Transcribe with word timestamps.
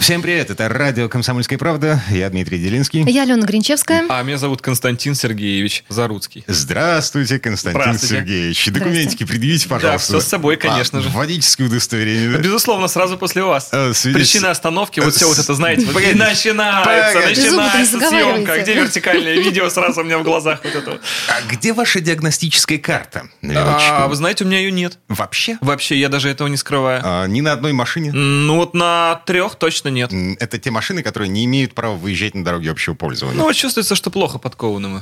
Всем 0.00 0.22
привет, 0.22 0.48
это 0.50 0.66
радио 0.70 1.10
«Комсомольская 1.10 1.58
правда». 1.58 2.02
Я 2.08 2.30
Дмитрий 2.30 2.58
Делинский. 2.58 3.02
Я 3.08 3.22
Алена 3.24 3.46
Гринчевская. 3.46 4.06
А 4.08 4.22
меня 4.22 4.38
зовут 4.38 4.62
Константин 4.62 5.14
Сергеевич 5.14 5.84
Заруцкий. 5.90 6.42
Здравствуйте, 6.46 7.38
Константин 7.38 7.82
Здравствуйте. 7.82 8.14
Сергеевич. 8.16 8.66
Документики 8.70 9.24
предъявите, 9.24 9.68
пожалуйста. 9.68 10.12
все 10.18 10.20
с 10.20 10.26
собой, 10.26 10.56
конечно 10.56 11.00
А, 11.00 11.02
же. 11.02 11.10
Водительское 11.10 11.66
удостоверение. 11.66 12.30
да? 12.30 12.38
Безусловно, 12.38 12.88
сразу 12.88 13.18
после 13.18 13.42
вас. 13.42 13.68
Э, 13.72 13.92
свидетель- 13.92 14.14
Причина 14.20 14.50
остановки, 14.50 15.00
вот 15.00 15.14
все 15.14 15.28
вот 15.28 15.38
это, 15.38 15.52
знаете, 15.54 15.84
вот 15.84 15.94
Погоди. 15.94 16.12
и 16.12 16.14
начинается, 16.14 17.20
Погоди. 17.20 17.40
Начинается 17.42 18.00
съемка. 18.00 18.62
Где 18.62 18.74
вертикальное 18.74 19.34
видео 19.34 19.68
сразу 19.68 20.00
у 20.00 20.04
меня 20.04 20.18
в 20.18 20.24
глазах 20.24 20.60
вот 20.64 20.74
это. 20.74 20.90
вот. 20.92 21.00
А 21.28 21.42
где 21.52 21.74
ваша 21.74 22.00
диагностическая 22.00 22.78
карта? 22.78 23.28
А, 23.54 24.08
вы 24.08 24.16
знаете, 24.16 24.44
у 24.44 24.46
меня 24.46 24.58
ее 24.60 24.72
нет. 24.72 24.98
Вообще? 25.08 25.58
Вообще, 25.60 25.96
я 26.00 26.08
даже 26.08 26.30
этого 26.30 26.48
не 26.48 26.56
скрываю. 26.56 27.02
А, 27.04 27.26
ни 27.26 27.42
на 27.42 27.52
одной 27.52 27.74
машине? 27.74 28.12
Ну 28.12 28.56
вот 28.56 28.72
на 28.72 29.20
трех 29.26 29.56
точно 29.56 29.89
нет. 29.90 30.12
М, 30.12 30.36
Это 30.40 30.58
те 30.58 30.70
машины, 30.70 31.02
которые 31.02 31.28
не 31.28 31.44
имеют 31.44 31.74
права 31.74 31.94
выезжать 31.96 32.34
на 32.34 32.44
дороге 32.44 32.70
общего 32.70 32.94
пользования. 32.94 33.36
Ну 33.38 33.44
вот 33.44 33.54
чувствуется, 33.56 33.94
что 33.94 34.10
плохо. 34.10 34.38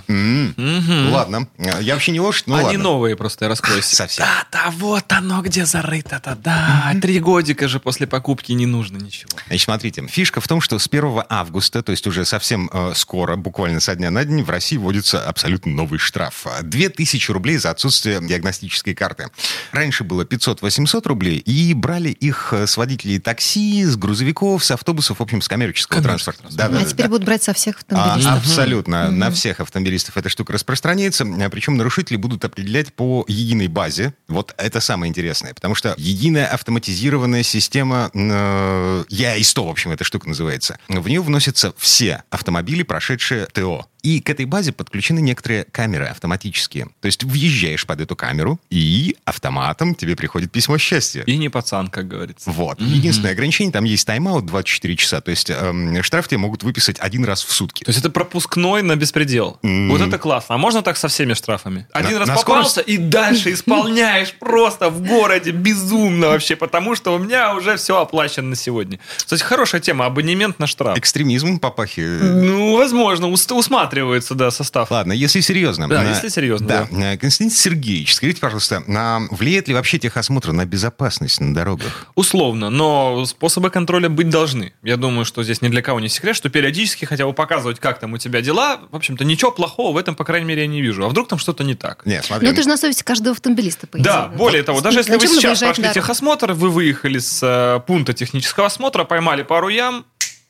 М, 0.09 0.55
Мгм. 0.57 1.13
Ладно. 1.13 1.49
Я 1.81 1.95
вообще 1.95 2.13
не 2.13 2.21
лошадь, 2.21 2.47
ну 2.47 2.55
Они 2.55 2.65
ладно. 2.65 2.83
новые 2.83 3.17
просто, 3.17 3.45
я 3.45 3.49
раскрою. 3.49 3.83
Совсем. 3.83 4.25
Да, 4.25 4.47
да, 4.65 4.71
вот 4.71 5.05
оно 5.13 5.43
где 5.43 5.65
зарыто-то, 5.67 6.37
да. 6.37 6.95
Три 7.01 7.19
годика 7.21 7.69
же 7.69 7.81
после 7.81 8.07
покупки 8.07 8.53
не 8.53 8.67
нужно 8.67 8.97
ничего. 8.99 9.31
Значит, 9.47 9.65
смотрите, 9.65 10.07
фишка 10.07 10.41
в 10.41 10.49
том, 10.49 10.61
что 10.61 10.79
с 10.79 10.87
1 10.87 11.23
августа, 11.29 11.83
то 11.83 11.93
есть 11.93 12.07
уже 12.07 12.25
совсем 12.25 12.71
э, 12.73 12.93
скоро, 12.95 13.37
буквально 13.37 13.81
со 13.81 13.95
дня 13.95 14.11
на 14.11 14.25
день, 14.25 14.43
в 14.43 14.51
России 14.51 14.77
вводится 14.77 15.25
абсолютно 15.27 15.73
новый 15.73 15.99
штраф. 15.99 16.47
2000 16.63 17.31
рублей 17.31 17.57
за 17.59 17.71
отсутствие 17.71 18.21
диагностической 18.21 18.95
карты. 18.95 19.29
Раньше 19.73 20.05
было 20.05 20.23
500-800 20.25 21.07
рублей, 21.09 21.39
и 21.39 21.75
брали 21.75 22.11
их 22.11 22.53
э, 22.53 22.67
с 22.67 22.77
водителей 22.77 23.19
такси, 23.19 23.85
с 23.85 23.97
грузовиков, 23.97 24.65
с 24.65 24.71
автобусов, 24.79 25.19
в 25.19 25.23
общем, 25.23 25.43
с 25.43 25.49
коммерческого 25.49 26.03
транспорта. 26.03 26.43
Да, 26.51 26.69
да, 26.69 26.79
а 26.79 26.81
да, 26.81 26.85
теперь 26.85 27.07
да. 27.07 27.11
будут 27.11 27.25
брать 27.25 27.43
со 27.43 27.53
всех 27.53 27.77
А, 27.77 27.79
автомобилистов. 27.81 28.37
абсолютно. 28.39 29.11
На 29.11 29.31
всех 29.31 29.61
автомобилистов 29.61 30.17
эта 30.17 30.29
штука 30.29 30.53
распространяется. 30.53 31.25
А, 31.25 31.51
Причем 31.51 31.77
нарушители 31.77 32.17
будут 32.17 32.45
определять 32.45 32.93
по 32.95 33.25
единой 33.29 33.69
базе. 33.69 34.15
Вот 34.29 34.55
это 34.57 34.81
самое 34.81 35.11
интересное. 35.11 35.55
Потому 35.55 35.75
что 35.75 35.95
единая 35.99 36.47
автоматизированная 36.47 37.43
система 37.43 38.11
э, 38.15 39.05
ЯИ-100, 39.09 39.67
в 39.67 39.71
общем, 39.71 39.91
эта 39.91 40.05
штука 40.05 40.29
называется. 40.29 40.79
В 40.89 41.09
нее 41.09 41.21
вносятся 41.21 41.73
все 41.77 42.23
автомобили, 42.31 42.83
прошедшие 42.83 43.47
ТО. 43.47 43.87
И 44.03 44.21
к 44.21 44.31
этой 44.31 44.45
базе 44.47 44.73
подключены 44.73 45.19
некоторые 45.21 45.65
камеры 45.65 46.07
автоматические. 46.07 46.89
То 47.01 47.07
есть 47.07 47.25
въезжаешь 47.25 47.85
под 47.87 48.01
эту 48.01 48.15
камеру, 48.17 48.61
и 48.71 49.17
автоматом 49.25 49.95
тебе 49.95 50.15
приходит 50.17 50.53
письмо 50.53 50.79
счастья. 50.79 51.23
И 51.23 51.37
не 51.37 51.49
пацан, 51.49 51.89
как 51.89 52.07
говорится. 52.09 52.51
Вот. 52.51 52.81
Единственное 52.81 53.33
ограничение, 53.33 53.73
там 53.73 53.85
есть 53.85 54.07
тайм-аут 54.07 54.47
24 54.47 54.97
часа. 54.97 55.21
То 55.21 55.31
есть 55.31 55.51
эм, 55.51 56.03
штраф 56.03 56.29
тебе 56.29 56.39
могут 56.39 56.63
выписать 56.63 56.99
один 57.01 57.25
раз 57.25 57.43
в 57.43 57.53
сутки. 57.53 57.85
То 57.85 57.89
есть 57.91 57.99
это 58.01 58.11
пропускной 58.11 58.83
на 58.83 58.95
беспредел. 58.97 59.59
М. 59.63 59.89
Вот 59.91 60.01
это 60.01 60.19
классно. 60.19 60.55
А 60.55 60.59
можно 60.59 60.83
так 60.83 60.97
со 60.97 61.09
всеми 61.09 61.35
штрафами? 61.35 61.87
Один 61.93 62.13
На- 62.15 62.19
раз 62.21 62.29
на 62.29 62.35
попался 62.37 62.81
и 62.81 62.97
дальше 62.99 63.53
исполняешь 63.53 64.33
просто 64.35 64.91
в 64.91 65.03
городе 65.03 65.51
безумно 65.51 66.29
вообще, 66.29 66.55
потому 66.57 66.95
что 66.95 67.15
у 67.15 67.19
меня 67.19 67.55
уже 67.55 67.77
все 67.77 68.01
оплачено 68.01 68.49
на 68.51 68.57
сегодня. 68.57 68.99
Кстати, 69.17 69.43
хорошая 69.43 69.81
тема, 69.81 70.07
абонемент 70.07 70.59
на 70.59 70.67
штраф. 70.67 70.97
Экстремизм 70.97 71.59
попахивает. 71.59 72.23
Ну, 72.45 72.77
возможно, 72.77 73.27
ус- 73.29 73.49
усматривается, 73.89 74.35
да, 74.35 74.51
состав. 74.51 74.91
Ладно, 74.91 75.13
если 75.13 75.41
серьезно. 75.41 75.89
Да, 75.89 76.05
э, 76.05 76.09
если 76.09 76.29
серьезно, 76.29 76.67
Да. 76.67 76.89
Э, 76.91 77.17
Константин 77.17 77.57
Сергеевич, 77.57 78.15
скажите, 78.15 78.41
пожалуйста, 78.41 78.83
а 78.89 79.21
влияет 79.31 79.69
ли 79.69 79.75
вообще 79.75 79.99
техосмотр 79.99 80.53
на 80.53 80.65
безопасность 80.65 81.41
на 81.41 81.55
дорогах? 81.55 82.07
Условно, 82.15 82.71
но 82.71 83.25
способы 83.27 83.71
контроля 83.71 84.09
быть 84.09 84.29
должны. 84.29 84.73
Я 84.83 84.97
думаю, 84.97 85.25
что 85.25 85.43
здесь 85.43 85.63
ни 85.63 85.69
для 85.69 85.83
кого 85.83 86.01
не 86.01 86.09
секрет, 86.09 86.37
что 86.37 86.49
периодически 86.49 87.05
хотя 87.05 87.27
бы 87.27 87.33
показывать, 87.33 87.81
как 87.81 88.01
там 88.01 88.13
у 88.13 88.19
тебя 88.19 88.41
дела, 88.41 88.81
в 88.91 88.97
общем-то, 88.97 89.25
ничего 89.25 89.51
плохого 89.51 89.93
в 89.93 89.97
этом, 89.97 90.15
по 90.15 90.25
крайней 90.25 90.47
мере, 90.47 90.63
я 90.63 90.69
не 90.69 90.83
вижу. 90.83 91.05
А 91.05 91.09
вдруг 91.09 91.29
там 91.29 91.39
что-то 91.39 91.65
не 91.65 91.75
так? 91.75 92.05
Нет, 92.07 92.25
смотри. 92.25 92.47
Ну, 92.47 92.53
это 92.53 92.63
же 92.63 92.69
на 92.69 92.77
совести 92.77 93.03
каждого 93.03 93.35
автомобилиста, 93.35 93.87
по 93.87 93.97
идее. 93.97 94.05
Да, 94.05 94.29
более 94.29 94.63
того, 94.63 94.81
даже 94.81 94.99
если 94.99 95.17
вы 95.17 95.27
сейчас 95.27 95.61
прошли 95.61 95.85
на 95.85 95.93
техосмотр, 95.95 96.53
вы 96.53 96.71
выехали 96.71 97.19
с 97.19 97.41
э, 97.43 97.81
пункта 97.87 98.13
технического 98.13 98.67
осмотра, 98.67 99.05
поймали 99.05 99.43
пару 99.43 99.69
ям, 99.69 100.05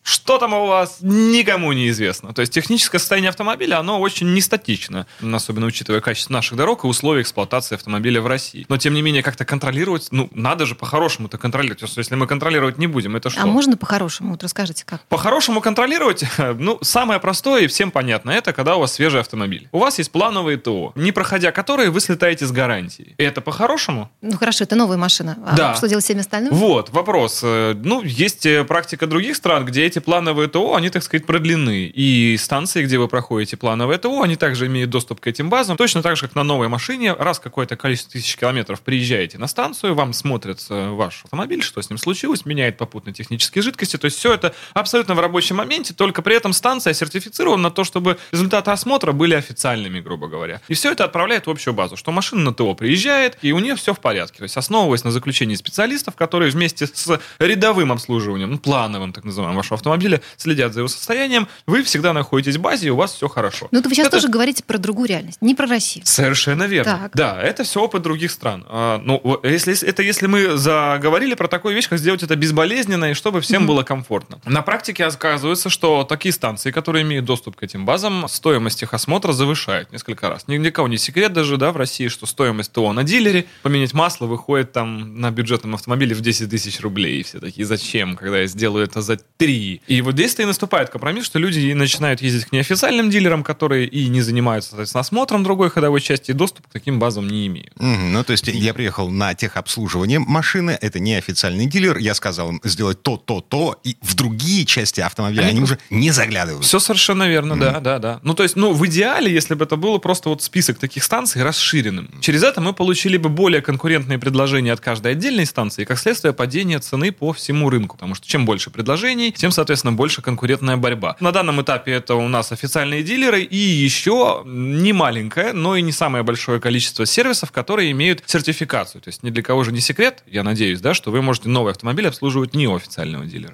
что 0.08 0.38
там 0.38 0.54
у 0.54 0.66
вас, 0.66 0.98
никому 1.00 1.72
не 1.72 1.88
известно. 1.90 2.32
То 2.32 2.40
есть 2.40 2.52
техническое 2.52 2.98
состояние 2.98 3.28
автомобиля, 3.28 3.78
оно 3.78 4.00
очень 4.00 4.32
не 4.32 4.40
статично, 4.40 5.06
особенно 5.32 5.66
учитывая 5.66 6.00
качество 6.00 6.32
наших 6.32 6.56
дорог 6.56 6.84
и 6.84 6.86
условия 6.86 7.22
эксплуатации 7.22 7.74
автомобиля 7.74 8.22
в 8.22 8.26
России. 8.26 8.64
Но, 8.68 8.78
тем 8.78 8.94
не 8.94 9.02
менее, 9.02 9.22
как-то 9.22 9.44
контролировать, 9.44 10.08
ну, 10.10 10.28
надо 10.32 10.64
же 10.64 10.74
по-хорошему-то 10.74 11.36
контролировать. 11.36 11.82
Если 11.96 12.14
мы 12.14 12.26
контролировать 12.26 12.78
не 12.78 12.86
будем, 12.86 13.16
это 13.16 13.28
что? 13.28 13.42
А 13.42 13.46
можно 13.46 13.76
по-хорошему? 13.76 14.30
Вот 14.30 14.42
расскажите, 14.42 14.84
как? 14.86 15.02
По-хорошему 15.08 15.60
контролировать, 15.60 16.24
ну, 16.56 16.78
самое 16.80 17.20
простое 17.20 17.64
и 17.64 17.66
всем 17.66 17.90
понятно, 17.90 18.30
это 18.30 18.52
когда 18.52 18.76
у 18.76 18.80
вас 18.80 18.94
свежий 18.94 19.20
автомобиль. 19.20 19.68
У 19.72 19.78
вас 19.78 19.98
есть 19.98 20.10
плановые 20.10 20.56
ТО, 20.56 20.92
не 20.94 21.12
проходя 21.12 21.52
которые 21.52 21.90
вы 21.90 22.00
слетаете 22.00 22.46
с 22.46 22.52
гарантией. 22.52 23.14
И 23.18 23.22
это 23.22 23.40
по-хорошему? 23.40 24.10
Ну, 24.22 24.36
хорошо, 24.38 24.64
это 24.64 24.76
новая 24.76 24.96
машина. 24.96 25.36
А 25.46 25.56
Да. 25.56 25.74
что 25.74 25.88
делать 25.88 26.04
всеми 26.04 26.20
остальными? 26.20 26.54
Вот, 26.54 26.90
вопрос. 26.90 27.40
Э, 27.42 27.74
Ну, 27.74 28.02
есть 28.02 28.46
э, 28.46 28.64
практика 28.64 29.06
других 29.06 29.36
стран, 29.36 29.64
где 29.64 29.84
эти 29.84 29.97
плановые 30.00 30.48
ТО, 30.48 30.74
они, 30.74 30.90
так 30.90 31.02
сказать, 31.02 31.26
продлены. 31.26 31.86
И 31.86 32.36
станции, 32.38 32.84
где 32.84 32.98
вы 32.98 33.08
проходите 33.08 33.56
плановые 33.56 33.98
ТО, 33.98 34.22
они 34.22 34.36
также 34.36 34.66
имеют 34.66 34.90
доступ 34.90 35.20
к 35.20 35.26
этим 35.26 35.50
базам. 35.50 35.76
Точно 35.76 36.02
так 36.02 36.16
же, 36.16 36.26
как 36.26 36.34
на 36.34 36.42
новой 36.42 36.68
машине. 36.68 37.12
Раз 37.12 37.38
какое-то 37.38 37.76
количество 37.76 38.12
тысяч 38.12 38.36
километров 38.36 38.80
приезжаете 38.80 39.38
на 39.38 39.46
станцию, 39.46 39.94
вам 39.94 40.12
смотрят 40.12 40.64
ваш 40.68 41.24
автомобиль, 41.24 41.62
что 41.62 41.80
с 41.80 41.90
ним 41.90 41.98
случилось, 41.98 42.44
меняет 42.44 42.76
попутно 42.76 43.12
технические 43.12 43.62
жидкости. 43.62 43.96
То 43.96 44.06
есть 44.06 44.18
все 44.18 44.34
это 44.34 44.54
абсолютно 44.74 45.14
в 45.14 45.20
рабочем 45.20 45.56
моменте, 45.56 45.94
только 45.94 46.22
при 46.22 46.36
этом 46.36 46.52
станция 46.52 46.92
сертифицирована 46.92 47.64
на 47.64 47.70
то, 47.70 47.84
чтобы 47.84 48.18
результаты 48.32 48.70
осмотра 48.70 49.12
были 49.12 49.34
официальными, 49.34 50.00
грубо 50.00 50.28
говоря. 50.28 50.60
И 50.68 50.74
все 50.74 50.92
это 50.92 51.04
отправляет 51.04 51.46
в 51.46 51.50
общую 51.50 51.74
базу, 51.74 51.96
что 51.96 52.12
машина 52.12 52.42
на 52.42 52.54
ТО 52.54 52.74
приезжает, 52.74 53.38
и 53.42 53.52
у 53.52 53.58
нее 53.58 53.76
все 53.76 53.94
в 53.94 54.00
порядке. 54.00 54.38
То 54.38 54.44
есть 54.44 54.56
основываясь 54.56 55.04
на 55.04 55.10
заключении 55.10 55.54
специалистов, 55.54 56.16
которые 56.16 56.50
вместе 56.50 56.86
с 56.86 57.20
рядовым 57.38 57.92
обслуживанием, 57.92 58.50
ну, 58.50 58.58
плановым, 58.58 59.12
так 59.12 59.24
называемым, 59.24 59.56
вашего 59.56 59.77
автомобиля, 59.78 60.20
следят 60.36 60.74
за 60.74 60.80
его 60.80 60.88
состоянием, 60.88 61.48
вы 61.66 61.82
всегда 61.82 62.12
находитесь 62.12 62.56
в 62.56 62.60
базе, 62.60 62.88
и 62.88 62.90
у 62.90 62.96
вас 62.96 63.14
все 63.14 63.28
хорошо. 63.28 63.68
Ну, 63.70 63.80
вы 63.82 63.90
сейчас 63.94 64.08
Это- 64.08 64.16
тоже 64.18 64.28
говорите 64.28 64.62
про 64.64 64.78
другую 64.78 65.08
реальность, 65.08 65.38
не 65.40 65.54
про 65.54 65.66
Россию. 65.66 66.04
Совершенно 66.06 66.64
верно. 66.64 66.98
Так. 67.02 67.12
Да, 67.14 67.40
это 67.42 67.64
все 67.64 67.82
опыт 67.82 68.02
других 68.02 68.30
стран. 68.30 68.64
А, 68.68 69.00
ну, 69.02 69.40
если, 69.42 69.86
это 69.86 70.02
если 70.02 70.26
мы 70.26 70.56
заговорили 70.56 71.34
про 71.34 71.48
такую 71.48 71.74
вещь, 71.74 71.88
как 71.88 71.98
сделать 71.98 72.22
это 72.22 72.36
безболезненно 72.36 73.10
и 73.10 73.14
чтобы 73.14 73.40
всем 73.40 73.66
было 73.66 73.82
комфортно. 73.82 74.40
На 74.44 74.62
практике 74.62 75.04
оказывается, 75.06 75.70
что 75.70 76.04
такие 76.04 76.32
станции, 76.32 76.70
которые 76.70 77.02
имеют 77.02 77.24
доступ 77.24 77.56
к 77.56 77.62
этим 77.62 77.84
базам, 77.84 78.26
стоимость 78.28 78.82
их 78.82 78.94
осмотра 78.94 79.32
завышает 79.32 79.92
несколько 79.92 80.28
раз. 80.28 80.46
Ни 80.48 80.58
для 80.58 80.70
кого 80.70 80.88
не 80.88 80.98
секрет 80.98 81.32
даже, 81.32 81.56
да, 81.56 81.72
в 81.72 81.76
России, 81.76 82.08
что 82.08 82.26
стоимость 82.26 82.72
ТО 82.72 82.92
на 82.92 83.04
дилере, 83.04 83.46
поменять 83.62 83.94
масло 83.94 84.26
выходит 84.26 84.72
там 84.72 85.20
на 85.20 85.30
бюджетном 85.30 85.74
автомобиле 85.74 86.14
в 86.14 86.20
10 86.20 86.50
тысяч 86.50 86.80
рублей. 86.80 87.20
И 87.20 87.22
все 87.22 87.40
такие, 87.40 87.66
зачем, 87.66 88.16
когда 88.16 88.38
я 88.40 88.46
сделаю 88.46 88.84
это 88.84 89.00
за 89.02 89.18
3? 89.36 89.67
И 89.86 90.00
вот 90.00 90.14
здесь-то 90.14 90.42
и 90.42 90.46
наступает 90.46 90.90
компромисс, 90.90 91.26
что 91.26 91.38
люди 91.38 91.60
и 91.60 91.74
начинают 91.74 92.22
ездить 92.22 92.46
к 92.46 92.52
неофициальным 92.52 93.10
дилерам, 93.10 93.44
которые 93.44 93.86
и 93.86 94.08
не 94.08 94.22
занимаются, 94.22 94.70
соответственно, 94.70 95.00
осмотром 95.00 95.44
другой 95.44 95.70
ходовой 95.70 96.00
части, 96.00 96.30
и 96.30 96.34
доступ 96.34 96.66
к 96.66 96.72
таким 96.72 96.98
базам 96.98 97.28
не 97.28 97.46
имеют. 97.46 97.72
Мгм, 97.76 98.12
Ну, 98.12 98.24
то 98.24 98.32
есть 98.32 98.46
я 98.46 98.74
приехал 98.74 99.10
на 99.10 99.34
техобслуживание 99.34 100.18
машины, 100.18 100.78
это 100.80 100.98
не 100.98 101.14
официальный 101.14 101.66
дилер, 101.66 101.98
я 101.98 102.14
сказал 102.14 102.50
им 102.50 102.60
сделать 102.64 103.02
то, 103.02 103.16
то, 103.16 103.40
то, 103.40 103.78
и 103.84 103.96
в 104.02 104.14
другие 104.14 104.64
части 104.64 105.00
автомобиля 105.00 105.42
Они 105.42 105.58
они 105.58 105.60
уже 105.62 105.78
не 105.90 106.10
заглядывают. 106.10 106.64
Все 106.64 106.78
совершенно 106.78 107.28
верно, 107.28 107.58
да, 107.58 107.80
да, 107.80 107.98
да. 107.98 108.20
Ну, 108.22 108.34
то 108.34 108.42
есть, 108.42 108.56
ну, 108.56 108.72
в 108.72 108.86
идеале, 108.86 109.32
если 109.32 109.54
бы 109.54 109.64
это 109.64 109.76
было 109.76 109.98
просто 109.98 110.28
вот 110.28 110.42
список 110.42 110.78
таких 110.78 111.04
станций 111.04 111.42
расширенным. 111.42 112.08
Через 112.20 112.42
это 112.42 112.60
мы 112.60 112.72
получили 112.72 113.16
бы 113.16 113.28
более 113.28 113.60
конкурентные 113.60 114.18
предложения 114.18 114.72
от 114.72 114.80
каждой 114.80 115.12
отдельной 115.12 115.46
станции, 115.46 115.82
и, 115.82 115.84
как 115.84 115.98
следствие, 115.98 116.32
падение 116.32 116.78
цены 116.78 117.12
по 117.12 117.32
всему 117.32 117.70
рынку. 117.70 117.96
Потому 117.96 118.14
что 118.14 118.26
чем 118.26 118.44
больше 118.46 118.70
предложений, 118.70 119.34
тем, 119.36 119.50
соответственно, 119.58 119.92
больше 119.92 120.22
конкурентная 120.22 120.76
борьба. 120.76 121.16
На 121.18 121.32
данном 121.32 121.60
этапе 121.60 121.90
это 121.90 122.14
у 122.14 122.28
нас 122.28 122.52
официальные 122.52 123.02
дилеры 123.02 123.42
и 123.42 123.56
еще 123.56 124.42
не 124.44 124.92
маленькое, 124.92 125.52
но 125.52 125.74
и 125.74 125.82
не 125.82 125.90
самое 125.90 126.22
большое 126.22 126.60
количество 126.60 127.04
сервисов, 127.06 127.50
которые 127.50 127.90
имеют 127.90 128.22
сертификацию. 128.24 129.00
То 129.02 129.08
есть 129.08 129.24
ни 129.24 129.30
для 129.30 129.42
кого 129.42 129.64
же 129.64 129.72
не 129.72 129.80
секрет, 129.80 130.22
я 130.28 130.44
надеюсь, 130.44 130.80
да, 130.80 130.94
что 130.94 131.10
вы 131.10 131.22
можете 131.22 131.48
новый 131.48 131.72
автомобиль 131.72 132.06
обслуживать 132.06 132.54
не 132.54 132.68
у 132.68 132.76
официального 132.76 133.26
дилера. 133.26 133.52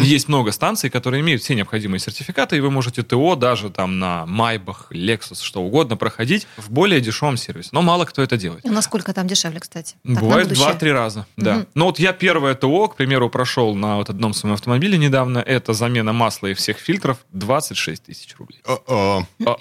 Есть 0.00 0.28
много 0.28 0.52
станций, 0.52 0.90
которые 0.90 1.22
имеют 1.22 1.42
все 1.42 1.56
необходимые 1.56 1.98
сертификаты, 1.98 2.58
и 2.58 2.60
вы 2.60 2.70
можете 2.70 3.02
ТО 3.02 3.34
даже 3.34 3.68
там 3.68 3.98
на 3.98 4.26
Майбах, 4.26 4.92
Lexus, 4.92 5.42
что 5.42 5.60
угодно 5.60 5.96
проходить 5.96 6.46
в 6.56 6.70
более 6.70 7.00
дешевом 7.00 7.36
сервисе. 7.36 7.70
Но 7.72 7.82
мало 7.82 8.04
кто 8.04 8.22
это 8.22 8.36
делает. 8.36 8.64
И 8.64 8.70
насколько 8.70 9.12
там 9.12 9.26
дешевле, 9.26 9.58
кстати? 9.58 9.96
Так, 10.04 10.20
Бывает 10.20 10.46
будущее. 10.46 10.66
два-три 10.66 10.92
раза, 10.92 11.26
да. 11.36 11.54
Мгм. 11.54 11.66
Но 11.74 11.86
вот 11.86 11.98
я 11.98 12.12
первое 12.12 12.54
ТО, 12.54 12.86
к 12.86 12.94
примеру, 12.94 13.28
прошел 13.28 13.74
на 13.74 13.96
вот 13.96 14.08
одном 14.08 14.34
своем 14.34 14.54
автомобиле 14.54 14.96
недавно. 14.98 15.31
Это 15.38 15.72
замена 15.72 16.12
масла 16.12 16.48
и 16.48 16.54
всех 16.54 16.78
фильтров 16.78 17.18
26 17.32 18.04
тысяч 18.04 18.34
рублей. 18.38 18.60
О-о. 18.64 19.26
О-о. 19.44 19.58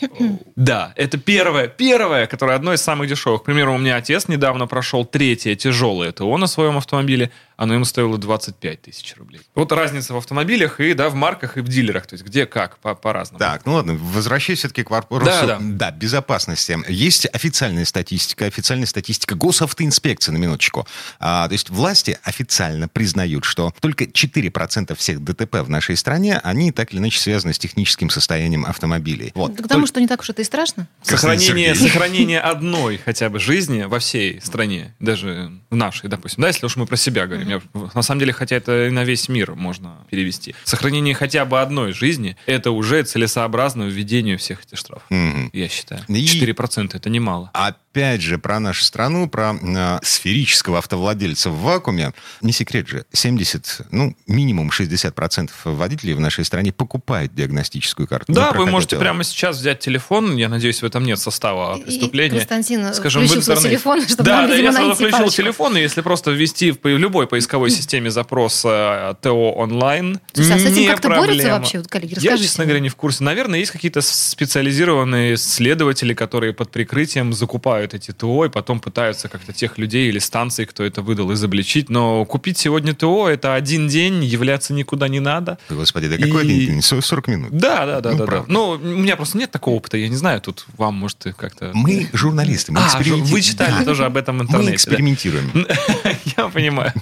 Да, 0.56 0.94
это 0.96 1.18
первое, 1.18 1.68
первое, 1.68 2.28
которое 2.28 2.56
одно 2.56 2.74
из 2.74 2.82
самых 2.82 3.08
дешевых. 3.08 3.42
К 3.42 3.46
примеру, 3.46 3.74
у 3.74 3.78
меня 3.78 3.96
отец 3.96 4.28
недавно 4.28 4.68
прошел 4.68 5.06
третье 5.06 5.56
тяжелое 5.56 6.12
ТО 6.12 6.38
на 6.38 6.48
своем 6.48 6.78
автомобиле. 6.78 7.32
Оно 7.62 7.76
ему 7.76 7.86
стоило 7.86 8.18
25 8.18 8.82
тысяч 8.82 9.14
рублей. 9.18 9.42
Вот 9.54 9.72
разница 9.72 10.16
в 10.16 10.18
автомобилях 10.18 10.80
и 10.80 10.96
да, 10.96 11.10
в 11.10 11.14
марках 11.14 11.58
и 11.58 11.62
в 11.62 11.68
дилерах. 11.68 12.08
То 12.08 12.16
есть 12.16 12.26
где 12.26 12.48
как, 12.48 12.80
по- 12.80 12.96
по-разному. 12.96 13.38
Так, 13.38 13.68
ну 13.68 13.74
ладно, 13.74 13.94
возвращаясь 13.94 14.58
все-таки 14.58 14.82
к 14.82 14.90
вопросу 14.90 15.26
Да, 15.26 15.60
да. 15.62 15.92
безопасности. 15.92 16.76
Есть 16.88 17.28
официальная 17.32 17.86
статистика, 17.86 18.48
официальная 18.48 18.88
статистика 18.88 19.36
госавтоинспекции, 19.36 20.32
на 20.32 20.38
минуточку. 20.38 20.88
А, 21.20 21.48
то 21.48 21.52
есть 21.52 21.70
власти 21.70 22.18
официально 22.24 22.88
признают, 22.88 23.46
что 23.46 23.72
только 23.80 24.06
4% 24.06 24.96
всех 24.96 25.24
ДТП 25.24 25.58
в 25.58 25.70
нашей 25.70 25.98
стране, 25.98 26.40
они 26.44 26.72
так 26.72 26.92
или 26.94 27.00
иначе 27.00 27.20
связаны 27.20 27.54
с 27.54 27.60
техническим 27.60 28.10
состоянием 28.10 28.66
автомобилей. 28.66 29.34
Вот. 29.36 29.56
К 29.56 29.68
тому, 29.68 29.86
что 29.86 30.02
не 30.02 30.08
так 30.08 30.22
уж 30.22 30.32
это 30.32 30.42
и 30.42 30.46
страшно. 30.46 30.88
Сохранение, 31.04 31.76
сохранение 31.76 32.40
одной 32.40 32.98
хотя 32.98 33.30
бы 33.30 33.38
жизни 33.38 33.84
во 33.84 34.00
всей 34.00 34.42
стране, 34.42 34.96
даже 35.00 35.52
в 35.70 35.76
нашей, 35.76 36.10
допустим, 36.10 36.42
да, 36.42 36.48
если 36.48 36.66
уж 36.66 36.76
мы 36.76 36.88
про 36.88 36.96
себя 36.98 37.28
говорим. 37.28 37.51
Я- 37.52 37.90
на 37.94 38.02
самом 38.02 38.20
деле, 38.20 38.34
хотя 38.34 38.56
это 38.56 38.88
и 38.88 38.92
на 38.92 39.04
весь 39.04 39.30
мир 39.30 39.56
можно 39.56 40.06
перевести. 40.10 40.56
Сохранение 40.64 41.14
хотя 41.16 41.46
бы 41.46 41.62
одной 41.62 41.94
жизни– 41.94 42.38
это 42.46 42.72
уже 42.72 43.04
целесообразно 43.04 43.84
введение 43.84 44.38
всех 44.38 44.64
этих 44.64 44.78
штрафов. 44.78 45.06
Мгм. 45.10 45.50
Я 45.54 45.68
считаю. 45.70 46.04
И- 46.08 46.26
4% 46.26 46.96
это 46.96 47.10
немало. 47.10 47.52
Опять 47.92 48.22
же, 48.22 48.38
про 48.38 48.60
нашу 48.62 48.84
страну, 48.84 49.28
про 49.28 49.54
э, 49.54 50.00
сферического 50.02 50.78
автовладельца 50.78 51.50
в 51.50 51.60
вакууме. 51.62 52.14
Не 52.42 52.54
секрет 52.54 52.88
же, 52.88 53.06
70, 53.12 53.88
ну, 53.92 54.16
минимум 54.28 54.70
60% 54.70 55.50
водителей 55.66 56.14
в 56.14 56.22
нашей 56.22 56.46
стране 56.46 56.72
покупают 56.72 57.36
диагностическую 57.36 58.08
карту. 58.08 58.32
Да, 58.32 58.54
вы 58.54 58.66
можете 58.66 58.96
ТО. 58.96 59.02
прямо 59.02 59.26
сейчас 59.26 59.58
взять 59.58 59.80
телефон. 59.80 60.38
Я 60.38 60.48
надеюсь, 60.48 60.82
в 60.82 60.86
этом 60.86 61.04
нет 61.04 61.20
состава 61.20 61.78
И 61.78 61.82
преступления. 61.84 62.38
Константин 62.38 62.94
Скажем, 62.94 63.24
в 63.24 63.26
включил 63.26 63.44
свой 63.44 63.56
интернете. 63.58 63.76
телефон, 63.76 64.02
чтобы 64.08 64.24
да, 64.24 64.48
да, 64.48 64.56
я 64.56 64.72
сразу 64.72 64.88
найти 64.88 64.96
включил 64.96 65.18
парочку. 65.20 65.42
телефон, 65.42 65.78
и 65.78 65.82
если 65.82 66.02
просто 66.02 66.32
ввести 66.32 66.72
в 66.72 66.78
в 66.82 66.88
любой 66.88 67.28
поисковой 67.28 67.72
системе 67.72 68.10
запрос 68.10 68.64
э, 68.66 69.16
ТО 69.22 69.52
онлайн, 69.52 70.20
Слушай, 70.34 70.56
а 70.56 70.60
с 70.60 70.64
этим 70.64 70.88
как-то 70.88 71.10
борются 71.10 71.50
вообще, 71.50 71.80
вот, 71.80 71.88
коллеги? 71.88 72.16
Я, 72.20 72.38
честно 72.38 72.64
говоря, 72.64 72.80
не 72.80 72.90
в 72.90 72.96
курсе. 72.96 73.24
Наверное, 73.24 73.60
есть 73.60 73.72
какие-то 73.72 74.02
специализированные 74.02 75.36
следователи, 75.36 76.14
которые 76.14 76.54
под 76.54 76.72
прикрытием 76.72 77.34
закупают 77.34 77.81
эти 77.94 78.12
ТО 78.12 78.46
и 78.46 78.50
потом 78.50 78.80
пытаются 78.80 79.28
как-то 79.30 79.54
тех 79.54 79.78
людей 79.78 80.10
или 80.10 80.20
станций, 80.20 80.66
кто 80.66 80.84
это 80.84 81.02
выдал, 81.02 81.34
изобличить. 81.34 81.90
Но 81.90 82.26
купить 82.26 82.58
сегодня 82.58 82.94
ТО— 82.94 83.28
это 83.30 83.54
один 83.56 83.88
день, 83.88 84.24
являться 84.24 84.74
никуда 84.74 85.08
не 85.08 85.20
надо. 85.20 85.58
Господи, 85.70 86.08
да 86.08 86.18
какой 86.18 86.46
И- 86.48 86.56
один 86.64 86.74
день? 86.74 86.82
40 86.82 87.28
минут. 87.28 87.50
Да, 87.52 87.86
да, 87.86 88.02
да, 88.02 88.12
Ну, 88.12 88.18
да, 88.18 88.24
да. 88.26 88.32
правда. 88.32 88.52
Ну, 88.52 88.70
у 88.72 88.78
меня 88.78 89.16
просто 89.16 89.38
нет 89.38 89.52
такого 89.52 89.76
опыта, 89.76 89.98
я 89.98 90.08
не 90.10 90.16
знаю, 90.16 90.42
тут 90.42 90.66
вам, 90.78 90.96
может, 90.96 91.24
как-то... 91.38 91.72
Мы 91.74 92.10
журналисты, 92.14 92.72
мы 92.72 92.80
А, 92.82 92.86
экспериментируем. 92.88 93.26
вы 93.26 93.42
читали 93.42 93.74
Да. 93.80 93.86
тоже 93.86 94.06
об 94.06 94.18
этом 94.18 94.36
в 94.36 94.40
Мы 94.40 94.46
интернете. 94.46 94.70
да? 94.72 94.76
экспериментируем. 94.76 95.52
Я 96.38 96.48
понимаю. 96.50 96.94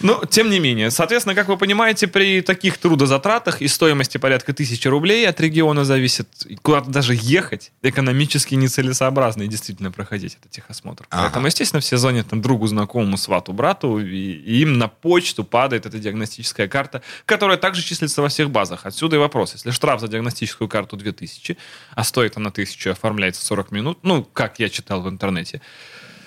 Но, 0.00 0.22
тем 0.28 0.50
не 0.50 0.58
менее, 0.60 0.90
соответственно, 0.90 1.34
как 1.34 1.48
вы 1.48 1.56
понимаете, 1.56 2.06
при 2.06 2.40
таких 2.42 2.78
трудозатратах 2.78 3.62
и 3.62 3.68
стоимости 3.68 4.18
порядка 4.18 4.52
тысячи 4.52 4.88
рублей 4.88 5.28
от 5.28 5.40
региона 5.40 5.84
зависит, 5.84 6.28
и 6.46 6.56
куда-то 6.56 6.90
даже 6.90 7.14
ехать 7.16 7.72
экономически 7.82 8.54
нецелесообразно 8.54 9.42
и 9.44 9.48
действительно 9.48 9.90
проходить 10.02 10.36
этот 10.40 10.50
техосмотр. 10.50 11.06
Ага. 11.10 11.22
Поэтому, 11.22 11.46
естественно, 11.46 11.80
все 11.80 11.96
звонят 11.96 12.26
там 12.26 12.42
другу, 12.42 12.66
знакомому, 12.66 13.16
свату, 13.16 13.52
брату, 13.52 14.00
и, 14.00 14.32
и 14.32 14.62
им 14.62 14.78
на 14.78 14.88
почту 14.88 15.44
падает 15.44 15.86
эта 15.86 15.98
диагностическая 15.98 16.66
карта, 16.66 17.02
которая 17.24 17.56
также 17.56 17.82
числится 17.82 18.20
во 18.20 18.28
всех 18.28 18.50
базах. 18.50 18.84
Отсюда 18.84 19.16
и 19.16 19.18
вопрос. 19.20 19.52
Если 19.52 19.70
штраф 19.70 20.00
за 20.00 20.08
диагностическую 20.08 20.68
карту 20.68 20.96
2000, 20.96 21.56
а 21.94 22.04
стоит 22.04 22.36
она 22.36 22.50
1000, 22.50 22.90
оформляется 22.90 23.44
40 23.46 23.70
минут, 23.70 23.98
ну, 24.02 24.24
как 24.24 24.58
я 24.58 24.68
читал 24.68 25.02
в 25.02 25.08
интернете, 25.08 25.60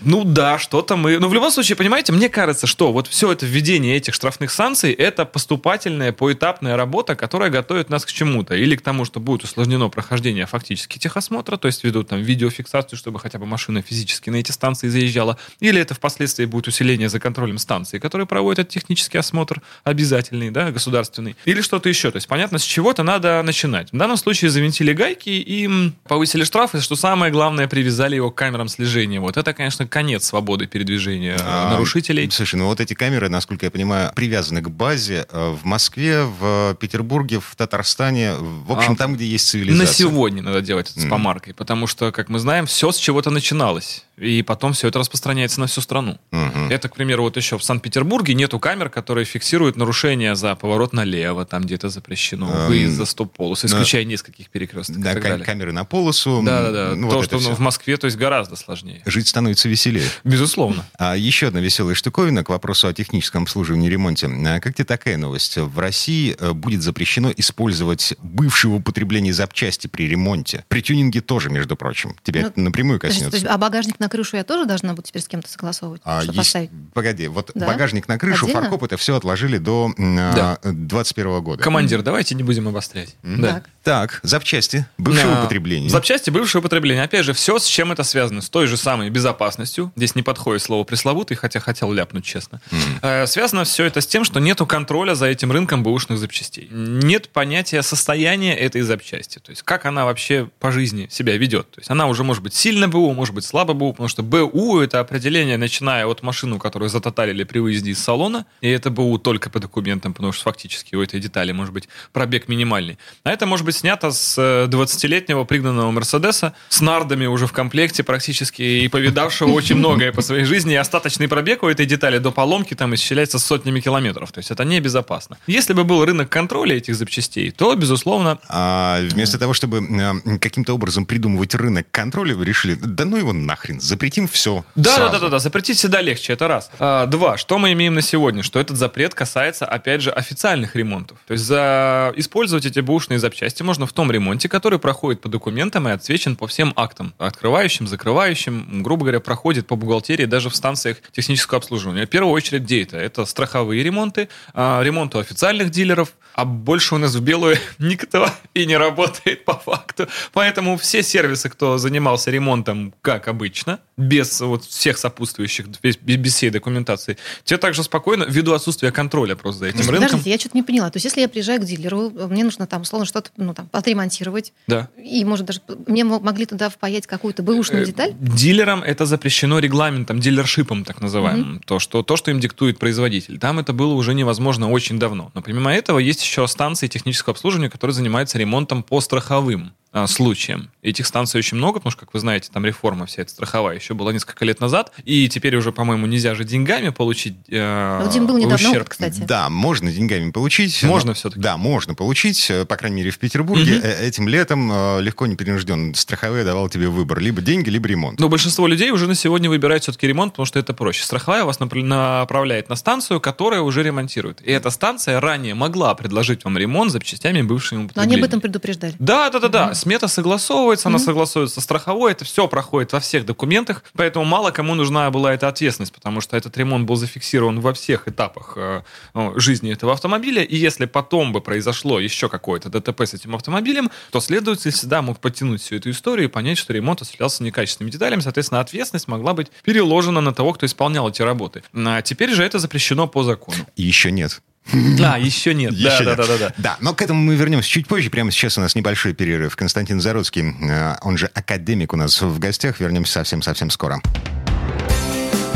ну 0.05 0.23
да, 0.23 0.59
что-то 0.59 0.95
мы... 0.95 1.17
Ну, 1.17 1.27
в 1.27 1.33
любом 1.33 1.49
случае, 1.49 1.75
понимаете, 1.75 2.13
мне 2.13 2.29
кажется, 2.29 2.67
что 2.67 2.93
вот 2.93 3.07
все 3.07 3.31
это 3.31 3.45
введение 3.45 3.97
этих 3.97 4.13
штрафных 4.13 4.51
санкций 4.51 4.93
это 4.93 5.25
поступательная, 5.25 6.11
поэтапная 6.11 6.77
работа, 6.77 7.15
которая 7.15 7.49
готовит 7.49 7.89
нас 7.89 8.05
к 8.05 8.11
чему-то. 8.11 8.55
Или 8.55 8.75
к 8.75 8.81
тому, 8.81 9.05
что 9.05 9.19
будет 9.19 9.43
усложнено 9.43 9.89
прохождение 9.89 10.45
фактически 10.45 10.99
техосмотра, 10.99 11.57
то 11.57 11.67
есть 11.67 11.83
ведут 11.83 12.09
там 12.09 12.21
видеофиксацию, 12.21 12.99
чтобы 12.99 13.19
хотя 13.19 13.39
бы 13.39 13.47
машина 13.47 13.81
физически 13.81 14.29
на 14.29 14.35
эти 14.35 14.51
станции 14.51 14.87
заезжала. 14.89 15.39
Или 15.59 15.81
это 15.81 15.95
впоследствии 15.95 16.45
будет 16.45 16.67
усиление 16.67 17.09
за 17.09 17.19
контролем 17.19 17.57
станции, 17.57 17.97
которые 17.97 18.27
проводят 18.27 18.69
технический 18.69 19.17
осмотр 19.17 19.61
обязательный, 19.83 20.51
да, 20.51 20.69
государственный. 20.69 21.35
Или 21.45 21.61
что-то 21.61 21.89
еще. 21.89 22.11
То 22.11 22.17
есть, 22.17 22.27
понятно, 22.27 22.59
с 22.59 22.63
чего-то 22.63 23.01
надо 23.01 23.41
начинать. 23.41 23.91
В 23.91 23.97
данном 23.97 24.17
случае 24.17 24.51
завинтили 24.51 24.93
гайки 24.93 25.29
и 25.29 25.91
повысили 26.07 26.43
штрафы, 26.43 26.79
что 26.79 26.95
самое 26.95 27.31
главное, 27.31 27.67
привязали 27.67 28.15
его 28.15 28.29
к 28.29 28.35
камерам 28.35 28.67
слежения. 28.67 29.19
Вот 29.19 29.37
это, 29.37 29.53
конечно, 29.53 29.87
конец 29.95 30.25
свободы 30.25 30.67
передвижения 30.67 31.37
э, 31.37 31.41
А, 31.41 31.69
нарушителей. 31.71 32.29
Слушай, 32.29 32.55
ну 32.55 32.65
вот 32.65 32.81
эти 32.81 32.93
камеры, 32.93 33.29
насколько 33.29 33.65
я 33.65 33.71
понимаю, 33.71 34.11
привязаны 34.13 34.61
к 34.61 34.69
базе 34.69 35.25
э, 35.31 35.51
в 35.51 35.63
Москве, 35.63 36.23
в 36.23 36.75
Петербурге, 36.81 37.39
в 37.39 37.55
Татарстане, 37.55 38.33
в 38.33 38.73
общем, 38.73 38.91
А, 38.91 38.95
там, 38.97 39.15
где 39.15 39.25
есть 39.25 39.47
цивилизация. 39.47 39.87
На 39.87 39.93
сегодня 39.93 40.41
надо 40.41 40.61
делать 40.61 40.91
это 40.91 40.99
с 40.99 41.05
помаркой, 41.05 41.53
потому 41.53 41.87
что, 41.87 42.11
как 42.11 42.27
мы 42.27 42.39
знаем, 42.39 42.65
все 42.65 42.91
с 42.91 42.97
чего-то 42.97 43.29
начиналось. 43.29 44.04
И 44.17 44.43
потом 44.43 44.71
все 44.73 44.87
это 44.87 44.99
распространяется 44.99 45.59
на 45.59 45.67
всю 45.67 45.81
страну. 45.81 46.17
Мгм. 46.31 46.69
Это, 46.71 46.87
к 46.87 46.95
примеру, 46.95 47.23
вот 47.23 47.35
еще 47.35 47.57
в 47.57 47.63
Санкт-Петербурге 47.63 48.33
нету 48.33 48.59
камер, 48.59 48.89
которые 48.89 49.25
фиксируют 49.25 49.75
нарушения 49.75 50.35
за 50.35 50.55
поворот 50.55 50.93
налево, 50.93 51.45
там 51.45 51.63
где-то 51.63 51.89
запрещено, 51.89 52.49
Эм, 52.49 52.67
выезд 52.67 52.95
за 52.95 53.05
стоп-полос, 53.05 53.63
но- 53.63 53.67
исключая 53.67 54.05
нескольких 54.05 54.49
перекресток 54.49 55.01
Да, 55.01 55.11
и 55.11 55.13
так 55.15 55.23
ка- 55.23 55.29
далее. 55.29 55.45
камеры 55.45 55.73
на 55.73 55.83
полосу. 55.83 56.41
Да-да-да. 56.45 56.95
ну, 56.95 57.09
То, 57.09 57.17
вот 57.17 57.25
что 57.25 57.35
ну, 57.35 57.41
всё. 57.41 57.55
в 57.55 57.59
Москве, 57.59 57.97
то 57.97 58.05
есть 58.05 58.15
гораздо 58.17 58.55
сложнее. 58.55 59.01
Жить 59.05 59.27
становится 59.27 59.67
веселее. 59.67 60.07
Безусловно. 60.23 60.85
А 60.97 61.17
еще 61.17 61.47
одна 61.47 61.59
веселая 61.59 61.95
штуковина 61.95 62.43
к 62.45 62.49
вопросу 62.49 62.87
о 62.87 62.93
техническом 62.93 63.43
обслуживании 63.43 63.87
и 63.87 63.91
ремонте. 63.91 64.27
А 64.27 64.59
как 64.61 64.75
тебе 64.75 64.85
такая 64.85 65.17
новость? 65.17 65.57
В 65.57 65.77
России 65.79 66.35
э, 66.39 66.53
будет 66.53 66.81
запрещено 66.83 67.33
использовать 67.35 68.13
бывшее 68.21 68.71
в 68.71 68.75
употреблении 68.75 69.31
запчасти 69.31 69.87
при 69.87 70.07
ремонте. 70.07 70.63
При 70.69 70.81
тюнинге 70.81 71.19
тоже, 71.21 71.49
между 71.49 71.75
прочим. 71.75 72.15
Тебя 72.23 72.41
Ну, 72.43 72.47
это 72.47 72.59
напрямую 72.61 72.99
То 72.99 73.07
есть, 73.07 73.19
то 73.19 73.25
коснется. 73.25 73.45
есть, 73.45 73.53
а 73.53 73.57
багажник 73.57 73.99
на 74.05 74.09
крышу 74.09 74.37
я 74.37 74.43
тоже 74.43 74.65
должна 74.65 74.93
буду 74.93 75.07
теперь 75.07 75.23
с 75.23 75.27
кем-то 75.27 75.49
согласовывать, 75.49 75.99
А, 76.05 76.21
есть- 76.21 76.35
поставить? 76.37 76.69
Погоди, 76.93 77.27
вот 77.27 77.49
Да? 77.55 77.65
багажник 77.65 78.07
на 78.07 78.19
крышу, 78.19 78.45
Отдельно? 78.45 78.61
фаркоп 78.61 78.83
это 78.83 78.97
все 78.97 79.15
отложили 79.15 79.57
до 79.57 79.91
м, 79.97 80.15
Да. 80.15 80.59
а, 80.63 80.71
21 80.71 81.41
года. 81.41 81.63
Командир, 81.63 82.03
давайте 82.03 82.35
не 82.35 82.43
будем 82.43 82.67
обострять. 82.67 83.15
М. 83.23 83.41
Да. 83.41 83.53
Так. 83.53 83.69
Так, 83.85 84.19
запчасти 84.23 84.85
бывшего 84.97 85.33
Да. 85.33 85.39
употребления. 85.41 85.89
Запчасти 85.89 86.29
бывшего 86.31 86.59
употребления. 86.61 87.03
Опять 87.03 87.23
же, 87.25 87.33
все, 87.33 87.57
с 87.59 87.65
чем 87.65 87.91
это 87.91 88.03
связано. 88.03 88.41
С 88.41 88.49
той 88.49 88.65
же 88.67 88.77
самой 88.77 89.09
безопасностью. 89.11 89.91
Здесь 89.95 90.15
не 90.15 90.23
подходит 90.23 90.61
слово 90.63 90.83
пресловутый, 90.83 91.37
хотя 91.37 91.59
хотел 91.59 91.91
ляпнуть, 91.91 92.25
честно. 92.25 92.61
Э, 93.01 93.25
связано 93.27 93.63
все 93.63 93.85
это 93.85 94.01
с 94.01 94.07
тем, 94.07 94.23
что 94.23 94.39
нету 94.39 94.65
контроля 94.65 95.13
за 95.15 95.27
этим 95.27 95.51
рынком 95.51 95.83
бэушных 95.83 96.17
запчастей. 96.19 96.67
Нет 96.71 97.29
понятия 97.29 97.81
состояния 97.83 98.55
этой 98.55 98.81
запчасти. 98.81 99.39
То 99.39 99.51
есть, 99.51 99.61
как 99.63 99.85
она 99.85 100.05
вообще 100.05 100.49
по 100.59 100.71
жизни 100.71 101.07
себя 101.11 101.37
ведет. 101.37 101.69
То 101.71 101.79
есть, 101.79 101.89
она 101.91 102.07
уже 102.07 102.23
может 102.23 102.41
быть 102.43 102.53
сильно 102.55 102.87
БУ, 102.87 103.13
может 103.13 103.33
быть 103.35 103.45
слабо 103.45 103.73
БУ, 103.73 103.94
потому 103.95 104.09
что 104.09 104.23
БУ 104.23 104.79
это 104.79 104.99
определение, 104.99 105.57
начиная 105.57 106.05
от 106.05 106.23
машины, 106.23 106.59
которую 106.59 106.89
затоталили 106.89 107.43
при 107.43 107.59
выезде 107.59 107.91
из 107.91 107.99
салона, 107.99 108.45
и 108.61 108.69
это 108.69 108.89
БУ 108.89 109.17
только 109.17 109.49
по 109.49 109.59
документам, 109.59 110.13
потому 110.13 110.33
что 110.33 110.43
фактически 110.43 110.95
у 110.95 111.01
этой 111.01 111.19
детали 111.19 111.51
может 111.51 111.73
быть 111.73 111.89
пробег 112.13 112.47
минимальный. 112.47 112.97
А 113.23 113.31
это 113.31 113.45
может 113.45 113.65
быть 113.65 113.75
снято 113.75 114.11
с 114.11 114.37
э, 114.37 114.67
20-летнего 114.67 115.43
пригнанного 115.45 115.91
Мерседеса 115.91 116.53
с 116.69 116.81
нардами 116.81 117.25
уже 117.25 117.47
в 117.47 117.53
комплекте 117.53 118.03
практически 118.03 118.61
и 118.61 118.87
повидавшего 118.87 119.51
очень 119.51 119.75
многое 119.75 120.11
по 120.11 120.21
своей 120.21 120.45
жизни. 120.45 120.73
И 120.73 120.75
остаточный 120.75 121.27
пробег 121.27 121.63
у 121.63 121.67
этой 121.67 121.85
детали 121.85 122.17
до 122.17 122.31
поломки 122.31 122.73
там 122.73 122.93
исчисляется 122.95 123.39
сотнями 123.39 123.79
километров. 123.79 124.31
То 124.31 124.39
есть 124.39 124.51
это 124.51 124.63
небезопасно. 124.65 125.37
Если 125.47 125.73
бы 125.73 125.83
был 125.83 126.05
рынок 126.05 126.29
контроля 126.29 126.75
этих 126.77 126.95
запчастей, 126.95 127.51
то, 127.51 127.73
безусловно, 127.75 128.39
А 128.49 128.99
вместо 129.09 129.37
того, 129.37 129.53
чтобы 129.53 129.77
э, 129.79 130.37
каким-то 130.39 130.73
образом 130.73 131.05
придумывать 131.05 131.55
рынок 131.55 131.87
контроля, 131.91 132.35
вы 132.35 132.45
решили, 132.45 132.75
да 132.75 133.05
ну 133.05 133.17
его 133.17 133.33
нахрен, 133.33 133.79
запретим 133.85 134.27
все. 134.27 134.65
Да, 134.75 134.97
да, 134.97 135.09
да, 135.09 135.19
да, 135.19 135.29
да, 135.29 135.39
запретить 135.39 135.77
всегда 135.77 136.01
легче, 136.01 136.33
это 136.33 136.47
раз. 136.47 136.69
А, 136.79 137.05
два, 137.05 137.37
что 137.37 137.57
мы 137.57 137.73
имеем 137.73 137.93
на 137.93 138.01
сегодня? 138.01 138.43
Что 138.43 138.59
этот 138.59 138.77
запрет 138.77 139.13
касается, 139.13 139.65
опять 139.65 140.01
же, 140.01 140.11
официальных 140.11 140.75
ремонтов. 140.75 141.17
То 141.27 141.33
есть 141.33 141.45
за 141.45 142.13
использовать 142.15 142.65
эти 142.65 142.79
бэушные 142.79 143.19
запчасти 143.19 143.63
можно 143.63 143.85
в 143.85 143.93
том 143.93 144.11
ремонте, 144.11 144.49
который 144.49 144.79
проходит 144.79 145.21
по 145.21 145.29
документам 145.29 145.87
и 145.87 145.91
отсвечен 145.91 146.35
по 146.35 146.47
всем 146.47 146.73
актам. 146.75 147.13
Открывающим, 147.17 147.87
закрывающим, 147.87 148.83
грубо 148.83 149.03
говоря, 149.03 149.19
проходит 149.19 149.67
по 149.67 149.75
бухгалтерии 149.75 150.25
даже 150.25 150.49
в 150.49 150.55
станциях 150.55 150.97
технического 151.11 151.57
обслуживания. 151.57 152.05
В 152.05 152.09
первую 152.09 152.33
очередь, 152.33 152.63
где 152.63 152.83
это? 152.83 152.97
Это 152.97 153.25
страховые 153.25 153.83
ремонты, 153.83 154.29
а, 154.53 154.81
ремонт 154.81 155.15
у 155.15 155.19
официальных 155.19 155.69
дилеров, 155.69 156.13
а 156.35 156.43
больше 156.45 156.95
у 156.95 156.97
нас 156.97 157.15
в 157.15 157.21
белую 157.21 157.57
никто 157.79 158.29
и 158.53 158.65
не 158.65 158.75
работает 158.77 159.45
по 159.45 159.53
факту. 159.53 160.07
Поэтому 160.33 160.77
все 160.77 161.01
сервисы, 161.01 161.49
кто 161.49 161.77
занимался 161.77 162.29
ремонтом, 162.29 162.93
как 163.01 163.27
обычно, 163.27 163.79
без 163.97 164.41
вот 164.41 164.65
всех 164.65 164.97
сопутствующих, 164.97 165.67
без, 165.81 165.95
без 165.97 166.33
всей 166.33 166.49
документации, 166.49 167.17
те 167.45 167.57
также 167.57 167.83
спокойно, 167.83 168.25
ввиду 168.27 168.53
отсутствия 168.53 168.91
контроля 168.91 169.35
просто 169.35 169.59
за 169.59 169.65
этим 169.67 169.79
рынком. 169.89 170.01
Подождите, 170.09 170.29
я 170.31 170.37
что-то 170.37 170.57
не 170.57 170.63
поняла. 170.63 170.89
То 170.91 170.97
есть, 170.97 171.05
если 171.05 171.21
я 171.21 171.29
приезжаю 171.29 171.61
к 171.61 171.65
дилеру, 171.65 172.09
мне 172.27 172.43
нужно 172.43 172.67
там, 172.67 172.81
условно, 172.81 173.05
что-то 173.05 173.31
ну, 173.37 173.53
там, 173.53 173.69
отремонтировать, 173.71 174.51
Да. 174.67 174.89
и, 175.01 175.23
может, 175.23 175.45
даже 175.45 175.61
мне 175.87 176.03
мо- 176.03 176.19
могли 176.19 176.45
туда 176.45 176.69
впаять 176.69 177.07
какую-то 177.07 177.43
бэушную 177.43 177.83
Э, 177.83 177.85
деталь? 177.85 178.13
Дилерам 178.19 178.83
это 178.83 179.05
запрещено 179.05 179.59
регламентом, 179.59 180.19
дилершипом 180.19 180.83
так 180.83 180.99
называемым. 181.01 181.61
То, 181.65 181.79
что, 181.79 182.03
то, 182.03 182.17
что 182.17 182.31
им 182.31 182.39
диктует 182.41 182.77
производитель. 182.77 183.39
Там 183.39 183.59
это 183.59 183.71
было 183.71 183.93
уже 183.93 184.13
невозможно 184.13 184.69
очень 184.69 184.99
давно. 184.99 185.31
Но 185.33 185.41
помимо 185.41 185.73
этого 185.73 185.99
есть 185.99 186.24
еще 186.25 186.47
станции 186.47 186.87
технического 186.87 187.31
обслуживания, 187.31 187.69
которые 187.69 187.93
занимаются 187.93 188.37
ремонтом 188.37 188.83
по 188.83 188.99
страховым 189.01 189.73
а, 189.95 190.07
случаям. 190.07 190.69
Этих 190.81 191.07
станций 191.07 191.37
очень 191.39 191.55
много, 191.55 191.79
потому 191.79 191.91
что, 191.91 192.01
как 192.01 192.13
вы 192.13 192.19
знаете, 192.19 192.49
там 192.53 192.65
реформа 192.65 193.05
вся 193.05 193.21
эта 193.21 193.31
страховая 193.31 193.77
еще 193.77 193.93
была 193.93 194.11
несколько 194.11 194.43
лет 194.43 194.59
назад, 194.59 194.91
и 195.05 195.29
теперь 195.29 195.55
уже, 195.55 195.71
по-моему, 195.71 196.05
нельзя 196.05 196.35
же 196.35 196.43
деньгами 196.43 196.89
получить 196.89 197.35
э, 197.49 198.01
вот 198.03 198.13
был 198.27 198.37
недавно 198.37 198.55
ущерб. 198.55 198.75
опыт, 198.81 198.89
кстати. 198.89 199.21
Да, 199.21 199.49
можно 199.49 199.89
деньгами 199.89 200.31
получить. 200.31 200.83
Можно 200.83 201.11
но- 201.11 201.13
всё-таки? 201.13 201.39
Да, 201.39 201.55
можно 201.55 201.95
получить. 201.95 202.51
По 202.67 202.75
крайней 202.75 202.97
мере, 202.97 203.11
в 203.11 203.19
Петербурге 203.19 203.79
э, 203.81 204.05
этим 204.07 204.27
летом 204.27 204.69
э, 204.69 205.01
легко 205.01 205.27
не 205.27 205.35
принужден. 205.37 205.95
Страховая 205.95 206.43
давал 206.43 206.67
тебе 206.67 206.89
выбор. 206.89 207.19
Либо 207.19 207.41
деньги, 207.41 207.69
либо 207.69 207.87
ремонт. 207.87 208.19
Но 208.19 208.27
большинство 208.27 208.67
людей 208.67 208.91
уже 208.91 209.07
на 209.07 209.15
сегодня 209.15 209.49
выбирают 209.49 209.83
все-таки 209.83 210.07
ремонт, 210.07 210.33
потому 210.33 210.45
что 210.45 210.59
это 210.59 210.73
проще. 210.73 211.03
Страховая 211.05 211.45
вас 211.45 211.59
напр- 211.59 211.83
направляет 211.83 212.67
на 212.67 212.75
станцию, 212.75 213.21
которая 213.21 213.61
уже 213.61 213.81
ремонтирует. 213.81 214.41
И 214.41 214.51
эта 214.51 214.69
станция 214.71 215.21
ранее 215.21 215.55
могла 215.55 215.95
предложить 215.95 216.43
вам 216.43 216.57
ремонт 216.57 216.91
запчастями 216.91 217.41
бывшего 217.41 217.79
Но 217.79 217.83
они 217.83 217.85
употребления. 217.91 218.21
об 218.21 218.27
этом 218.27 218.41
предупреждали. 218.41 218.93
Да, 218.99 219.29
да, 219.29 219.39
да, 219.39 219.47
да. 219.47 219.73
Смета 219.85 220.07
согласовывается, 220.07 220.87
она 220.89 220.97
Мгм. 220.97 221.05
согласуется 221.05 221.55
со 221.55 221.61
страховой, 221.61 222.11
это 222.13 222.25
все 222.25 222.47
проходит 222.47 222.91
во 222.91 222.99
всех 222.99 223.23
документах, 223.23 223.83
поэтому 223.95 224.25
мало 224.25 224.49
кому 224.49 224.73
нужна 224.73 225.11
была 225.11 225.31
эта 225.31 225.47
ответственность, 225.47 225.93
потому 225.93 226.21
что 226.21 226.35
этот 226.35 226.57
ремонт 226.57 226.87
был 226.87 226.95
зафиксирован 226.95 227.59
во 227.61 227.71
всех 227.75 228.07
этапах 228.07 228.53
э, 228.55 228.81
э, 229.13 229.31
жизни 229.35 229.71
этого 229.71 229.93
автомобиля, 229.93 230.41
и 230.41 230.55
если 230.55 230.85
потом 230.85 231.33
бы 231.33 231.39
произошло 231.39 231.99
еще 231.99 232.29
какое-то 232.29 232.69
ДТП 232.69 233.01
с 233.01 233.13
этим 233.13 233.35
автомобилем, 233.35 233.91
то 234.11 234.19
следователь 234.21 234.71
всегда 234.71 235.03
мог 235.03 235.19
подтянуть 235.19 235.61
всю 235.61 235.75
эту 235.75 235.91
историю 235.91 236.29
и 236.29 236.31
понять, 236.31 236.57
что 236.57 236.73
ремонт 236.73 237.03
осуществлялся 237.03 237.43
некачественными 237.43 237.91
деталями, 237.91 238.21
соответственно, 238.21 238.61
ответственность 238.61 239.07
могла 239.07 239.35
быть 239.35 239.51
переложена 239.61 240.19
на 240.19 240.33
того, 240.33 240.53
кто 240.53 240.65
исполнял 240.65 241.07
эти 241.07 241.21
работы. 241.21 241.61
А 241.75 242.01
теперь 242.01 242.31
же 242.33 242.43
это 242.43 242.57
запрещено 242.57 243.05
по 243.07 243.21
закону. 243.23 243.67
И 243.75 243.83
еще 243.83 244.09
нет. 244.09 244.41
Да, 244.97 245.17
еще 245.17 245.53
нет. 245.53 245.71
Да, 245.79 245.93
Еще 245.93 246.03
да, 246.03 246.09
нет. 246.11 246.17
да, 246.17 246.25
да, 246.27 246.37
да. 246.37 246.53
Да, 246.57 246.77
но 246.79 246.93
к 246.93 247.01
этому 247.01 247.21
мы 247.21 247.35
вернемся 247.35 247.69
чуть 247.69 247.87
позже. 247.87 248.09
Прямо 248.09 248.31
сейчас 248.31 248.57
у 248.57 248.61
нас 248.61 248.75
небольшой 248.75 249.13
перерыв. 249.13 249.55
Константин 249.55 250.01
Заруцкий, 250.01 250.53
э, 250.69 250.95
он 251.01 251.17
же 251.17 251.27
академик 251.27 251.93
у 251.93 251.97
нас 251.97 252.21
в 252.21 252.39
гостях. 252.39 252.79
Вернемся 252.79 253.13
совсем-совсем 253.13 253.69
скоро. 253.69 254.01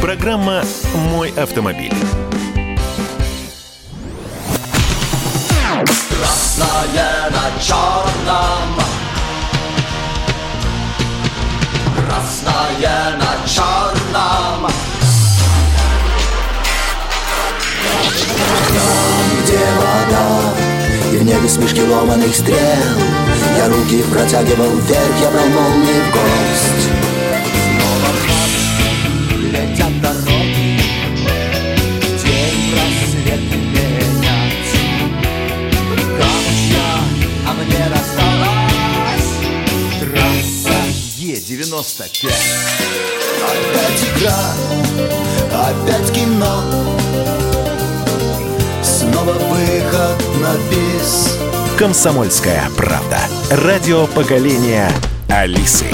Программа 0.01 0.63
«Мой 1.11 1.31
автомобиль». 1.31 1.93
Красное 6.09 7.29
на 7.29 7.61
черном 7.61 8.79
Красное 11.95 13.17
на 13.17 13.47
черном 13.47 14.71
Там, 18.27 19.43
где 19.43 19.57
вода 19.77 20.53
И 21.13 21.17
в 21.17 21.23
небе 21.23 21.49
смешки 21.49 21.81
ломаных 21.81 22.35
стрел. 22.35 22.57
Я 23.57 23.67
руки 23.67 24.03
протягивал 24.03 24.71
вверх, 24.77 25.21
я 25.21 25.29
брал 25.31 25.47
молнии 25.47 26.01
в 26.01 26.11
гость. 26.13 26.89
Летят 29.51 30.01
дороги 30.01 30.79
День 32.23 32.75
рассвет 32.75 33.43
менять 33.73 34.73
Камушья, 36.17 36.89
а 37.47 37.53
мне 37.53 37.83
досталась 37.89 39.29
трасса 39.99 40.79
Е95 41.17 42.29
Опять 43.41 44.03
игра, 44.13 44.41
опять 45.51 46.11
кино 46.13 47.58
Снова 49.19 49.33
выход 49.33 50.23
на 50.41 50.53
бис 50.71 51.37
«Комсомольская 51.77 52.63
правда». 52.77 53.17
Радио 53.51 54.07
поколения 54.07 54.89
Алисы. 55.27 55.87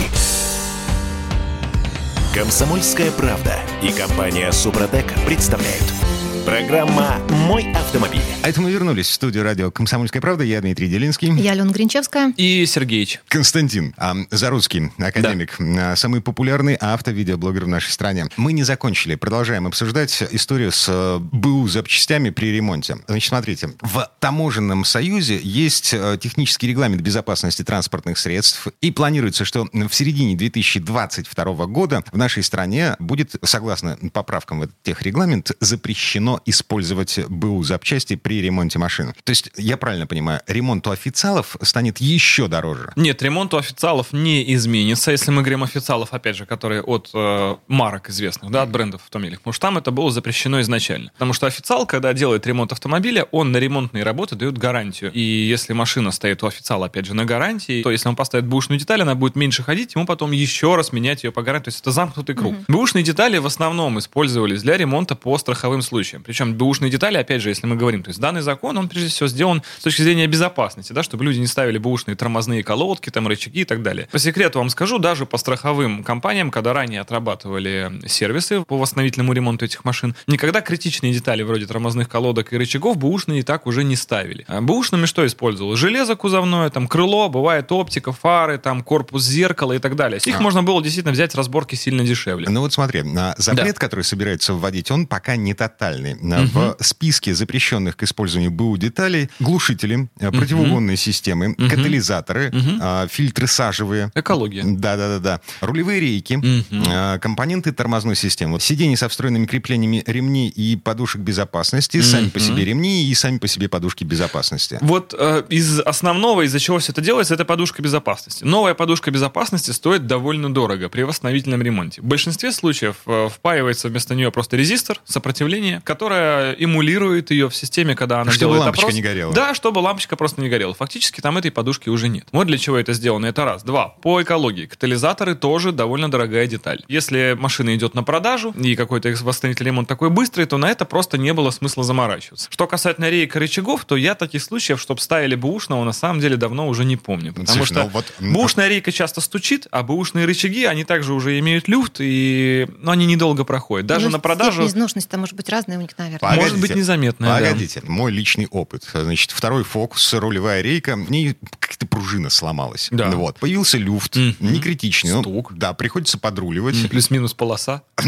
«Комсомольская 2.35 3.09
правда» 3.09 3.55
и 3.81 3.91
компания 3.91 4.51
«Супротек» 4.51 5.11
представляют. 5.25 6.14
Программа 6.45 7.17
«Мой 7.47 7.71
автомобиль». 7.73 8.21
А 8.43 8.49
это 8.49 8.61
мы 8.61 8.71
вернулись 8.71 9.07
в 9.07 9.13
студию 9.13 9.43
радио 9.43 9.71
«Комсомольская 9.71 10.21
правда». 10.21 10.43
Я 10.43 10.61
Дмитрий 10.61 10.87
Делинский. 10.87 11.33
Я 11.33 11.53
Алена 11.53 11.71
Гринчевская. 11.71 12.33
И 12.37 12.67
Сергеич. 12.67 13.19
Константин 13.27 13.95
а, 13.97 14.15
Заруцкий, 14.29 14.91
академик, 14.99 15.57
а, 15.59 15.95
самый 15.95 16.21
популярный 16.21 16.75
авто-видеоблогер 16.75 17.65
в 17.65 17.67
нашей 17.67 17.89
стране. 17.89 18.27
Мы 18.37 18.53
не 18.53 18.61
закончили, 18.61 19.15
продолжаем 19.15 19.65
обсуждать 19.65 20.21
историю 20.31 20.71
с 20.71 20.85
э, 20.87 21.17
БУ 21.19 21.67
запчастями 21.67 22.29
при 22.29 22.55
ремонте. 22.55 22.97
Значит, 23.07 23.29
смотрите, 23.29 23.71
в 23.81 24.07
Таможенном 24.19 24.85
союзе 24.85 25.39
есть 25.41 25.95
э, 25.95 26.19
технический 26.21 26.67
регламент 26.67 27.01
безопасности 27.01 27.63
транспортных 27.63 28.19
средств, 28.19 28.67
и 28.81 28.91
планируется, 28.91 29.45
что 29.45 29.67
в 29.73 29.93
середине 29.93 30.35
2022 30.35 31.65
года 31.65 32.03
в 32.11 32.17
нашей 32.17 32.43
стране 32.43 32.95
будет, 32.99 33.35
согласно 33.41 33.97
поправкам 34.13 34.59
в 34.59 34.63
этот 34.63 34.75
техрегламент, 34.83 35.51
запрещено 35.59 36.34
использовать 36.45 37.19
БУ 37.27 37.63
запчасти 37.63 38.15
при 38.15 38.41
ремонте 38.41 38.79
машин. 38.79 39.13
То 39.23 39.31
есть, 39.31 39.51
я 39.57 39.77
правильно 39.77 40.07
понимаю, 40.07 40.41
ремонт 40.47 40.87
у 40.87 40.91
официалов 40.91 41.57
станет 41.61 41.99
еще 41.99 42.47
дороже. 42.47 42.91
Нет, 42.95 43.21
ремонт 43.21 43.53
у 43.53 43.57
официалов 43.57 44.13
не 44.13 44.53
изменится, 44.53 45.11
если 45.11 45.31
мы 45.31 45.41
говорим 45.41 45.63
официалов, 45.63 46.09
опять 46.13 46.35
же, 46.35 46.45
которые 46.45 46.81
от 46.81 47.09
э, 47.13 47.55
марок 47.67 48.09
известных, 48.09 48.51
да, 48.51 48.63
от 48.63 48.69
брендов 48.69 49.01
автомобилей. 49.03 49.37
Потому 49.37 49.53
что 49.53 49.61
там 49.61 49.77
это 49.77 49.91
было 49.91 50.11
запрещено 50.11 50.61
изначально. 50.61 51.11
Потому 51.13 51.33
что 51.33 51.47
официал, 51.47 51.85
когда 51.85 52.13
делает 52.13 52.45
ремонт 52.47 52.71
автомобиля, 52.71 53.23
он 53.31 53.51
на 53.51 53.57
ремонтные 53.57 54.03
работы 54.03 54.35
дает 54.35 54.57
гарантию. 54.57 55.11
И 55.11 55.19
если 55.19 55.73
машина 55.73 56.11
стоит 56.11 56.43
у 56.43 56.47
официала, 56.47 56.87
опять 56.87 57.05
же, 57.05 57.13
на 57.13 57.25
гарантии, 57.25 57.83
то 57.83 57.91
если 57.91 58.07
он 58.09 58.15
поставит 58.15 58.45
бушную 58.45 58.79
деталь, 58.79 59.01
она 59.01 59.15
будет 59.15 59.35
меньше 59.35 59.63
ходить, 59.63 59.95
ему 59.95 60.05
потом 60.05 60.31
еще 60.31 60.75
раз 60.75 60.91
менять 60.91 61.23
ее 61.23 61.31
по 61.31 61.41
гарантии. 61.41 61.65
То 61.65 61.69
есть 61.69 61.81
это 61.81 61.91
замкнутый 61.91 62.35
круг. 62.35 62.55
Бэушные 62.67 63.03
детали 63.03 63.37
в 63.37 63.45
основном 63.45 63.97
использовались 63.99 64.61
для 64.61 64.77
ремонта 64.77 65.15
по 65.15 65.37
страховым 65.37 65.81
случаям. 65.81 66.23
Причем 66.25 66.55
бэушные 66.55 66.89
детали, 66.91 67.17
опять 67.17 67.41
же, 67.41 67.49
если 67.49 67.67
мы 67.67 67.75
говорим, 67.75 68.03
то 68.03 68.09
есть 68.09 68.19
данный 68.19 68.41
закон, 68.41 68.77
он 68.77 68.89
прежде 68.89 69.09
всего 69.09 69.27
сделан 69.27 69.63
с 69.79 69.83
точки 69.83 70.01
зрения 70.01 70.27
безопасности, 70.27 70.93
да, 70.93 71.03
чтобы 71.03 71.23
люди 71.23 71.39
не 71.39 71.47
ставили 71.47 71.77
бэушные 71.77 72.15
тормозные 72.15 72.63
колодки, 72.63 73.09
там 73.09 73.27
рычаги 73.27 73.61
и 73.61 73.65
так 73.65 73.83
далее. 73.83 74.07
По 74.11 74.19
секрету 74.19 74.59
вам 74.59 74.69
скажу, 74.69 74.99
даже 74.99 75.25
по 75.25 75.37
страховым 75.37 76.03
компаниям, 76.03 76.51
когда 76.51 76.73
ранее 76.73 77.01
отрабатывали 77.01 78.01
сервисы 78.07 78.61
по 78.61 78.77
восстановительному 78.77 79.33
ремонту 79.33 79.65
этих 79.65 79.85
машин, 79.85 80.15
никогда 80.27 80.61
критичные 80.61 81.13
детали 81.13 81.43
вроде 81.43 81.65
тормозных 81.67 82.09
колодок 82.09 82.53
и 82.53 82.57
рычагов 82.57 82.97
бэушные 82.97 83.39
и 83.39 83.43
так 83.43 83.67
уже 83.67 83.83
не 83.83 83.95
ставили. 83.95 84.45
А 84.47 84.61
бэушными 84.61 85.05
что 85.05 85.25
использовалось? 85.25 85.79
Железо 85.79 86.15
кузовное, 86.15 86.69
там 86.69 86.87
крыло, 86.87 87.29
бывает 87.29 87.71
оптика, 87.71 88.11
фары, 88.11 88.57
там 88.57 88.83
корпус 88.83 89.23
зеркала 89.23 89.73
и 89.73 89.79
так 89.79 89.95
далее. 89.95 90.19
Их 90.23 90.39
А. 90.39 90.41
можно 90.41 90.63
было 90.63 90.81
действительно 90.81 91.11
взять 91.13 91.35
разборки 91.35 91.75
сильно 91.75 92.03
дешевле. 92.03 92.49
Ну 92.49 92.61
вот 92.61 92.73
смотри, 92.73 93.03
а, 93.17 93.35
запрет, 93.37 93.77
который 93.79 94.03
собирается 94.03 94.53
вводить, 94.53 94.91
он 94.91 95.07
пока 95.07 95.35
не 95.35 95.53
тотальный. 95.53 96.14
Э, 96.21 96.45
в 96.45 96.77
списке 96.81 97.33
запрещенных 97.33 97.97
к 97.97 98.03
использованию 98.03 98.51
БУ 98.51 98.77
деталей 98.77 99.29
глушители, 99.39 100.09
э, 100.19 100.31
противоугонные 100.31 100.97
системы, 100.97 101.55
катализаторы, 101.55 102.51
э, 102.53 103.07
фильтры 103.09 103.47
сажевые. 103.47 104.11
Экология. 104.15 104.63
Да-да-да. 104.63 105.41
Рулевые 105.61 105.99
рейки, 105.99 106.39
э, 106.71 107.19
компоненты 107.19 107.71
тормозной 107.71 108.15
системы, 108.15 108.59
сиденья 108.59 108.97
со 108.97 109.09
встроенными 109.09 109.45
креплениями 109.45 110.03
ремней 110.05 110.49
и 110.49 110.75
подушек 110.75 111.21
безопасности, 111.21 112.01
сами 112.01 112.29
по 112.29 112.39
себе 112.39 112.65
ремни 112.65 113.05
и 113.05 113.15
сами 113.15 113.37
по 113.37 113.47
себе 113.47 113.69
подушки 113.69 114.03
безопасности. 114.03 114.77
Вот 114.81 115.13
э, 115.17 115.43
из 115.49 115.79
основного, 115.79 116.43
из-за 116.43 116.59
чего 116.59 116.79
все 116.79 116.91
это 116.91 117.01
делается, 117.01 117.33
это 117.33 117.45
подушка 117.45 117.81
безопасности. 117.81 118.43
Новая 118.43 118.73
подушка 118.73 119.11
безопасности 119.11 119.71
стоит 119.71 120.07
довольно 120.07 120.53
дорого 120.53 120.89
при 120.89 121.03
восстановительном 121.03 121.61
ремонте. 121.61 122.01
В 122.01 122.05
большинстве 122.05 122.51
случаев 122.51 122.97
э, 123.05 123.29
впаивается 123.33 123.89
вместо 123.89 124.15
нее 124.15 124.31
просто 124.31 124.57
резистор, 124.57 124.99
сопротивление, 125.05 125.81
которое 126.09 126.53
эмулирует 126.53 127.31
ее 127.31 127.49
в 127.49 127.55
системе, 127.55 127.95
когда 127.95 128.21
она 128.21 128.31
Чтобы 128.31 128.39
делает 128.39 128.59
лампочка 128.65 128.85
опрос. 128.85 128.95
не 128.95 129.01
горела. 129.01 129.33
Да, 129.33 129.55
чтобы 129.55 129.79
лампочка 129.79 130.15
просто 130.15 130.39
не 130.41 130.49
горела. 130.49 130.73
Фактически 130.75 131.19
там 131.19 131.37
этой 131.37 131.49
подушки 131.49 131.89
уже 131.89 132.09
нет. 132.09 132.27
Вот 132.31 132.45
для 132.45 132.57
чего 132.59 132.77
это 132.77 132.93
сделано. 132.93 133.25
Это 133.25 133.43
раз. 133.43 133.63
Два. 133.63 133.87
По 134.03 134.21
экологии. 134.21 134.67
Катализаторы 134.67 135.33
тоже 135.35 135.71
довольно 135.71 136.09
дорогая 136.11 136.45
деталь. 136.47 136.83
Если 136.87 137.35
машина 137.39 137.75
идет 137.75 137.95
на 137.95 138.03
продажу, 138.03 138.51
и 138.51 138.75
какой-то 138.75 139.13
восстановительный 139.21 139.69
ремонт 139.71 139.87
такой 139.87 140.11
быстрый, 140.11 140.45
то 140.45 140.57
на 140.57 140.69
это 140.69 140.85
просто 140.85 141.17
не 141.17 141.33
было 141.33 141.49
смысла 141.49 141.83
заморачиваться. 141.83 142.49
Что 142.51 142.67
касательно 142.67 143.09
рейка 143.09 143.39
рычагов, 143.39 143.83
то 143.85 143.95
я 143.95 144.13
таких 144.13 144.43
случаев, 144.43 144.79
чтобы 144.79 145.01
ставили 145.01 145.33
бэушного, 145.33 145.83
на 145.83 145.93
самом 145.93 146.19
деле 146.19 146.37
давно 146.37 146.67
уже 146.67 146.85
не 146.85 146.97
помню. 146.97 147.31
Потому 147.33 147.47
Слушай, 147.47 147.65
что 147.73 147.83
ну 147.85 147.89
вот, 147.89 148.05
м, 148.19 148.33
бэушная 148.33 148.67
рейка 148.67 148.91
часто 148.91 149.21
стучит, 149.21 149.67
а 149.71 149.81
бэушные 149.81 150.25
рычаги, 150.25 150.65
они 150.65 150.83
также 150.83 151.13
уже 151.13 151.39
имеют 151.39 151.67
люфт, 151.67 151.95
и 151.99 152.67
ну, 152.79 152.91
они 152.91 153.05
недолго 153.07 153.43
проходят. 153.43 153.87
Даже 153.87 154.05
Ну, 154.05 154.11
на 154.11 154.19
продажу... 154.19 154.51
степень 154.61 154.67
изношенности 154.67 155.09
там 155.09 155.21
может 155.21 155.35
быть 155.35 155.49
разная 155.49 155.77
у 155.77 155.81
них, 155.81 155.89
наверное. 155.97 156.19
Погодите. 156.19 156.43
Может 156.45 156.59
быть, 156.61 156.75
незаметная, 156.75 157.29
да. 157.29 157.35
Погодите, 157.45 157.81
мой 157.85 158.11
личный 158.11 158.47
опыт. 158.51 158.83
Значит, 158.93 159.31
второй 159.31 159.63
фокус, 159.63 160.13
рулевая 160.13 160.61
рейка, 160.61 160.95
в 160.95 161.09
ней 161.11 161.35
как-то 161.59 161.85
пружина 161.87 162.29
сломалась. 162.29 162.87
Да. 162.91 163.09
Вот. 163.11 163.39
Появился 163.39 163.77
люфт, 163.77 164.15
Мгм. 164.15 164.35
не 164.39 164.59
критичный. 164.59 165.11
ну, 165.11 165.21
Стук. 165.21 165.53
да, 165.53 165.73
приходится 165.73 166.17
подруливать. 166.17 166.75
М, 166.83 166.89
Плюс-минус 166.89 167.33
полоса. 167.33 167.83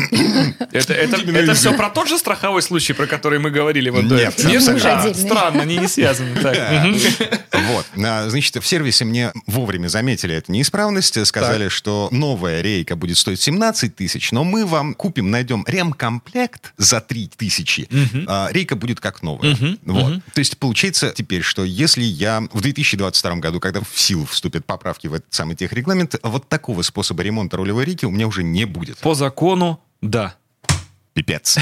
Это, 0.72 0.94
это, 0.94 1.18
это 1.32 1.54
все 1.54 1.74
про 1.74 1.90
тот 1.90 2.08
же 2.08 2.18
страховой 2.18 2.62
случай, 2.62 2.94
про 2.94 3.08
который 3.08 3.40
мы 3.40 3.50
говорили 3.52 3.90
вот 3.90 4.08
до 4.08 4.16
Нет, 4.16 4.40
этого? 4.40 4.78
А. 4.84 5.14
Странно, 5.14 5.62
они 5.64 5.78
не 5.78 5.88
связаны. 5.88 6.36
Вот. 7.52 7.86
А, 8.04 8.30
Значит, 8.30 8.62
в 8.62 8.68
сервисе 8.68 9.06
мне 9.06 9.32
вовремя 9.48 9.88
заметили 9.88 10.36
эту 10.36 10.52
неисправность, 10.52 11.26
сказали, 11.26 11.70
что 11.70 12.10
новая 12.12 12.62
рейка 12.62 12.96
будет 12.96 13.18
стоить 13.18 13.42
17 13.42 13.96
тысяч, 13.96 14.32
но 14.32 14.44
мы 14.44 14.66
вам 14.66 14.94
купим, 14.94 15.32
найдем 15.32 15.64
ремкомплект 15.68 16.74
за 16.78 17.02
3 17.02 17.30
тысячи. 17.36 17.67
А, 18.28 18.50
Рейка 18.52 18.76
будет 18.76 19.00
как 19.00 19.22
новая. 19.24 19.52
Мгм, 19.56 19.80
Вот. 19.86 20.10
мгм. 20.12 20.24
То 20.34 20.40
есть 20.40 20.58
получается 20.58 21.14
теперь, 21.16 21.42
что 21.42 21.64
если 21.64 22.04
я 22.04 22.42
в 22.52 22.62
2022 22.62 23.36
году, 23.38 23.60
когда 23.60 23.82
в 23.82 24.00
силу 24.00 24.26
вступят 24.26 24.66
поправки 24.66 25.08
в 25.08 25.14
этот 25.14 25.34
самый 25.34 25.56
техрегламент, 25.56 26.16
вот 26.24 26.48
такого 26.48 26.82
способа 26.82 27.24
ремонта 27.24 27.58
рулевой 27.58 27.86
рейки 27.86 28.06
у 28.06 28.12
меня 28.12 28.28
уже 28.28 28.44
не 28.44 28.66
будет. 28.66 28.98
По 29.00 29.14
закону, 29.14 29.82
да. 30.02 30.36
Пипец. 31.18 31.58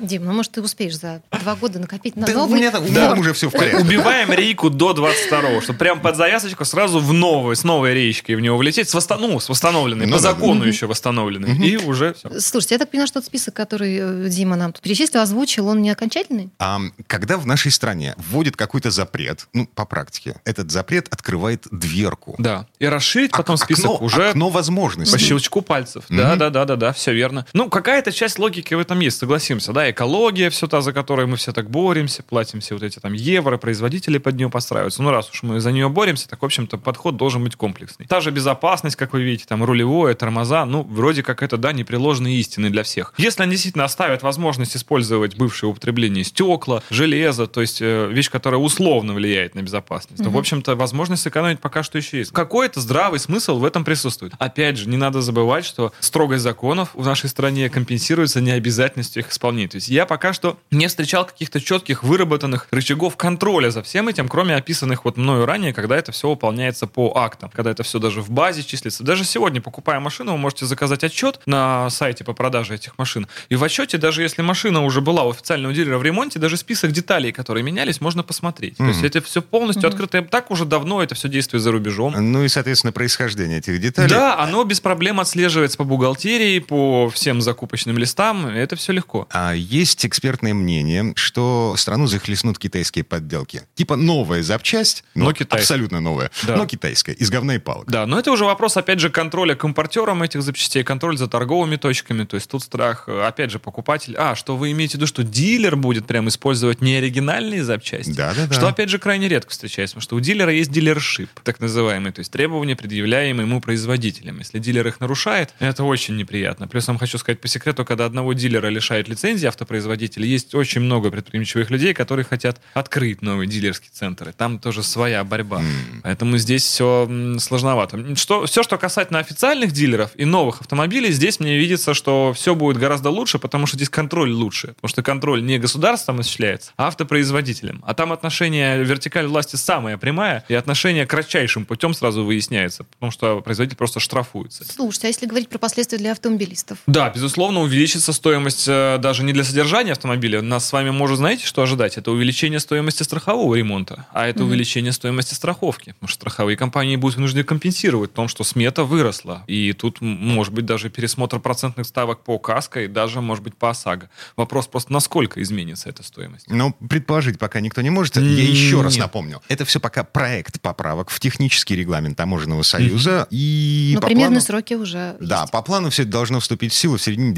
Дим, 0.00 0.24
ну 0.24 0.32
может 0.32 0.52
ты 0.52 0.62
успеешь 0.62 0.96
за 0.98 1.20
два 1.42 1.54
года 1.56 1.78
накопить 1.78 2.16
на 2.16 2.26
Да 2.26 2.32
у 2.32 2.36
новый 2.38 2.58
меня 2.58 2.70
у 2.78 2.82
меня 2.82 3.08
там 3.10 3.18
уже 3.18 3.34
все 3.34 3.50
в 3.50 3.52
порядке. 3.52 3.76
Убиваем 3.82 4.32
рейку 4.32 4.70
до 4.70 4.92
22-го, 4.92 5.60
чтобы 5.60 5.78
прям 5.78 6.00
под 6.00 6.16
завязочку 6.16 6.64
сразу 6.64 6.98
в 6.98 7.12
новую, 7.12 7.54
с 7.54 7.64
новой 7.64 7.92
речкой 7.92 8.36
в 8.36 8.40
него 8.40 8.56
влететь, 8.56 8.88
с, 8.88 8.94
восто- 8.94 9.18
ну, 9.18 9.38
с 9.40 9.50
восстановленной, 9.50 10.06
Ну 10.06 10.16
по 10.16 10.22
да, 10.22 10.30
закону 10.30 10.60
Мгм. 10.60 10.68
еще 10.68 10.86
восстановленной. 10.86 11.54
И 11.58 11.76
уже 11.76 12.14
все. 12.14 12.40
Слушайте, 12.40 12.76
я 12.76 12.78
так 12.78 12.90
понимаю, 12.90 13.08
что 13.08 13.20
тот 13.20 13.26
список, 13.26 13.52
который 13.52 13.98
э, 14.00 14.28
Дима 14.30 14.56
нам 14.56 14.72
тут 14.72 14.80
перечислил, 14.82 15.20
озвучил, 15.20 15.68
он 15.68 15.82
не 15.82 15.90
окончательный? 15.90 16.48
А 16.58 16.80
когда 17.06 17.36
в 17.36 17.44
нашей 17.46 17.72
стране 17.72 18.14
вводит 18.16 18.56
какой-то 18.56 18.90
запрет, 18.90 19.48
ну, 19.52 19.66
по 19.66 19.84
практике, 19.84 20.36
этот 20.46 20.70
запрет 20.70 21.08
открывает 21.10 21.66
дверку. 21.70 22.36
Да. 22.38 22.66
И 22.78 22.86
расширить 22.86 23.32
потом 23.32 23.56
Ок- 23.56 23.60
список 23.64 23.84
окно, 23.84 23.98
уже 24.06 24.30
окно 24.30 24.46
по 24.48 24.54
возможностей. 24.54 25.18
щелчку 25.18 25.60
пальцев. 25.60 26.04
Мгм. 26.08 26.16
Да, 26.18 26.36
да, 26.36 26.48
да, 26.48 26.64
да, 26.64 26.76
да, 26.76 26.92
все 26.94 27.12
верно. 27.12 27.44
Ну, 27.52 27.68
какая-то 27.68 28.12
часть 28.12 28.38
логики 28.38 28.61
в 28.70 28.78
этом 28.78 29.00
есть, 29.00 29.18
согласимся. 29.18 29.72
Да, 29.72 29.90
экология, 29.90 30.50
все 30.50 30.66
та, 30.66 30.80
за 30.80 30.92
которой 30.92 31.26
мы 31.26 31.36
все 31.36 31.52
так 31.52 31.70
боремся, 31.70 32.22
платим 32.22 32.60
все 32.60 32.74
вот 32.74 32.82
эти 32.82 32.98
там 32.98 33.12
евро, 33.12 33.58
производители 33.58 34.18
под 34.18 34.36
нее 34.36 34.48
подстраиваются. 34.48 35.02
Ну, 35.02 35.10
раз 35.10 35.30
уж 35.30 35.42
мы 35.42 35.60
за 35.60 35.72
нее 35.72 35.88
боремся, 35.88 36.28
так, 36.28 36.42
в 36.42 36.44
общем-то, 36.44 36.78
подход 36.78 37.16
должен 37.16 37.42
быть 37.42 37.56
комплексный. 37.56 38.06
Та 38.06 38.20
же 38.20 38.30
безопасность, 38.30 38.96
как 38.96 39.12
вы 39.12 39.22
видите, 39.22 39.44
там 39.48 39.64
рулевое, 39.64 40.14
тормоза, 40.14 40.64
ну, 40.64 40.82
вроде 40.82 41.22
как 41.22 41.42
это, 41.42 41.56
да, 41.56 41.72
непреложные 41.72 42.38
истины 42.38 42.70
для 42.70 42.82
всех. 42.82 43.14
Если 43.18 43.42
они 43.42 43.52
действительно 43.52 43.84
оставят 43.84 44.22
возможность 44.22 44.76
использовать 44.76 45.36
бывшее 45.36 45.70
употребление 45.70 46.24
стекла, 46.24 46.82
железа, 46.90 47.46
то 47.46 47.60
есть 47.60 47.80
э, 47.80 48.08
вещь, 48.10 48.30
которая 48.30 48.60
условно 48.60 49.14
влияет 49.14 49.54
на 49.54 49.62
безопасность, 49.62 50.22
то, 50.22 50.30
в 50.30 50.38
общем-то, 50.38 50.76
возможность 50.76 51.22
сэкономить 51.22 51.60
пока 51.60 51.82
что 51.82 51.98
еще 51.98 52.18
есть. 52.18 52.32
Какой-то 52.32 52.80
здравый 52.80 53.18
смысл 53.18 53.58
в 53.58 53.64
этом 53.64 53.84
присутствует. 53.84 54.32
Опять 54.38 54.76
же, 54.78 54.88
не 54.88 54.96
надо 54.96 55.20
забывать, 55.20 55.64
что 55.64 55.92
строгость 56.00 56.42
законов 56.42 56.90
в 56.94 57.04
нашей 57.04 57.28
стране 57.28 57.68
компенсируется 57.70 58.40
необязательностью 58.54 59.22
их 59.22 59.30
исполнения. 59.30 59.68
То 59.68 59.76
есть 59.76 59.88
я 59.88 60.06
пока 60.06 60.32
что 60.32 60.58
не 60.70 60.86
встречал 60.86 61.26
каких-то 61.26 61.60
четких 61.60 62.02
выработанных 62.02 62.68
рычагов 62.70 63.16
контроля 63.16 63.70
за 63.70 63.82
всем 63.82 64.08
этим, 64.08 64.28
кроме 64.28 64.56
описанных 64.56 65.04
вот 65.04 65.16
мною 65.16 65.46
ранее, 65.46 65.72
когда 65.72 65.96
это 65.96 66.12
все 66.12 66.28
выполняется 66.28 66.86
по 66.86 67.12
актам, 67.16 67.50
когда 67.50 67.70
это 67.70 67.82
все 67.82 67.98
даже 67.98 68.22
в 68.22 68.30
базе 68.30 68.62
числится. 68.62 69.02
Даже 69.04 69.24
сегодня, 69.24 69.60
покупая 69.60 70.00
машину, 70.00 70.32
вы 70.32 70.38
можете 70.38 70.66
заказать 70.66 71.04
отчет 71.04 71.40
на 71.46 71.90
сайте 71.90 72.24
по 72.24 72.32
продаже 72.32 72.74
этих 72.74 72.98
машин. 72.98 73.26
И 73.48 73.56
в 73.56 73.64
отчете, 73.64 73.98
даже 73.98 74.22
если 74.22 74.42
машина 74.42 74.84
уже 74.84 75.00
была 75.00 75.24
у 75.24 75.30
официального 75.30 75.74
дилера 75.74 75.98
в 75.98 76.02
ремонте, 76.02 76.38
даже 76.38 76.56
список 76.56 76.92
деталей, 76.92 77.32
которые 77.32 77.62
менялись, 77.62 78.00
можно 78.00 78.22
посмотреть. 78.22 78.76
То 78.76 78.84
есть 78.84 79.02
это 79.02 79.20
все 79.22 79.42
полностью 79.42 79.88
открыто. 79.88 80.18
И 80.18 80.22
Так 80.22 80.50
уже 80.50 80.64
давно 80.64 81.02
это 81.02 81.14
все 81.14 81.28
действует 81.28 81.62
за 81.62 81.72
рубежом. 81.72 82.14
Ну 82.18 82.44
и, 82.44 82.48
соответственно, 82.48 82.92
происхождение 82.92 83.58
этих 83.58 83.80
деталей. 83.80 84.08
Да, 84.08 84.38
оно 84.38 84.64
без 84.64 84.80
проблем 84.80 85.20
отслеживается 85.20 85.78
по 85.78 85.84
бухгалтерии, 85.84 86.58
по 86.58 87.10
всем 87.10 87.40
закупочным 87.40 87.98
листам. 87.98 88.41
Это 88.48 88.76
все 88.76 88.92
легко. 88.92 89.26
А 89.30 89.52
есть 89.54 90.04
экспертное 90.06 90.54
мнение, 90.54 91.12
что 91.16 91.74
страну 91.76 92.06
захлестнут 92.06 92.58
китайские 92.58 93.04
подделки. 93.04 93.62
Типа 93.74 93.96
новая 93.96 94.42
запчасть, 94.42 95.04
но, 95.14 95.26
Но 95.26 95.32
китайская. 95.32 95.62
абсолютно 95.62 96.00
новая, 96.00 96.30
Да. 96.46 96.56
но 96.56 96.66
китайская, 96.66 97.12
из 97.12 97.30
говна 97.30 97.54
и 97.56 97.58
палок. 97.58 97.90
Да, 97.90 98.06
но 98.06 98.18
это 98.18 98.30
уже 98.32 98.44
вопрос, 98.44 98.76
опять 98.76 99.00
же, 99.00 99.10
контроля 99.10 99.54
к 99.54 99.64
импортерам 99.64 100.22
этих 100.22 100.42
запчастей, 100.42 100.82
контроль 100.84 101.16
за 101.18 101.26
торговыми 101.28 101.76
точками. 101.76 102.24
То 102.24 102.36
есть 102.36 102.48
тут 102.50 102.62
страх, 102.62 103.04
э, 103.08 103.22
опять 103.26 103.50
же, 103.50 103.58
покупатель. 103.58 104.14
А, 104.16 104.34
что 104.34 104.56
вы 104.56 104.70
имеете 104.72 104.92
в 104.92 104.94
виду, 104.96 105.06
что 105.06 105.22
дилер 105.22 105.76
будет 105.76 106.06
прям 106.06 106.28
использовать 106.28 106.80
неоригинальные 106.80 107.64
запчасти? 107.64 108.12
Да-да-да. 108.12 108.52
Что, 108.54 108.68
опять 108.68 108.88
же, 108.88 108.98
крайне 108.98 109.28
редко 109.28 109.50
встречается, 109.50 109.94
потому 109.96 110.02
что 110.04 110.16
у 110.16 110.20
дилера 110.20 110.52
есть 110.52 110.70
дилершип, 110.70 111.28
так 111.42 111.60
называемый, 111.60 112.12
то 112.12 112.20
есть 112.20 112.30
требования, 112.30 112.76
предъявляемые 112.76 113.46
ему 113.46 113.60
производителям. 113.60 114.38
Если 114.38 114.58
дилер 114.58 114.86
их 114.86 115.00
нарушает, 115.00 115.54
это 115.58 115.84
очень 115.84 116.16
неприятно. 116.16 116.68
Плюс 116.68 116.86
вам 116.88 116.98
хочу 116.98 117.18
сказать 117.18 117.40
по 117.40 117.48
секрету, 117.48 117.84
когда 117.84 118.06
одного 118.22 118.34
дилера 118.34 118.68
лишают 118.68 119.08
лицензии 119.08 119.46
автопроизводителя, 119.46 120.24
есть 120.24 120.54
очень 120.54 120.80
много 120.80 121.10
предприимчивых 121.10 121.70
людей, 121.70 121.92
которые 121.92 122.24
хотят 122.24 122.60
открыть 122.72 123.20
новые 123.20 123.48
дилерские 123.48 123.90
центры. 123.92 124.32
Там 124.32 124.60
тоже 124.60 124.84
своя 124.84 125.24
борьба. 125.24 125.60
Поэтому 126.04 126.38
здесь 126.38 126.62
все 126.62 127.08
сложновато. 127.38 128.14
Что, 128.14 128.46
все, 128.46 128.62
что 128.62 128.78
касательно 128.78 129.18
официальных 129.18 129.72
дилеров 129.72 130.10
и 130.14 130.24
новых 130.24 130.60
автомобилей, 130.60 131.10
здесь 131.10 131.40
мне 131.40 131.58
видится, 131.58 131.94
что 131.94 132.32
все 132.32 132.54
будет 132.54 132.76
гораздо 132.76 133.10
лучше, 133.10 133.38
потому 133.40 133.66
что 133.66 133.76
здесь 133.76 133.88
контроль 133.88 134.30
лучше. 134.30 134.68
Потому 134.68 134.88
что 134.88 135.02
контроль 135.02 135.42
не 135.44 135.58
государством 135.58 136.20
осуществляется, 136.20 136.72
а 136.76 136.86
автопроизводителем. 136.86 137.82
А 137.84 137.94
там 137.94 138.12
отношение 138.12 138.84
вертикаль 138.84 139.26
власти 139.26 139.56
самая 139.56 139.98
прямая, 139.98 140.44
и 140.48 140.54
отношение 140.54 141.06
кратчайшим 141.06 141.64
путем 141.64 141.92
сразу 141.92 142.24
выясняется, 142.24 142.84
потому 142.84 143.10
что 143.10 143.40
производитель 143.40 143.76
просто 143.76 143.98
штрафуется. 143.98 144.64
Слушайте, 144.64 145.08
а 145.08 145.08
если 145.08 145.26
говорить 145.26 145.48
про 145.48 145.58
последствия 145.58 145.98
для 145.98 146.12
автомобилистов? 146.12 146.78
Да, 146.86 147.10
безусловно, 147.10 147.60
увеличится 147.60 148.11
стоимость 148.12 148.66
э, 148.68 148.98
даже 148.98 149.22
не 149.24 149.32
для 149.32 149.44
содержания 149.44 149.92
автомобиля. 149.92 150.42
Нас 150.42 150.66
с 150.68 150.72
вами 150.72 150.90
может, 150.90 151.18
знаете, 151.18 151.46
что 151.46 151.62
ожидать? 151.62 151.96
Это 151.98 152.10
увеличение 152.10 152.60
стоимости 152.60 153.02
страхового 153.02 153.54
ремонта, 153.54 154.06
а 154.12 154.26
это 154.26 154.44
увеличение 154.44 154.92
стоимости 154.92 155.34
страховки. 155.34 155.90
Потому 155.92 156.08
что 156.08 156.16
страховые 156.20 156.56
компании 156.56 156.96
будут 156.96 157.16
вынуждены 157.16 157.44
компенсировать 157.44 158.10
в 158.10 158.14
том, 158.14 158.28
что 158.28 158.44
смета 158.44 158.84
выросла. 158.84 159.44
И 159.46 159.72
тут 159.72 160.00
может 160.00 160.52
быть 160.52 160.66
даже 160.66 160.90
пересмотр 160.90 161.38
процентных 161.40 161.86
ставок 161.86 162.22
по 162.24 162.38
КАСКО 162.38 162.82
и 162.84 162.86
даже, 162.88 163.20
может 163.20 163.44
быть, 163.44 163.56
по 163.56 163.70
ОСАГО. 163.70 164.08
Вопрос 164.36 164.66
просто, 164.66 164.92
насколько 164.92 165.42
изменится 165.42 165.88
эта 165.88 166.02
стоимость. 166.02 166.48
Но 166.48 166.72
предположить 166.88 167.38
пока 167.38 167.60
никто 167.60 167.80
не 167.82 167.90
может. 167.90 168.16
Я 168.16 168.22
М, 168.22 168.28
еще 168.28 168.82
раз 168.82 168.96
напомню. 168.96 169.40
Это 169.48 169.64
все 169.64 169.80
пока 169.80 170.04
проект 170.04 170.60
поправок 170.60 171.10
в 171.10 171.18
технический 171.20 171.76
регламент 171.76 172.16
Таможенного 172.16 172.62
союза. 172.62 173.26
И 173.30 173.92
Но 173.94 174.00
по 174.00 174.06
примерно 174.06 174.36
плану- 174.36 174.40
сроки 174.40 174.74
уже 174.74 175.16
Да, 175.20 175.40
есть. 175.42 175.52
по 175.52 175.62
плану 175.62 175.90
все 175.90 176.02
это 176.02 176.10
должно 176.12 176.40
вступить 176.40 176.72
в 176.72 176.76
силу 176.76 176.96
в 176.96 177.02
середине 177.02 177.32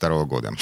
2022 0.00 0.24
года. 0.24 0.52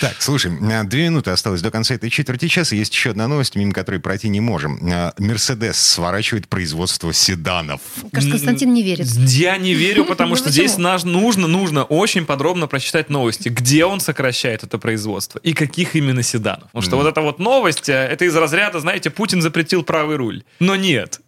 Так, 0.00 0.16
слушай, 0.20 0.52
а, 0.72 0.84
две 0.84 1.04
минуты 1.04 1.30
осталось 1.30 1.62
до 1.62 1.70
конца 1.70 1.94
этой 1.94 2.10
четверти 2.10 2.48
часа. 2.48 2.74
Есть 2.74 2.92
еще 2.92 3.10
одна 3.10 3.28
новость, 3.28 3.54
мимо 3.54 3.72
которой 3.72 4.00
пройти 4.00 4.28
не 4.28 4.40
можем. 4.40 4.78
А, 4.92 5.12
Мерседес 5.18 5.76
сворачивает 5.78 6.48
производство 6.48 7.12
седанов. 7.12 7.80
Кажется, 8.12 8.32
Константин 8.32 8.72
не 8.74 8.82
верит. 8.82 9.06
Я 9.06 9.56
не 9.58 9.74
верю, 9.74 10.04
потому 10.08 10.30
Ну 10.30 10.36
что 10.36 10.50
здесь 10.50 10.78
наш- 10.78 11.04
нужно, 11.04 11.46
нужно 11.46 11.84
очень 11.84 12.26
подробно 12.26 12.66
прочитать 12.66 13.10
новости, 13.10 13.48
где 13.48 13.84
он 13.84 14.00
сокращает 14.00 14.64
это 14.64 14.78
производство 14.78 15.38
и 15.38 15.52
каких 15.52 15.94
именно 15.96 16.22
седанов. 16.22 16.64
Потому 16.72 16.82
что 16.82 16.96
вот 16.96 17.06
эта 17.06 17.20
вот 17.20 17.38
новость, 17.38 17.88
э, 17.88 17.92
это 17.92 18.24
из 18.24 18.34
разряда, 18.34 18.80
знаете, 18.80 19.10
Путин 19.10 19.42
запретил 19.42 19.82
правый 19.82 20.16
руль. 20.16 20.42
Но 20.60 20.76
нет. 20.76 21.20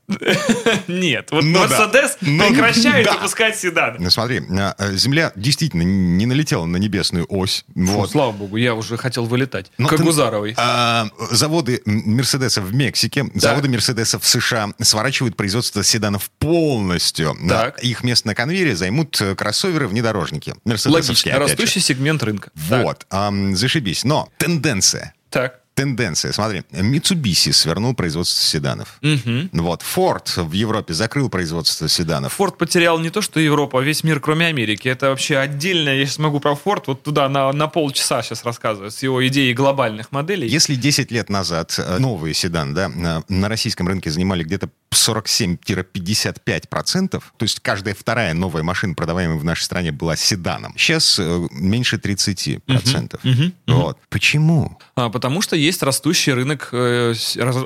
Нет. 0.88 1.28
Вот 1.30 1.44
Ну 1.44 1.66
да. 1.68 1.78
Мерседес 1.78 2.16
Ну 2.20 2.48
прекращает 2.48 3.06
да. 3.06 3.14
выпускать 3.14 3.58
седаны. 3.58 3.96
Ну, 4.00 4.10
смотри, 4.10 4.40
а, 4.50 4.74
а, 4.78 4.92
Земля 4.92 5.32
действительно 5.36 5.82
не 5.82 6.26
налетела 6.26 6.64
на 6.66 6.76
небесную 6.78 7.26
ось. 7.28 7.64
Фу, 7.74 7.80
Вот. 7.80 8.10
слава 8.10 8.32
богу, 8.32 8.56
я 8.56 8.74
уже 8.74 8.96
хотел 8.96 9.26
вылетать. 9.26 9.70
Но 9.78 9.88
Как 9.88 9.98
ты- 9.98 10.04
Гузаровой. 10.04 10.54
А, 10.56 11.08
заводы 11.30 11.82
Мерседеса 11.84 12.60
в 12.62 12.74
Мексике, 12.74 13.26
заводы 13.34 13.68
Мерседеса 13.68 14.18
в 14.18 14.26
США 14.26 14.70
сворачивают 14.80 15.36
производство 15.36 15.84
седанов 15.84 16.30
полностью. 16.38 17.36
Так. 17.48 17.82
Их 17.82 18.02
место 18.02 18.28
на 18.28 18.34
конвейере 18.34 18.74
займут 18.76 19.20
э, 19.20 19.34
кроссоверы-внедорожники. 19.34 20.54
Мерседесовские, 20.64 21.34
Логично. 21.34 21.56
Растущий 21.56 21.80
сегмент 21.80 22.22
рынка. 22.22 22.50
Вот, 22.54 23.06
зашибись. 23.52 24.04
Но 24.04 24.28
тенденция. 24.38 25.12
Так. 25.30 25.60
Тенденция. 25.78 26.32
Смотри, 26.32 26.64
Mitsubishi 26.72 27.52
свернул 27.52 27.94
производство 27.94 28.44
седанов. 28.44 28.98
Мгм. 29.00 29.48
Вот, 29.52 29.82
Ford 29.82 30.42
в 30.42 30.50
Европе 30.50 30.92
закрыл 30.92 31.28
производство 31.28 31.88
седанов. 31.88 32.32
Форд 32.32 32.58
потерял 32.58 32.98
не 32.98 33.10
то, 33.10 33.22
что 33.22 33.38
Европу, 33.38 33.78
а 33.78 33.82
весь 33.82 34.02
мир, 34.02 34.18
кроме 34.18 34.46
Америки. 34.46 34.88
Это 34.88 35.10
вообще 35.10 35.36
отдельно. 35.36 35.90
Я 35.90 36.04
сейчас 36.04 36.18
могу 36.18 36.40
про 36.40 36.56
Форд 36.56 36.88
вот 36.88 37.04
туда 37.04 37.28
на, 37.28 37.52
на 37.52 37.68
полчаса 37.68 38.24
сейчас 38.24 38.44
рассказывать 38.44 38.92
с 38.92 39.04
его 39.04 39.24
идеей 39.28 39.54
глобальных 39.54 40.10
моделей. 40.10 40.48
Если 40.48 40.74
10 40.74 41.12
лет 41.12 41.30
назад 41.30 41.78
э, 41.78 41.98
новые 41.98 42.34
седаны 42.34 42.74
да, 42.74 42.88
на, 42.88 43.22
на 43.28 43.48
российском 43.48 43.86
рынке 43.86 44.10
занимали 44.10 44.42
где-то 44.42 44.70
47-55%, 44.90 47.08
то 47.10 47.22
есть 47.40 47.60
каждая 47.60 47.94
вторая 47.94 48.34
новая 48.34 48.64
машина, 48.64 48.94
продаваемая 48.94 49.38
в 49.38 49.44
нашей 49.44 49.62
стране, 49.62 49.92
была 49.92 50.16
седаном. 50.16 50.74
Сейчас 50.76 51.20
э, 51.20 51.46
меньше 51.52 51.98
30%. 51.98 53.20
мгм, 53.22 53.52
Вот. 53.68 53.96
Почему? 54.08 54.76
А, 54.98 55.10
потому 55.10 55.40
что 55.42 55.54
есть 55.54 55.82
растущий 55.84 56.32
рынок, 56.32 56.70
э, 56.72 57.14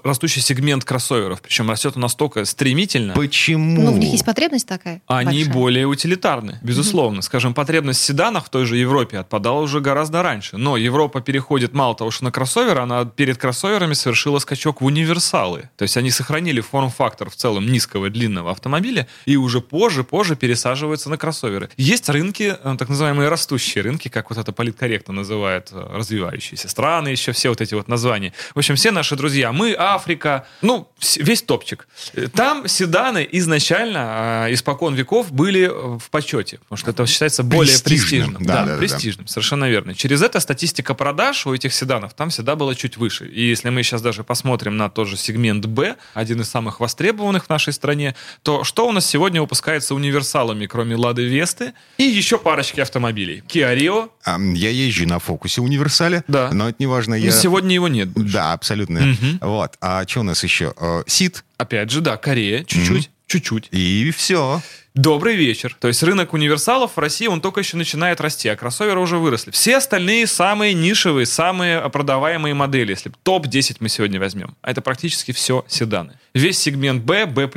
растущий 0.04 0.42
сегмент 0.42 0.84
кроссоверов. 0.84 1.40
Причем 1.40 1.70
растет 1.70 1.94
он 1.96 2.02
настолько 2.02 2.44
стремительно. 2.44 3.14
Почему? 3.14 3.80
Ну, 3.80 3.92
в 3.92 3.98
них 3.98 4.12
есть 4.12 4.24
потребность 4.26 4.68
такая. 4.68 5.00
Они 5.06 5.38
большая. 5.38 5.54
более 5.54 5.86
утилитарны, 5.86 6.58
безусловно. 6.62 7.22
Скажем, 7.22 7.54
потребность 7.54 8.00
в 8.00 8.04
седанах 8.04 8.44
в 8.44 8.50
той 8.50 8.66
же 8.66 8.76
Европе 8.76 9.18
отпадала 9.18 9.62
уже 9.62 9.80
гораздо 9.80 10.22
раньше. 10.22 10.58
Но 10.58 10.76
Европа 10.76 11.22
переходит 11.22 11.72
мало 11.72 11.94
того, 11.94 12.10
что 12.10 12.24
на 12.24 12.30
кроссоверы, 12.30 12.80
она 12.82 13.06
перед 13.06 13.38
кроссоверами 13.38 13.94
совершила 13.94 14.38
скачок 14.38 14.82
в 14.82 14.84
универсалы. 14.84 15.70
То 15.76 15.84
есть 15.84 15.96
они 15.96 16.10
сохранили 16.10 16.60
форм-фактор 16.60 17.30
в 17.30 17.36
целом 17.36 17.66
низкого 17.66 18.10
длинного 18.10 18.50
автомобиля 18.50 19.06
и 19.24 19.36
уже 19.36 19.62
позже, 19.62 20.04
позже 20.04 20.36
пересаживаются 20.36 21.08
на 21.08 21.16
кроссоверы. 21.16 21.70
Есть 21.78 22.10
рынки, 22.10 22.54
э, 22.62 22.76
так 22.78 22.90
называемые 22.90 23.30
растущие 23.30 23.82
рынки, 23.82 24.08
как 24.08 24.28
вот 24.28 24.38
это 24.38 24.52
политкорректно 24.52 25.14
называют 25.14 25.70
э, 25.72 25.96
развивающиеся 25.96 26.68
страны, 26.68 27.16
еще 27.22 27.32
все 27.32 27.48
вот 27.48 27.60
эти 27.60 27.74
вот 27.74 27.88
названия. 27.88 28.32
В 28.54 28.58
общем, 28.58 28.74
все 28.74 28.90
наши 28.90 29.16
друзья, 29.16 29.52
мы, 29.52 29.74
Африка, 29.78 30.46
ну, 30.60 30.88
весь 31.16 31.42
топчик. 31.42 31.86
Там 32.34 32.66
седаны 32.68 33.26
изначально, 33.32 34.46
э, 34.48 34.54
испокон 34.54 34.94
веков, 34.94 35.32
были 35.32 35.66
в 35.72 36.10
почете, 36.10 36.58
потому 36.58 36.76
что 36.76 36.90
это 36.90 37.06
считается 37.06 37.42
более 37.42 37.78
Престижным. 37.78 38.34
престижным. 38.34 38.44
Да, 38.44 38.54
да, 38.54 38.64
да, 38.66 38.72
да. 38.72 38.78
престижным, 38.78 39.26
совершенно 39.26 39.68
верно. 39.70 39.94
Через 39.94 40.22
это 40.22 40.40
статистика 40.40 40.94
продаж 40.94 41.46
у 41.46 41.54
этих 41.54 41.72
седанов 41.72 42.14
там 42.14 42.30
всегда 42.30 42.56
была 42.56 42.74
чуть 42.74 42.96
выше. 42.96 43.26
И 43.28 43.42
если 43.48 43.70
мы 43.70 43.82
сейчас 43.82 44.02
даже 44.02 44.24
посмотрим 44.24 44.76
на 44.76 44.90
тот 44.90 45.08
же 45.08 45.16
сегмент 45.16 45.66
Б, 45.66 45.96
один 46.14 46.40
из 46.40 46.48
самых 46.48 46.80
востребованных 46.80 47.46
в 47.46 47.48
нашей 47.48 47.72
стране, 47.72 48.14
то 48.42 48.64
что 48.64 48.86
у 48.88 48.92
нас 48.92 49.06
сегодня 49.06 49.40
выпускается 49.40 49.94
универсалами, 49.94 50.66
кроме 50.66 50.96
Лады 50.96 51.24
Весты 51.24 51.72
и 51.98 52.02
еще 52.04 52.38
парочки 52.38 52.80
автомобилей? 52.80 53.42
Kia 53.48 53.76
Rio, 53.76 54.10
Я 54.56 54.70
езжу 54.70 55.06
на 55.06 55.18
фокусе 55.18 55.60
универсале, 55.60 56.24
Да. 56.28 56.50
но 56.52 56.68
это 56.68 56.76
не 56.78 56.86
важно. 56.86 57.11
Ну, 57.18 57.26
Я... 57.26 57.32
сегодня 57.32 57.74
его 57.74 57.88
нет. 57.88 58.08
больше. 58.08 58.32
Да, 58.32 58.52
абсолютно. 58.52 59.00
Мгм. 59.00 59.38
Вот. 59.40 59.74
А 59.80 60.06
что 60.06 60.20
у 60.20 60.22
нас 60.24 60.42
еще? 60.42 60.74
Э, 60.78 61.02
Сид. 61.06 61.44
Опять 61.58 61.90
же, 61.90 62.00
да, 62.00 62.16
Корея, 62.16 62.64
чуть-чуть, 62.64 63.10
чуть-чуть. 63.26 63.68
И 63.70 64.12
все. 64.16 64.60
Добрый 64.94 65.36
вечер. 65.36 65.74
То 65.80 65.88
есть 65.88 66.02
рынок 66.02 66.34
универсалов 66.34 66.96
в 66.96 66.98
России, 66.98 67.26
он 67.26 67.40
только 67.40 67.60
еще 67.60 67.78
начинает 67.78 68.20
расти, 68.20 68.48
а 68.48 68.56
кроссоверы 68.56 69.00
уже 69.00 69.16
выросли. 69.16 69.50
Все 69.50 69.78
остальные 69.78 70.26
самые 70.26 70.74
нишевые, 70.74 71.24
самые 71.24 71.88
продаваемые 71.88 72.52
модели, 72.52 72.90
если 72.90 73.10
топ-10 73.22 73.76
мы 73.80 73.88
сегодня 73.88 74.20
возьмем, 74.20 74.54
а 74.60 74.70
это 74.70 74.82
практически 74.82 75.32
все 75.32 75.64
седаны. 75.66 76.18
Весь 76.34 76.58
сегмент 76.58 77.04
B, 77.04 77.24
B+, 77.24 77.48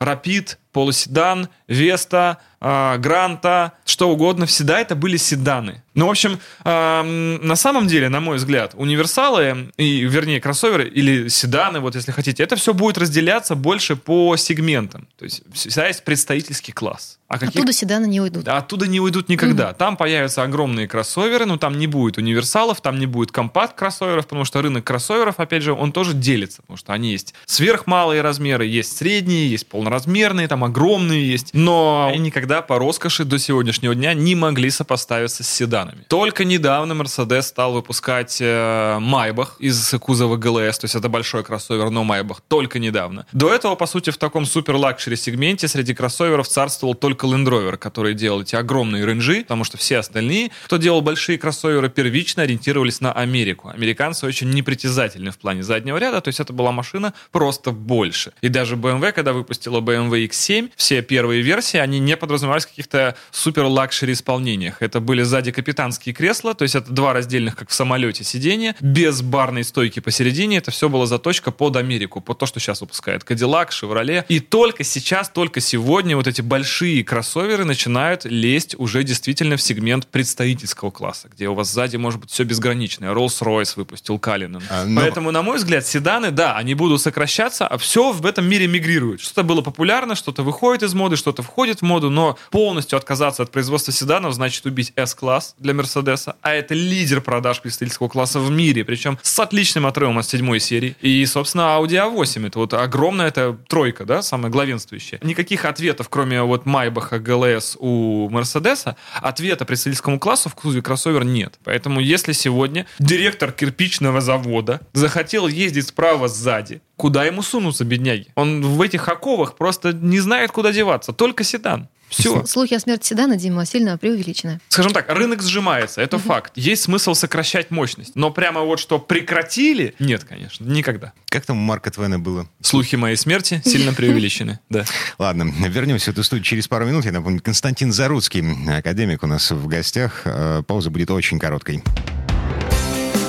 Rapid, 0.00 0.56
полуседан, 0.72 1.48
Веста, 1.68 2.38
а, 2.60 2.98
Гранта, 2.98 3.72
что 3.84 4.10
угодно, 4.10 4.46
всегда 4.46 4.80
это 4.80 4.94
были 4.94 5.16
седаны. 5.16 5.82
Ну, 5.94 6.06
в 6.06 6.10
общем, 6.10 6.38
на 6.64 7.56
самом 7.56 7.86
деле, 7.88 8.08
на 8.08 8.20
мой 8.20 8.36
взгляд, 8.36 8.72
универсалы, 8.74 9.70
и, 9.76 10.02
вернее, 10.04 10.40
кроссоверы 10.40 10.88
или 10.88 11.28
седаны, 11.28 11.80
вот 11.80 11.94
если 11.96 12.12
хотите, 12.12 12.42
это 12.42 12.56
все 12.56 12.72
будет 12.74 12.96
разделяться 12.96 13.54
больше 13.56 13.96
по 13.96 14.36
сегментам. 14.36 15.08
То 15.18 15.24
есть 15.24 15.42
всегда 15.52 15.88
есть 15.88 16.04
представительский 16.04 16.72
класс. 16.72 17.18
А 17.28 17.38
каких- 17.38 17.56
Оттуда 17.56 17.72
седаны 17.72 18.06
не 18.06 18.20
уйдут. 18.20 18.44
да, 18.44 18.56
оттуда 18.58 18.86
не 18.86 19.00
уйдут 19.00 19.28
никогда. 19.28 19.72
Там 19.72 19.96
появятся 19.96 20.42
огромные 20.42 20.88
кроссоверы, 20.88 21.44
но 21.46 21.56
там 21.58 21.78
не 21.78 21.86
будет 21.86 22.18
универсалов, 22.18 22.80
там 22.80 22.98
не 22.98 23.06
будет 23.06 23.30
компакт-кроссоверов, 23.32 24.26
потому 24.26 24.44
что 24.44 24.62
рынок 24.62 24.84
кроссоверов, 24.84 25.38
опять 25.38 25.62
же, 25.62 25.72
он 25.72 25.92
тоже 25.92 26.12
делится, 26.14 26.62
потому 26.62 26.76
что 26.76 26.92
они 26.92 27.12
есть 27.12 27.34
сверхмалые 27.46 28.20
размеры, 28.22 28.66
есть 28.66 28.96
средние, 28.96 29.50
есть 29.50 29.68
полноразмерные, 29.68 30.48
там 30.48 30.59
огромные 30.64 31.28
есть, 31.28 31.50
но 31.52 32.08
они 32.08 32.18
никогда 32.18 32.62
по 32.62 32.78
роскоши 32.78 33.24
до 33.24 33.38
сегодняшнего 33.38 33.94
дня 33.94 34.14
не 34.14 34.34
могли 34.34 34.70
сопоставиться 34.70 35.44
с 35.44 35.48
седанами. 35.48 36.04
Только 36.08 36.44
недавно 36.44 36.92
Mercedes 36.92 37.42
стал 37.42 37.72
выпускать 37.72 38.38
э, 38.40 38.98
Maybach 39.00 39.56
из 39.58 39.94
кузова 40.00 40.36
GLS, 40.36 40.78
то 40.78 40.84
есть 40.84 40.94
это 40.94 41.08
большой 41.08 41.44
кроссовер, 41.44 41.90
но 41.90 42.04
Maybach 42.04 42.40
только 42.46 42.78
недавно. 42.78 43.26
До 43.32 43.52
этого, 43.52 43.74
по 43.74 43.86
сути, 43.86 44.10
в 44.10 44.18
таком 44.18 44.46
супер- 44.46 44.81
luxury 44.81 45.16
сегменте 45.16 45.68
среди 45.68 45.94
кроссоверов 45.94 46.48
царствовал 46.48 46.94
только 46.94 47.26
Land 47.26 47.46
Rover, 47.46 47.76
который 47.76 48.14
делал 48.14 48.42
эти 48.42 48.56
огромные 48.56 49.06
ренжи, 49.06 49.42
потому 49.42 49.64
что 49.64 49.78
все 49.78 49.98
остальные, 49.98 50.50
кто 50.64 50.76
делал 50.76 51.00
большие 51.00 51.38
кроссоверы, 51.38 51.88
первично 51.88 52.42
ориентировались 52.42 53.00
на 53.00 53.12
Америку. 53.12 53.68
Американцы 53.68 54.26
очень 54.26 54.50
непритязательны 54.50 55.30
в 55.30 55.38
плане 55.38 55.62
заднего 55.62 55.96
ряда, 55.96 56.20
то 56.20 56.28
есть 56.28 56.40
это 56.40 56.52
была 56.52 56.72
машина 56.72 57.14
просто 57.32 57.70
больше. 57.70 58.32
И 58.40 58.48
даже 58.48 58.76
BMW, 58.76 59.12
когда 59.12 59.32
выпустила 59.32 59.80
BMW 59.80 60.26
X7, 60.28 60.49
все 60.76 61.02
первые 61.02 61.42
версии, 61.42 61.78
они 61.78 61.98
не 61.98 62.16
подразумевались 62.16 62.64
в 62.64 62.68
каких-то 62.68 63.16
супер-лакшери 63.30 64.12
исполнениях. 64.12 64.82
Это 64.82 65.00
были 65.00 65.22
сзади 65.22 65.50
капитанские 65.52 66.14
кресла, 66.14 66.54
то 66.54 66.62
есть 66.62 66.74
это 66.74 66.92
два 66.92 67.12
раздельных, 67.12 67.56
как 67.56 67.70
в 67.70 67.74
самолете, 67.74 68.24
сиденья, 68.24 68.74
без 68.80 69.22
барной 69.22 69.64
стойки 69.64 70.00
посередине. 70.00 70.58
Это 70.58 70.70
все 70.70 70.88
была 70.88 71.06
заточка 71.06 71.50
под 71.50 71.76
Америку, 71.76 72.20
под 72.20 72.38
то, 72.38 72.46
что 72.46 72.60
сейчас 72.60 72.80
выпускает 72.80 73.22
Cadillac, 73.22 73.70
Chevrolet. 73.70 74.24
И 74.28 74.40
только 74.40 74.84
сейчас, 74.84 75.28
только 75.30 75.60
сегодня 75.60 76.16
вот 76.16 76.26
эти 76.26 76.40
большие 76.40 77.02
кроссоверы 77.04 77.64
начинают 77.64 78.24
лезть 78.24 78.74
уже 78.78 79.02
действительно 79.04 79.56
в 79.56 79.62
сегмент 79.62 80.06
представительского 80.06 80.90
класса, 80.90 81.28
где 81.32 81.48
у 81.48 81.54
вас 81.54 81.70
сзади 81.72 81.96
может 81.96 82.20
быть 82.20 82.30
все 82.30 82.44
безграничное. 82.44 83.12
Rolls-Royce 83.12 83.72
выпустил 83.76 84.18
Калинен. 84.18 84.62
А, 84.70 84.84
но- 84.84 85.00
Поэтому, 85.00 85.30
на 85.30 85.42
мой 85.42 85.56
взгляд, 85.58 85.86
седаны, 85.86 86.30
да, 86.30 86.56
они 86.56 86.74
будут 86.74 87.00
сокращаться, 87.00 87.66
а 87.66 87.78
все 87.78 88.12
в 88.12 88.26
этом 88.26 88.48
мире 88.48 88.66
мигрирует. 88.66 89.20
Что-то 89.20 89.42
было 89.42 89.60
популярно, 89.62 90.14
что-то 90.14 90.39
выходит 90.42 90.82
из 90.82 90.94
моды, 90.94 91.16
что-то 91.16 91.42
входит 91.42 91.80
в 91.80 91.82
моду, 91.82 92.10
но 92.10 92.38
полностью 92.50 92.96
отказаться 92.96 93.42
от 93.42 93.50
производства 93.50 93.92
седанов 93.92 94.34
значит 94.34 94.64
убить 94.66 94.92
S-класс 94.96 95.54
для 95.58 95.74
Мерседеса, 95.74 96.36
а 96.42 96.52
это 96.52 96.74
лидер 96.74 97.20
продаж 97.20 97.60
представительского 97.60 98.08
класса 98.08 98.40
в 98.40 98.50
мире, 98.50 98.84
причем 98.84 99.18
с 99.22 99.38
отличным 99.38 99.86
отрывом 99.86 100.18
от 100.18 100.26
седьмой 100.26 100.60
серии. 100.60 100.96
И, 101.00 101.24
собственно, 101.26 101.62
Audi 101.78 101.92
A8, 101.92 102.46
это 102.46 102.58
вот 102.58 102.74
огромная 102.74 103.28
эта 103.28 103.56
тройка, 103.68 104.04
да, 104.04 104.22
самая 104.22 104.50
главенствующая. 104.50 105.20
Никаких 105.22 105.64
ответов, 105.64 106.08
кроме 106.08 106.42
вот 106.42 106.66
Майбаха, 106.66 107.18
ГЛС 107.18 107.76
у 107.78 108.28
Мерседеса, 108.30 108.96
ответа 109.14 109.64
представительскому 109.64 110.18
классу 110.18 110.48
в 110.48 110.54
кузове 110.54 110.82
кроссовер 110.82 111.24
нет. 111.24 111.58
Поэтому 111.64 112.00
если 112.00 112.32
сегодня 112.32 112.86
директор 112.98 113.52
кирпичного 113.52 114.20
завода 114.20 114.80
захотел 114.92 115.46
ездить 115.46 115.88
справа 115.88 116.28
сзади, 116.28 116.82
куда 117.00 117.24
ему 117.24 117.42
сунуться, 117.42 117.84
бедняги? 117.84 118.26
Он 118.34 118.62
в 118.62 118.82
этих 118.82 119.08
оковах 119.08 119.56
просто 119.56 119.94
не 119.94 120.20
знает, 120.20 120.29
куда 120.52 120.72
деваться. 120.72 121.12
Только 121.12 121.44
седан. 121.44 121.88
Все. 122.10 122.44
Слухи 122.44 122.74
о 122.74 122.80
смерти 122.80 123.06
седана, 123.06 123.36
Дима, 123.36 123.64
сильно 123.64 123.96
преувеличены. 123.96 124.60
Скажем 124.68 124.92
так, 124.92 125.08
рынок 125.08 125.42
сжимается, 125.42 126.00
это 126.00 126.18
факт. 126.18 126.52
Есть 126.56 126.82
смысл 126.82 127.14
сокращать 127.14 127.70
мощность. 127.70 128.16
Но 128.16 128.32
прямо 128.32 128.62
вот 128.62 128.80
что 128.80 128.98
прекратили, 128.98 129.94
нет, 130.00 130.24
конечно, 130.24 130.64
никогда. 130.64 131.12
Как 131.28 131.46
там 131.46 131.58
у 131.58 131.60
Марка 131.60 131.90
Твена 131.92 132.18
было? 132.18 132.48
Слухи 132.60 132.96
моей 132.96 133.16
смерти 133.16 133.62
сильно 133.64 133.92
преувеличены. 133.94 134.58
Да. 134.70 134.84
Ладно, 135.18 135.52
вернемся 135.68 136.10
в 136.10 136.14
эту 136.14 136.22
студию 136.22 136.44
через 136.44 136.68
пару 136.68 136.86
минут. 136.86 137.04
Я 137.04 137.12
напомню, 137.12 137.40
Константин 137.40 137.92
Заруцкий, 137.92 138.44
академик 138.76 139.22
у 139.22 139.26
нас 139.26 139.50
в 139.50 139.66
гостях. 139.66 140.22
Э, 140.24 140.62
Пауза 140.66 140.90
будет 140.90 141.10
очень 141.10 141.38
короткой. 141.38 141.82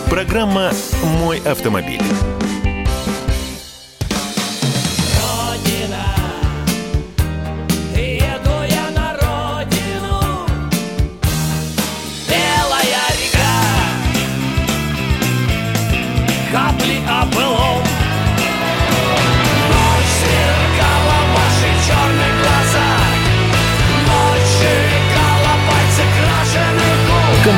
Программа 0.07 0.71
«Мой 1.03 1.39
автомобиль». 1.39 2.01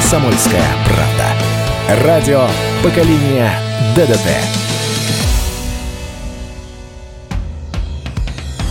«Комсомольская 0.04 0.62
правда». 0.86 2.04
Радио 2.06 2.46
поколения 2.84 3.54
ДДТ. 3.96 4.28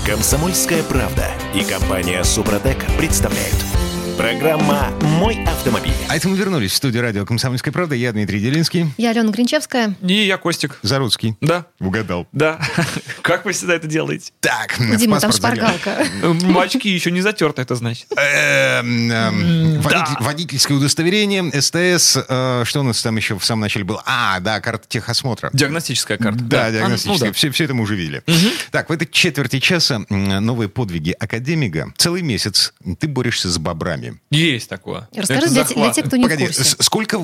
«Комсомольская 0.07 0.83
правда» 0.83 1.25
и 1.55 1.65
компания 1.65 2.23
«Супротек» 2.23 2.85
представляют. 2.99 3.72
Программа 4.17 4.91
«Мой 5.19 5.43
автомобиль». 5.45 5.93
А 6.09 6.17
это 6.17 6.29
мы 6.29 6.37
вернулись 6.37 6.73
в 6.73 6.75
студию 6.77 7.03
радио 7.03 7.25
«Комсомольская 7.27 7.73
правда». 7.73 7.95
Я 7.95 8.13
Дмитрий 8.13 8.41
Делинский. 8.41 8.87
Я 8.97 9.11
Алена 9.11 9.31
Гринчевская. 9.31 9.95
И 10.03 10.13
я 10.15 10.37
Костик. 10.37 10.79
Заруцкий. 10.83 11.37
Да, 11.41 11.67
Угадал. 11.81 12.27
да. 12.33 12.61
Как 13.23 13.45
вы 13.45 13.53
всегда 13.53 13.75
это 13.75 13.87
делаете? 13.87 14.33
Так, 14.41 14.79
в 14.79 15.21
там 15.21 15.33
шпаргалка. 15.33 16.05
М, 16.23 16.59
Очки 16.59 16.89
еще 16.91 17.11
не 17.11 17.21
затерты, 17.21 17.63
это 17.63 17.75
значит. 17.75 18.07
Эм, 18.17 19.11
эм, 19.11 19.81
водитель- 19.81 20.17
Водительское 20.21 20.77
удостоверение, 20.77 21.51
СТС, 21.61 22.19
э, 22.29 22.63
что 22.67 22.81
у 22.81 22.83
нас 22.83 23.03
там 23.03 23.17
еще 23.17 23.39
в 23.39 23.45
самом 23.45 23.63
начале 23.63 23.85
было? 23.85 24.03
А, 24.07 24.41
да, 24.41 24.61
карта 24.61 24.87
техосмотра. 24.89 25.51
Диагностическая 25.53 26.19
карта. 26.19 26.41
Да, 26.43 26.67
А, 26.67 26.71
диагностическое. 26.73 27.29
ну 27.31 27.35
все, 27.35 27.51
все 27.51 27.65
это 27.65 27.75
мы 27.75 27.83
уже 27.83 27.95
видели. 27.97 28.23
Так, 28.71 28.89
в 28.89 28.93
этой 28.93 29.07
четверти 29.11 29.59
часа 29.61 30.05
новые 30.09 30.69
подвиги 30.69 31.15
академика. 31.19 31.93
Целый 31.97 32.23
месяц 32.23 32.73
ты 32.99 33.09
борешься 33.09 33.49
с 33.51 33.59
бобрами. 33.59 34.02
Есть 34.31 34.69
такое. 34.69 35.09
Расскажи 35.15 35.49
для, 35.49 35.65
для 35.65 35.91
тех, 35.93 36.07
кто 36.07 36.17
не 36.17 36.25
Погоди, 36.25 36.45
в 36.45 36.47
курсе. 36.57 36.77
сколько 36.81 37.17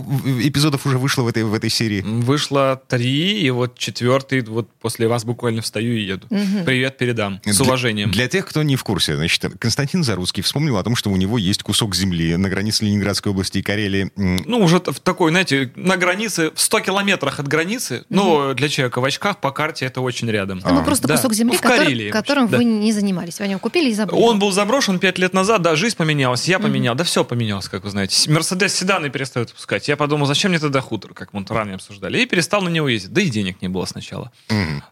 эпизодов 0.43 0.87
уже 0.87 0.99
вышло 0.99 1.23
в 1.23 1.29
этой, 1.29 1.45
в 1.45 1.55
этой 1.55 1.71
серии? 1.71 2.03
Вышло 2.03 2.81
три, 2.89 3.41
и 3.41 3.51
вот 3.51 3.79
четвертый, 3.79 4.43
вот 4.43 4.69
после 4.81 5.09
вас 5.09 5.25
буквально 5.25 5.63
встаю 5.63 5.97
и 5.97 6.01
еду. 6.03 6.27
Привет 6.65 6.99
передам. 6.99 7.41
С 7.45 7.57
Для- 7.57 7.65
уважением. 7.67 8.11
Для 8.11 8.29
тех, 8.29 8.47
кто 8.47 8.63
не 8.63 8.77
в 8.77 8.85
курсе, 8.85 9.17
значит, 9.17 9.45
Константин 9.59 10.05
Заруцкий 10.05 10.43
вспомнил 10.43 10.77
о 10.77 10.83
том, 10.85 10.97
что 10.97 11.11
у 11.11 11.17
него 11.17 11.39
есть 11.39 11.63
кусок 11.63 11.95
земли 11.95 12.37
на 12.37 12.49
границе 12.49 12.85
Ленинградской 12.85 13.33
области 13.33 13.59
и 13.59 13.63
Карелии. 13.63 14.11
Ну, 14.17 14.59
уже 14.59 14.77
в 14.79 15.01
такой, 15.01 15.31
знаете, 15.31 15.73
на 15.77 15.97
границе, 15.97 16.51
в 16.55 16.61
100 16.61 16.81
километрах 16.81 17.41
от 17.41 17.49
границы, 17.49 18.05
но 18.09 18.55
для 18.55 18.69
человека 18.69 19.01
в 19.01 19.05
очках 19.05 19.41
по 19.41 19.51
карте 19.51 19.87
это 19.87 20.01
очень 20.01 20.31
рядом. 20.31 20.61
Ну, 20.65 20.85
просто 20.85 21.09
Да. 21.09 21.17
кусок 21.17 21.35
земли, 21.35 21.53
Ну, 21.53 21.59
в 21.59 21.63
котор- 21.63 21.79
Карелии, 21.85 22.11
которым 22.11 22.49
да. 22.49 22.59
вы 22.59 22.65
не 22.65 22.93
занимались. 22.93 23.39
Вы 23.39 23.45
о 23.47 23.49
нем 23.49 23.59
купили 23.59 23.91
и 23.91 23.95
забыли. 23.95 24.21
Он 24.21 24.39
был 24.39 24.53
заброшен 24.53 24.99
пять 24.99 25.19
лет 25.19 25.33
назад, 25.35 25.63
да, 25.63 25.77
жизнь 25.77 25.97
поменялась, 25.97 26.47
я 26.49 26.59
поменял, 26.69 26.95
да 26.95 27.05
все 27.05 27.25
поменялось, 27.25 27.69
как 27.69 27.85
вы 27.85 27.91
знаете. 27.91 28.31
Мерседес 28.31 28.75
седаны 28.75 29.11
перестают 29.11 29.53
пускать. 29.53 29.89
Я 29.89 29.97
подумал, 29.97 30.27
зачем 30.27 30.51
мне 30.51 30.61
тогда 30.61 30.81
хутор, 30.81 31.15
как 31.15 31.33
мы 31.33 31.45
ранее 31.49 31.77
обсуждали, 31.77 32.21
и 32.21 32.27
перестал 32.27 32.63
на 32.63 32.69
него 32.69 32.89
ездить. 32.89 33.13
Да 33.13 33.21
и 33.21 33.29
денег 33.29 33.63
не 33.63 33.69
было 33.69 33.85
сначала. 33.85 34.31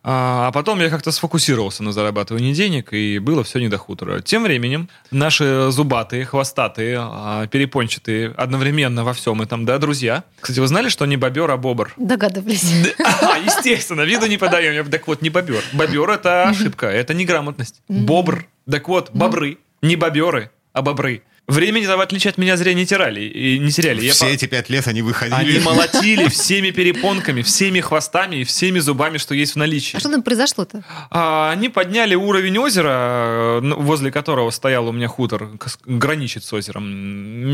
А, 0.03 0.49
а 0.49 0.53
потом 0.53 0.81
я 0.81 0.91
как-то 0.91 1.13
сфокусировался 1.13 1.83
на 1.83 1.93
зарабатывании 1.93 2.53
денег, 2.53 2.93
и 2.93 3.19
было 3.19 3.45
все 3.45 3.59
не 3.59 3.69
до 3.69 3.79
хутора. 3.79 4.21
Тем 4.21 4.45
временем 4.45 4.89
наши 5.11 5.71
зубатые, 5.71 6.25
хвостатые, 6.25 6.99
а, 7.01 7.47
перепончатые, 7.47 8.33
одновременно 8.37 9.05
во 9.05 9.13
всем 9.13 9.43
этом, 9.43 9.65
да, 9.65 9.79
друзья. 9.79 10.25
Кстати, 10.41 10.61
вы 10.61 10.67
знали, 10.67 10.89
что 10.89 11.07
не 11.07 11.17
бобер, 11.17 11.51
а 11.51 11.57
бобр? 11.57 11.93
Догадывались. 11.97 12.65
А, 13.23 13.39
естественно, 13.39 14.03
виду 14.03 14.27
не 14.27 14.37
подаем. 14.37 14.75
Я, 14.75 14.85
Так 14.85 15.07
вот, 15.07 15.23
не 15.23 15.31
бобер. 15.31 15.63
Бобер 15.73 16.11
это 16.11 16.49
ошибка, 16.49 16.87
это 16.87 17.15
неграмотность. 17.15 17.81
Бобр. 17.89 18.47
Так 18.71 18.89
вот, 18.89 19.11
бобры. 19.13 19.59
Не 19.83 19.97
боберы, 19.97 20.51
а 20.73 20.83
бобры. 20.83 21.23
Времени 21.47 21.87
в 21.87 22.01
отличие 22.01 22.31
от 22.31 22.39
меня 22.39 22.57
зря 22.57 22.75
не 22.75 22.85
теряли. 22.87 23.21
И 23.21 23.59
не 23.61 23.71
теряли. 23.71 24.05
Я 24.05 24.13
Все 24.13 24.25
по- 24.27 24.31
эти 24.31 24.47
пять 24.47 24.69
лет 24.69 24.89
они 24.89 25.03
выходили. 25.03 25.35
Они 25.37 25.59
молотили 25.65 26.29
всеми 26.29 26.71
перепонками, 26.71 27.43
всеми 27.43 27.81
хвостами 27.81 28.37
и 28.37 28.45
всеми 28.45 28.81
зубами, 28.81 29.19
что 29.19 29.35
есть 29.35 29.53
в 29.53 29.57
наличии. 29.57 29.97
А 29.97 30.01
что 30.01 30.11
там 30.11 30.23
произошло-то? 30.23 30.83
А, 31.11 31.51
Они 31.53 31.69
подняли 31.69 32.17
уровень 32.17 32.59
озера, 32.59 32.89
э, 32.91 33.61
ну, 33.63 33.77
возле 33.81 34.11
которого 34.11 34.51
стоял 34.51 34.89
у 34.89 34.93
меня 34.93 35.07
хутор, 35.07 35.51
граничит 35.85 36.43
с 36.45 36.53
озером, 36.53 36.85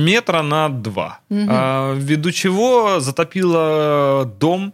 метра 0.04 0.42
на 0.42 0.68
два. 0.70 1.20
А, 1.30 1.94
Ввиду 1.94 2.30
чего 2.32 2.98
затопило 3.00 4.24
дом, 4.40 4.72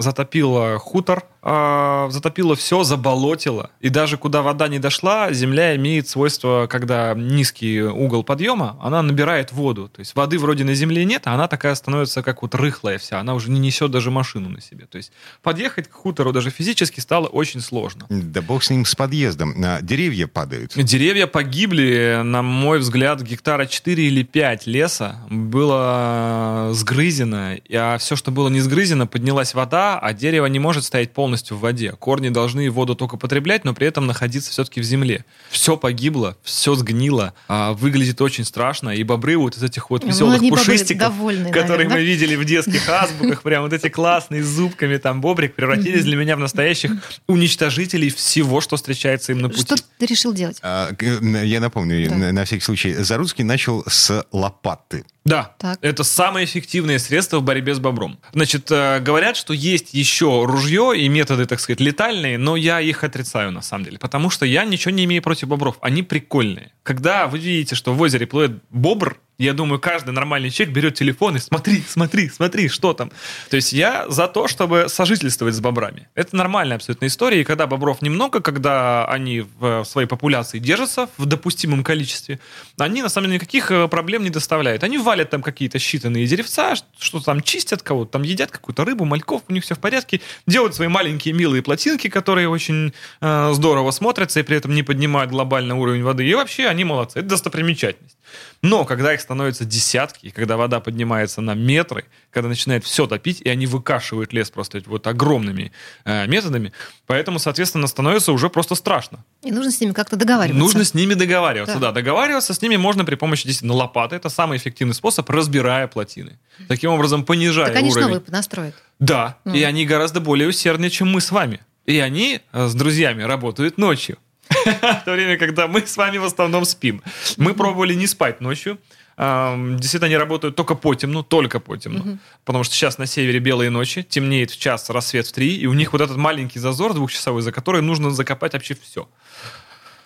затопило 0.00 0.78
хутор, 0.78 1.24
а, 1.42 2.08
затопило 2.10 2.54
все, 2.54 2.84
заболотило. 2.84 3.70
И 3.80 3.88
даже 3.88 4.16
куда 4.16 4.42
вода 4.42 4.68
не 4.68 4.78
дошла, 4.78 5.32
земля 5.32 5.74
имеет 5.76 6.08
свойство, 6.08 6.66
когда 6.68 7.14
низкий 7.14 7.82
угол 7.82 8.24
подъема, 8.24 8.76
она 8.80 9.02
набирает 9.02 9.52
воду. 9.52 9.88
То 9.88 10.00
есть 10.00 10.14
воды 10.14 10.38
вроде 10.38 10.64
на 10.64 10.74
земле 10.74 11.04
нет, 11.04 11.22
а 11.24 11.34
она 11.34 11.48
такая 11.48 11.74
становится 11.74 12.22
как 12.22 12.42
вот 12.42 12.54
рыхлая 12.54 12.98
вся. 12.98 13.20
Она 13.20 13.34
уже 13.34 13.50
не 13.50 13.58
несет 13.58 13.90
даже 13.90 14.10
машину 14.10 14.50
на 14.50 14.60
себе. 14.60 14.86
То 14.86 14.98
есть 14.98 15.12
подъехать 15.42 15.88
к 15.88 15.92
хутору 15.92 16.32
даже 16.32 16.50
физически 16.50 17.00
стало 17.00 17.26
очень 17.26 17.60
сложно. 17.60 18.06
Да 18.10 18.42
бог 18.42 18.62
с 18.62 18.70
ним, 18.70 18.84
с 18.84 18.94
подъездом. 18.94 19.54
А, 19.64 19.80
Деревья 19.80 20.26
падают. 20.26 20.72
Деревья 20.74 21.26
погибли, 21.26 22.20
на 22.22 22.42
мой 22.42 22.80
взгляд, 22.80 23.22
гектара 23.22 23.66
4 23.66 24.06
или 24.06 24.22
5 24.22 24.66
леса 24.66 25.16
было 25.30 26.70
сгрызено, 26.72 27.56
а 27.72 27.96
все, 27.98 28.16
что 28.16 28.30
было 28.30 28.48
не 28.48 28.60
сгрызено, 28.60 29.06
поднялась 29.06 29.54
вода, 29.54 29.89
а 29.98 30.12
дерево 30.12 30.46
не 30.46 30.58
может 30.58 30.84
стоять 30.84 31.12
полностью 31.12 31.56
в 31.56 31.60
воде. 31.60 31.92
Корни 31.92 32.28
должны 32.28 32.70
воду 32.70 32.94
только 32.94 33.16
потреблять, 33.16 33.64
но 33.64 33.74
при 33.74 33.86
этом 33.86 34.06
находиться 34.06 34.50
все-таки 34.50 34.80
в 34.80 34.84
земле. 34.84 35.24
Все 35.50 35.76
погибло, 35.76 36.36
все 36.42 36.74
сгнило, 36.74 37.34
а, 37.48 37.72
выглядит 37.72 38.20
очень 38.20 38.44
страшно, 38.44 38.90
и 38.90 39.02
бобры 39.02 39.36
вот 39.36 39.56
из 39.56 39.62
этих 39.62 39.90
вот 39.90 40.02
Ну, 40.02 40.08
веселых 40.10 40.40
бобры 40.40 40.56
пушистиков, 40.64 41.08
довольные, 41.16 41.52
которые 41.52 41.88
наверное, 41.88 41.88
мы 41.88 41.94
да? 41.94 42.00
видели 42.00 42.36
в 42.36 42.44
детских 42.44 42.88
азбуках, 42.88 43.42
прям 43.42 43.62
вот 43.62 43.72
эти 43.72 43.88
классные 43.88 44.42
с 44.42 44.46
зубками, 44.46 44.96
там 44.98 45.20
бобрик, 45.20 45.54
превратились 45.54 46.04
для 46.04 46.16
меня 46.16 46.36
в 46.36 46.40
настоящих 46.40 46.92
уничтожителей 47.26 48.10
всего, 48.10 48.60
что 48.60 48.76
встречается 48.76 49.32
им 49.32 49.38
на 49.38 49.48
пути. 49.48 49.62
Что 49.62 49.76
ты 49.98 50.06
решил 50.06 50.32
делать? 50.32 50.58
А, 50.62 50.90
Я 51.00 51.60
напомню, 51.60 52.08
Да. 52.08 52.14
на, 52.16 52.32
на 52.32 52.44
всякий 52.44 52.62
случай, 52.62 52.92
Заруцкий 52.94 53.44
начал 53.44 53.84
с 53.88 54.24
лопаты. 54.32 55.04
Да, 55.24 55.54
Так. 55.58 55.78
это 55.82 56.02
самое 56.02 56.46
эффективное 56.46 56.98
средство 56.98 57.38
в 57.38 57.42
борьбе 57.42 57.74
с 57.74 57.78
бобром. 57.78 58.18
Значит, 58.32 58.70
э, 58.70 59.00
говорят, 59.00 59.36
что 59.36 59.52
есть 59.52 59.79
еще 59.92 60.44
ружье 60.44 60.92
и 60.96 61.08
методы, 61.08 61.46
так 61.46 61.60
сказать, 61.60 61.80
летальные, 61.80 62.38
но 62.38 62.56
я 62.56 62.80
их 62.80 63.04
отрицаю 63.04 63.50
на 63.50 63.62
самом 63.62 63.84
деле, 63.84 63.98
потому 63.98 64.30
что 64.30 64.46
я 64.46 64.64
ничего 64.64 64.92
не 64.92 65.04
имею 65.04 65.22
против 65.22 65.48
бобров. 65.48 65.78
Они 65.80 66.02
прикольные. 66.02 66.72
Когда 66.82 67.26
вы 67.26 67.38
видите, 67.38 67.74
что 67.74 67.94
в 67.94 68.00
озере 68.00 68.26
плывет 68.26 68.62
бобр, 68.70 69.18
я 69.44 69.54
думаю, 69.54 69.80
каждый 69.80 70.10
нормальный 70.10 70.50
человек 70.50 70.74
берет 70.74 70.94
телефон 70.94 71.36
и 71.36 71.38
смотри, 71.38 71.82
смотри, 71.88 72.28
смотри, 72.28 72.68
что 72.68 72.92
там. 72.92 73.10
То 73.48 73.56
есть 73.56 73.72
я 73.72 74.06
за 74.08 74.28
то, 74.28 74.48
чтобы 74.48 74.86
сожительствовать 74.88 75.54
с 75.54 75.60
бобрами. 75.60 76.08
Это 76.14 76.36
нормальная 76.36 76.76
абсолютно 76.76 77.06
история. 77.06 77.40
И 77.40 77.44
когда 77.44 77.66
бобров 77.66 78.02
немного, 78.02 78.40
когда 78.40 79.06
они 79.06 79.46
в 79.58 79.84
своей 79.84 80.06
популяции 80.06 80.58
держатся 80.58 81.08
в 81.16 81.26
допустимом 81.26 81.84
количестве, 81.84 82.38
они 82.78 83.02
на 83.02 83.08
самом 83.08 83.28
деле 83.28 83.36
никаких 83.36 83.70
э, 83.70 83.88
проблем 83.88 84.22
не 84.24 84.30
доставляют. 84.30 84.84
Они 84.84 84.98
валят 84.98 85.30
там 85.30 85.42
какие-то 85.42 85.78
считанные 85.78 86.26
деревца, 86.26 86.74
что-то 86.98 87.24
там 87.24 87.40
чистят 87.40 87.82
кого-то, 87.82 88.12
там 88.12 88.22
едят 88.22 88.50
какую-то 88.50 88.84
рыбу, 88.84 89.04
мальков, 89.04 89.42
у 89.48 89.52
них 89.52 89.64
все 89.64 89.74
в 89.74 89.78
порядке, 89.78 90.20
делают 90.46 90.74
свои 90.74 90.88
маленькие 90.88 91.32
милые 91.34 91.62
плотинки, 91.62 92.08
которые 92.08 92.48
очень 92.48 92.92
э, 93.20 93.50
здорово 93.54 93.90
смотрятся 93.90 94.40
и 94.40 94.42
при 94.42 94.56
этом 94.56 94.74
не 94.74 94.82
поднимают 94.82 95.30
глобальный 95.30 95.74
уровень 95.74 96.02
воды. 96.02 96.26
И 96.26 96.34
вообще 96.34 96.66
они 96.66 96.84
молодцы. 96.84 97.20
Это 97.20 97.28
достопримечательность. 97.28 98.16
Но 98.62 98.84
когда 98.84 99.14
их 99.14 99.20
становится 99.20 99.64
десятки, 99.64 100.26
и 100.26 100.30
когда 100.30 100.56
вода 100.56 100.80
поднимается 100.80 101.40
на 101.40 101.54
метры, 101.54 102.04
когда 102.30 102.48
начинает 102.48 102.84
все 102.84 103.06
топить, 103.06 103.40
и 103.40 103.48
они 103.48 103.66
выкашивают 103.66 104.32
лес 104.32 104.50
просто 104.50 104.82
вот 104.86 105.06
огромными 105.06 105.72
э, 106.04 106.26
методами, 106.26 106.72
поэтому, 107.06 107.38
соответственно, 107.38 107.86
становится 107.86 108.32
уже 108.32 108.50
просто 108.50 108.74
страшно. 108.74 109.24
И 109.42 109.50
нужно 109.50 109.70
с 109.70 109.80
ними 109.80 109.92
как-то 109.92 110.16
договариваться. 110.16 110.58
Нужно 110.58 110.84
с 110.84 110.94
ними 110.94 111.14
договариваться. 111.14 111.78
Да. 111.78 111.88
Да. 111.88 111.92
договариваться 111.92 112.52
с 112.54 112.60
ними 112.62 112.76
можно 112.76 113.04
при 113.04 113.14
помощи 113.14 113.44
действительно 113.46 113.74
лопаты. 113.74 114.16
Это 114.16 114.28
самый 114.28 114.58
эффективный 114.58 114.94
способ, 114.94 115.28
разбирая 115.30 115.86
плотины. 115.88 116.38
Таким 116.68 116.90
образом, 116.90 117.24
понижая 117.24 117.68
Так 117.68 117.76
они 117.76 117.90
уровень. 117.90 118.06
новые 118.06 118.20
понастроят. 118.20 118.74
Да, 118.98 119.38
Ну. 119.44 119.54
и 119.54 119.62
они 119.62 119.86
гораздо 119.86 120.20
более 120.20 120.48
усердные, 120.48 120.90
чем 120.90 121.08
мы 121.10 121.20
с 121.20 121.30
вами. 121.30 121.60
И 121.86 121.98
они 121.98 122.40
э, 122.52 122.66
с 122.68 122.74
друзьями 122.74 123.22
работают 123.22 123.78
ночью. 123.78 124.18
В 124.64 125.02
то 125.04 125.12
время, 125.12 125.36
когда 125.36 125.66
мы 125.66 125.86
с 125.86 125.96
вами 125.96 126.18
в 126.18 126.24
основном 126.24 126.64
спим. 126.64 127.02
Мы 127.36 127.54
пробовали 127.54 127.94
не 127.94 128.06
спать 128.06 128.40
ночью. 128.40 128.78
Действительно, 129.16 130.06
они 130.06 130.16
работают 130.16 130.56
только 130.56 130.74
по 130.74 130.94
темну, 130.94 131.22
только 131.22 131.60
по 131.60 131.76
темну. 131.76 132.18
Потому 132.44 132.64
что 132.64 132.74
сейчас 132.74 132.98
на 132.98 133.06
севере 133.06 133.38
белые 133.38 133.68
ночи, 133.70 134.02
темнеет 134.02 134.50
в 134.50 134.58
час, 134.58 134.88
рассвет 134.88 135.26
в 135.26 135.32
три, 135.32 135.56
и 135.56 135.66
у 135.66 135.74
них 135.74 135.92
вот 135.92 136.00
этот 136.00 136.16
маленький 136.16 136.58
зазор 136.58 136.94
двухчасовой, 136.94 137.42
за 137.42 137.52
который 137.52 137.82
нужно 137.82 138.10
закопать 138.10 138.54
вообще 138.54 138.74
все. 138.74 139.08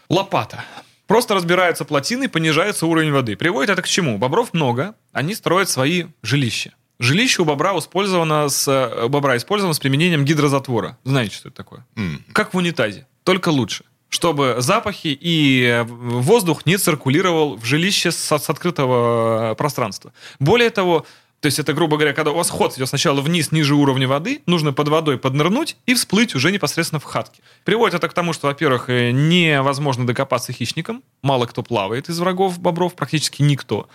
Лопата. 0.08 0.64
Просто 1.06 1.34
разбираются 1.34 1.84
плотины, 1.84 2.28
понижается 2.28 2.86
уровень 2.86 3.12
воды. 3.12 3.36
Приводит 3.36 3.70
это 3.70 3.82
к 3.82 3.88
чему? 3.88 4.18
Бобров 4.18 4.54
много, 4.54 4.94
они 5.12 5.34
строят 5.34 5.68
свои 5.68 6.06
жилища. 6.22 6.72
Жилище 6.98 7.42
у 7.42 7.44
бобра 7.44 7.76
использовано 7.78 8.48
с, 8.48 8.66
э, 8.68 9.08
бобра 9.08 9.36
использовано 9.36 9.74
с 9.74 9.78
применением 9.78 10.24
гидрозатвора. 10.24 10.96
Знаете, 11.04 11.36
что 11.36 11.48
это 11.48 11.56
такое? 11.56 11.86
М. 11.96 12.24
Как 12.32 12.54
в 12.54 12.56
унитазе, 12.56 13.06
только 13.24 13.50
лучше. 13.50 13.84
Чтобы 14.14 14.55
запахи 14.59 15.09
и 15.20 15.64
э, 15.64 15.83
воздух 15.83 16.66
не 16.66 16.77
циркулировал 16.77 17.57
в 17.57 17.64
жилище 17.64 18.12
с, 18.12 18.16
с 18.16 18.48
открытого 18.48 19.50
э, 19.50 19.55
пространства. 19.57 20.12
Более 20.38 20.70
того, 20.70 21.05
то 21.40 21.46
есть 21.46 21.59
это, 21.59 21.72
грубо 21.72 21.96
говоря, 21.96 22.14
когда 22.14 22.31
у 22.31 22.37
вас 22.37 22.48
ход 22.48 22.77
идет 22.77 22.88
сначала 22.88 23.20
вниз, 23.20 23.50
ниже 23.50 23.74
уровня 23.74 24.07
воды, 24.07 24.42
нужно 24.46 24.72
под 24.72 24.87
водой 24.87 25.18
поднырнуть 25.18 25.77
и 25.85 25.94
всплыть 25.94 26.37
уже 26.37 26.53
непосредственно 26.53 27.00
в 27.00 27.05
хатке. 27.05 27.42
Приводит 27.64 27.96
это 27.96 28.09
к 28.09 28.14
тому, 28.14 28.33
что, 28.33 28.46
во-первых, 28.46 28.88
э, 28.88 29.11
невозможно 29.11 30.07
докопаться 30.07 30.53
хищникам, 30.53 31.03
мало 31.22 31.46
кто 31.46 31.64
плавает 31.64 32.09
из 32.09 32.20
врагов 32.20 32.61
бобров, 32.61 32.94
практически 32.94 33.42
никто. 33.42 33.88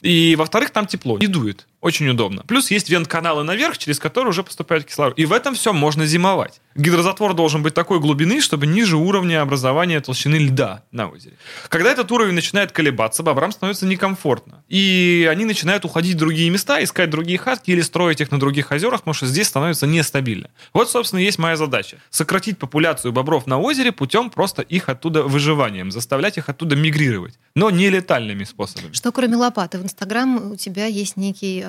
И, 0.00 0.36
во-вторых, 0.36 0.70
там 0.70 0.86
тепло, 0.86 1.18
не 1.18 1.26
дует, 1.26 1.66
очень 1.86 2.08
удобно. 2.08 2.42
Плюс 2.48 2.72
есть 2.72 2.90
вент-каналы 2.90 3.44
наверх, 3.44 3.78
через 3.78 4.00
которые 4.00 4.30
уже 4.30 4.42
поступает 4.42 4.84
кислород. 4.84 5.16
И 5.16 5.24
в 5.24 5.32
этом 5.32 5.54
все 5.54 5.72
можно 5.72 6.04
зимовать. 6.04 6.60
Гидрозатвор 6.74 7.32
должен 7.32 7.62
быть 7.62 7.74
такой 7.74 8.00
глубины, 8.00 8.40
чтобы 8.40 8.66
ниже 8.66 8.96
уровня 8.96 9.40
образования 9.40 10.00
толщины 10.00 10.36
льда 10.36 10.82
на 10.90 11.08
озере. 11.08 11.36
Когда 11.68 11.90
этот 11.90 12.10
уровень 12.12 12.34
начинает 12.34 12.72
колебаться, 12.72 13.22
бобрам 13.22 13.52
становится 13.52 13.86
некомфортно. 13.86 14.64
И 14.68 15.26
они 15.30 15.44
начинают 15.44 15.84
уходить 15.84 16.16
в 16.16 16.18
другие 16.18 16.50
места, 16.50 16.82
искать 16.82 17.08
другие 17.08 17.38
хатки 17.38 17.70
или 17.70 17.80
строить 17.82 18.20
их 18.20 18.30
на 18.32 18.40
других 18.40 18.72
озерах, 18.72 19.00
потому 19.00 19.14
что 19.14 19.26
здесь 19.26 19.46
становится 19.46 19.86
нестабильно. 19.86 20.50
Вот, 20.74 20.90
собственно, 20.90 21.20
есть 21.20 21.38
моя 21.38 21.56
задача. 21.56 21.98
Сократить 22.10 22.58
популяцию 22.58 23.12
бобров 23.12 23.46
на 23.46 23.58
озере 23.58 23.92
путем 23.92 24.28
просто 24.28 24.60
их 24.60 24.88
оттуда 24.88 25.22
выживанием, 25.22 25.92
заставлять 25.92 26.36
их 26.36 26.48
оттуда 26.48 26.74
мигрировать. 26.74 27.38
Но 27.54 27.70
не 27.70 27.88
летальными 27.88 28.44
способами. 28.44 28.92
Что 28.92 29.12
кроме 29.12 29.36
лопаты? 29.36 29.78
В 29.78 29.84
Инстаграм 29.84 30.52
у 30.52 30.56
тебя 30.56 30.86
есть 30.86 31.16
некий... 31.16 31.64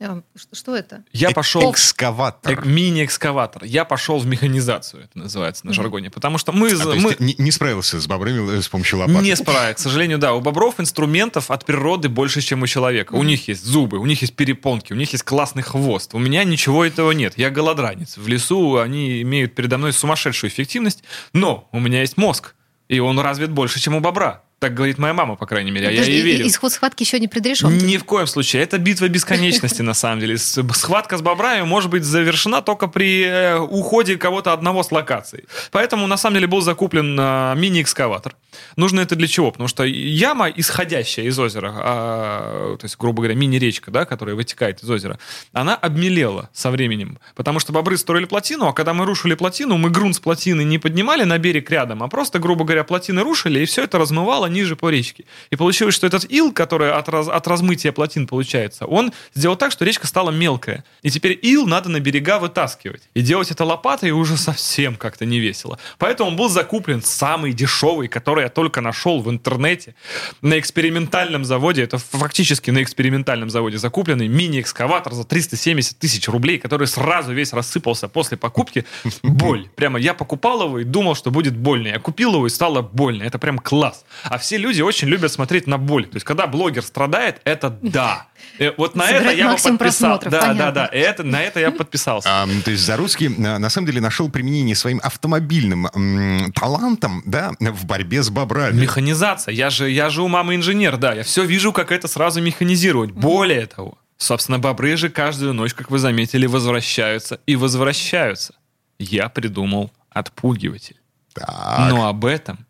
а, 0.00 0.22
ш- 0.36 0.46
что 0.52 0.76
это? 0.76 1.04
Я 1.12 1.30
пошел... 1.30 1.70
Экскаватор. 1.70 2.52
Эк- 2.52 2.66
Мини-экскаватор. 2.66 3.64
Я 3.64 3.84
пошел 3.84 4.18
в 4.18 4.26
механизацию, 4.26 5.04
это 5.04 5.18
называется 5.18 5.66
на 5.66 5.72
жаргоне. 5.72 6.10
Потому 6.10 6.38
что 6.38 6.52
мы... 6.52 6.70
А, 6.72 6.76
за- 6.76 6.84
то 6.84 6.92
есть 6.92 7.04
мы... 7.04 7.14
ты 7.14 7.24
не, 7.24 7.34
не 7.38 7.50
справился 7.50 8.00
с 8.00 8.06
бобрами 8.06 8.58
э, 8.58 8.62
с 8.62 8.68
помощью 8.68 8.98
лопаты? 8.98 9.18
Не 9.24 9.34
справится, 9.36 9.74
к 9.74 9.88
сожалению, 9.88 10.18
да. 10.18 10.34
У 10.34 10.40
бобров 10.40 10.80
инструментов 10.80 11.50
от 11.50 11.64
природы 11.64 12.08
больше, 12.08 12.40
чем 12.40 12.62
у 12.62 12.66
человека. 12.66 13.14
У 13.14 13.22
них 13.22 13.48
есть 13.48 13.64
зубы, 13.64 13.98
у 13.98 14.06
них 14.06 14.20
есть 14.22 14.34
перепонки, 14.36 14.92
у 14.92 14.96
них 14.96 15.12
есть 15.12 15.24
классный 15.24 15.62
хвост. 15.62 16.14
У 16.14 16.18
меня 16.18 16.44
ничего 16.44 16.84
этого 16.84 17.12
нет. 17.12 17.34
Я 17.36 17.50
голодранец. 17.50 18.16
В 18.16 18.28
лесу 18.28 18.76
они 18.76 19.22
имеют 19.22 19.54
передо 19.54 19.78
мной 19.78 19.92
сумасшедшую 19.92 20.50
эффективность, 20.50 21.02
но 21.32 21.68
у 21.72 21.80
меня 21.80 22.00
есть 22.00 22.16
мозг, 22.16 22.54
и 22.88 22.98
он 23.00 23.18
развит 23.18 23.50
больше, 23.50 23.80
чем 23.80 23.94
у 23.94 24.00
бобра. 24.00 24.42
Так 24.58 24.72
говорит 24.72 24.96
моя 24.96 25.12
мама, 25.12 25.36
по 25.36 25.44
крайней 25.44 25.70
мере, 25.70 25.88
а 25.88 25.90
я 25.90 26.02
ей 26.02 26.22
верю. 26.22 26.46
Исход 26.46 26.72
схватки 26.72 27.02
еще 27.02 27.20
не 27.20 27.28
предрешен. 27.28 27.76
Ни 27.76 27.98
в 27.98 28.04
коем 28.04 28.26
случае. 28.26 28.62
Это 28.62 28.78
битва 28.78 29.06
бесконечности, 29.08 29.82
на 29.90 29.92
самом 29.92 30.20
деле. 30.20 30.38
Схватка 30.38 31.18
с 31.18 31.20
бобрами 31.20 31.62
может 31.62 31.90
быть 31.90 32.04
завершена 32.04 32.62
только 32.62 32.86
при 32.86 33.22
э, 33.22 33.58
уходе 33.58 34.16
кого-то 34.16 34.54
одного 34.54 34.82
с 34.82 34.90
локации. 34.90 35.44
Поэтому, 35.72 36.06
на 36.06 36.16
самом 36.16 36.36
деле, 36.36 36.46
был 36.46 36.62
закуплен 36.62 37.18
э, 37.20 37.54
мини-экскаватор. 37.54 38.34
Нужно 38.76 39.00
это 39.00 39.14
для 39.14 39.28
чего? 39.28 39.50
Потому 39.50 39.68
что 39.68 39.84
яма, 39.84 40.48
исходящая 40.48 41.26
из 41.26 41.38
озера, 41.38 41.74
а, 41.76 42.76
то 42.78 42.84
есть, 42.84 42.96
грубо 42.98 43.22
говоря, 43.22 43.34
мини-речка, 43.34 43.90
да, 43.90 44.06
которая 44.06 44.34
вытекает 44.34 44.82
из 44.82 44.88
озера, 44.88 45.18
она 45.52 45.74
обмелела 45.74 46.48
со 46.54 46.70
временем. 46.70 47.18
Потому 47.34 47.60
что 47.60 47.72
бобры 47.72 47.98
строили 47.98 48.24
плотину, 48.24 48.68
а 48.68 48.72
когда 48.72 48.94
мы 48.94 49.04
рушили 49.04 49.34
плотину, 49.34 49.76
мы 49.76 49.90
грунт 49.90 50.16
с 50.16 50.20
плотины 50.20 50.64
не 50.64 50.78
поднимали 50.78 51.24
на 51.24 51.36
берег 51.38 51.70
рядом, 51.70 52.02
а 52.02 52.08
просто, 52.08 52.38
грубо 52.38 52.64
говоря, 52.64 52.84
плотины 52.84 53.22
рушили, 53.22 53.60
и 53.60 53.64
все 53.66 53.84
это 53.84 53.98
размывало 53.98 54.45
ниже 54.48 54.76
по 54.76 54.90
речке. 54.90 55.24
И 55.50 55.56
получилось, 55.56 55.94
что 55.94 56.06
этот 56.06 56.30
ил, 56.30 56.52
который 56.52 56.92
от, 56.92 57.08
раз- 57.08 57.28
от 57.28 57.46
размытия 57.46 57.92
плотин 57.92 58.26
получается, 58.26 58.86
он 58.86 59.12
сделал 59.34 59.56
так, 59.56 59.72
что 59.72 59.84
речка 59.84 60.06
стала 60.06 60.30
мелкая. 60.30 60.84
И 61.02 61.10
теперь 61.10 61.38
ил 61.42 61.66
надо 61.66 61.88
на 61.88 62.00
берега 62.00 62.38
вытаскивать. 62.38 63.02
И 63.14 63.20
делать 63.20 63.50
это 63.50 63.64
лопатой 63.64 64.10
уже 64.10 64.36
совсем 64.36 64.96
как-то 64.96 65.24
не 65.24 65.38
весело. 65.38 65.78
Поэтому 65.98 66.30
он 66.30 66.36
был 66.36 66.48
закуплен 66.48 67.02
самый 67.02 67.52
дешевый, 67.52 68.08
который 68.08 68.44
я 68.44 68.48
только 68.48 68.80
нашел 68.80 69.20
в 69.20 69.30
интернете 69.30 69.94
на 70.42 70.58
экспериментальном 70.58 71.44
заводе. 71.44 71.82
Это 71.82 71.98
фактически 71.98 72.70
на 72.70 72.82
экспериментальном 72.82 73.50
заводе 73.50 73.78
закупленный 73.78 74.28
мини-экскаватор 74.28 75.12
за 75.12 75.24
370 75.24 75.98
тысяч 75.98 76.28
рублей, 76.28 76.58
который 76.58 76.86
сразу 76.86 77.32
весь 77.32 77.52
рассыпался 77.52 78.08
после 78.08 78.36
покупки. 78.36 78.84
Боль. 79.22 79.68
Прямо 79.74 79.98
я 79.98 80.14
покупал 80.14 80.62
его 80.64 80.78
и 80.80 80.84
думал, 80.84 81.14
что 81.14 81.30
будет 81.30 81.56
больно. 81.56 81.88
Я 81.88 81.98
купил 81.98 82.34
его 82.34 82.46
и 82.46 82.50
стало 82.50 82.82
больно. 82.82 83.22
Это 83.22 83.38
прям 83.38 83.58
класс. 83.58 84.04
А 84.24 84.35
все 84.38 84.56
люди 84.56 84.82
очень 84.82 85.08
любят 85.08 85.32
смотреть 85.32 85.66
на 85.66 85.78
боль. 85.78 86.06
То 86.06 86.16
есть, 86.16 86.24
когда 86.26 86.46
блогер 86.46 86.82
страдает, 86.82 87.40
это 87.44 87.70
да. 87.82 88.26
Э, 88.58 88.72
Вот 88.78 88.94
на 88.94 89.10
это 89.10 89.32
я 89.32 89.44
бы 89.46 89.50
максимум 89.52 89.76
подписал. 89.78 90.18
просмотров, 90.18 90.32
Да, 90.32 90.40
да, 90.40 90.46
понятно. 90.48 90.72
да. 90.72 90.88
Это, 90.92 91.22
на 91.24 91.42
это 91.42 91.60
я 91.60 91.70
подписался. 91.72 92.28
А, 92.30 92.46
то 92.64 92.70
есть 92.70 92.82
Заруцкий 92.84 93.28
на, 93.28 93.58
на 93.58 93.68
самом 93.70 93.86
деле 93.86 94.00
нашел 94.00 94.30
применение 94.30 94.74
своим 94.74 95.00
автомобильным 95.02 95.86
м, 95.88 96.52
талантам, 96.52 97.22
да, 97.26 97.52
в 97.60 97.84
борьбе 97.86 98.22
с 98.22 98.30
бобрами. 98.30 98.80
Механизация. 98.80 99.52
Я 99.52 99.68
же, 99.70 99.90
я 99.90 100.08
же 100.10 100.22
у 100.22 100.28
мамы 100.28 100.54
инженер, 100.54 100.96
да. 100.96 101.12
Я 101.12 101.22
все 101.22 101.44
вижу, 101.44 101.72
как 101.72 101.92
это 101.92 102.08
сразу 102.08 102.40
механизировать. 102.40 103.10
Более 103.10 103.66
того, 103.66 103.98
собственно, 104.16 104.58
бобры 104.58 104.96
же 104.96 105.08
каждую 105.10 105.52
ночь, 105.52 105.74
как 105.74 105.90
вы 105.90 105.98
заметили, 105.98 106.46
возвращаются 106.46 107.40
и 107.46 107.56
возвращаются. 107.56 108.54
Я 108.98 109.28
придумал 109.28 109.92
отпугиватель. 110.10 110.96
Так, 111.34 111.90
Но 111.90 112.08
об 112.08 112.24
этом 112.24 112.65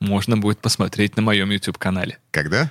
можно 0.00 0.36
будет 0.36 0.58
посмотреть 0.60 1.16
на 1.16 1.22
моем 1.22 1.50
YouTube-канале. 1.50 2.18
когда? 2.30 2.70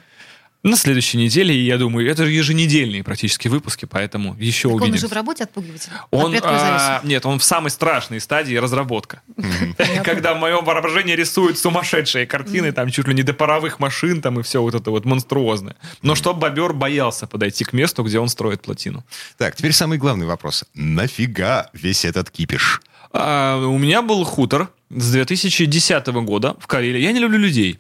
На 0.64 0.76
следующей 0.76 1.18
неделе, 1.18 1.56
и 1.56 1.64
я 1.66 1.78
думаю, 1.78 2.10
это 2.10 2.26
же 2.26 2.32
еженедельные 2.32 3.04
практически 3.04 3.48
выпуски, 3.48 3.86
поэтому 3.86 4.36
еще 4.40 4.64
Так 4.70 4.76
он 4.78 4.82
увидимся. 4.82 5.06
уже 5.06 5.14
в 5.14 5.16
работе 5.16 5.44
отпугиватель? 5.44 5.92
Он, 6.10 6.36
а, 6.44 7.00
нет, 7.04 7.26
он 7.28 7.38
в 7.38 7.44
самой 7.44 7.70
страшной 7.70 8.20
стадии 8.20 8.56
разработка. 8.56 9.22
Когда 10.04 10.34
в 10.34 10.40
моем 10.40 10.66
воображении 10.66 11.14
рисуют 11.16 11.60
сумасшедшие 11.60 12.26
картины, 12.26 12.72
там 12.72 12.90
чуть 12.90 13.08
ли 13.08 13.14
не 13.14 13.22
до 13.24 13.34
паровых 13.34 13.80
машин, 13.80 14.20
там 14.22 14.40
и 14.40 14.44
все 14.44 14.62
вот 14.62 14.74
это 14.74 14.90
вот 14.90 15.06
монструозное. 15.06 15.76
Но 16.02 16.16
чтоб 16.16 16.38
бобер 16.38 16.74
боялся 16.74 17.28
подойти 17.28 17.64
к 17.64 17.72
месту, 17.72 18.04
где 18.04 18.20
он 18.20 18.28
строит 18.28 18.62
плотину. 18.64 19.06
Так, 19.38 19.56
теперь 19.56 19.74
самый 19.74 20.00
главный 20.00 20.26
вопрос. 20.26 20.66
Нафига 20.74 21.70
весь 21.72 22.04
этот 22.04 22.32
кипиш? 22.32 22.82
А, 23.20 23.58
у 23.66 23.78
меня 23.78 24.02
был 24.02 24.24
хутор 24.24 24.70
с 24.90 25.12
2010 25.12 26.08
года 26.08 26.56
в 26.60 26.68
Карелии. 26.68 27.02
Я 27.02 27.12
не 27.12 27.20
люблю 27.20 27.40
людей. 27.40 27.80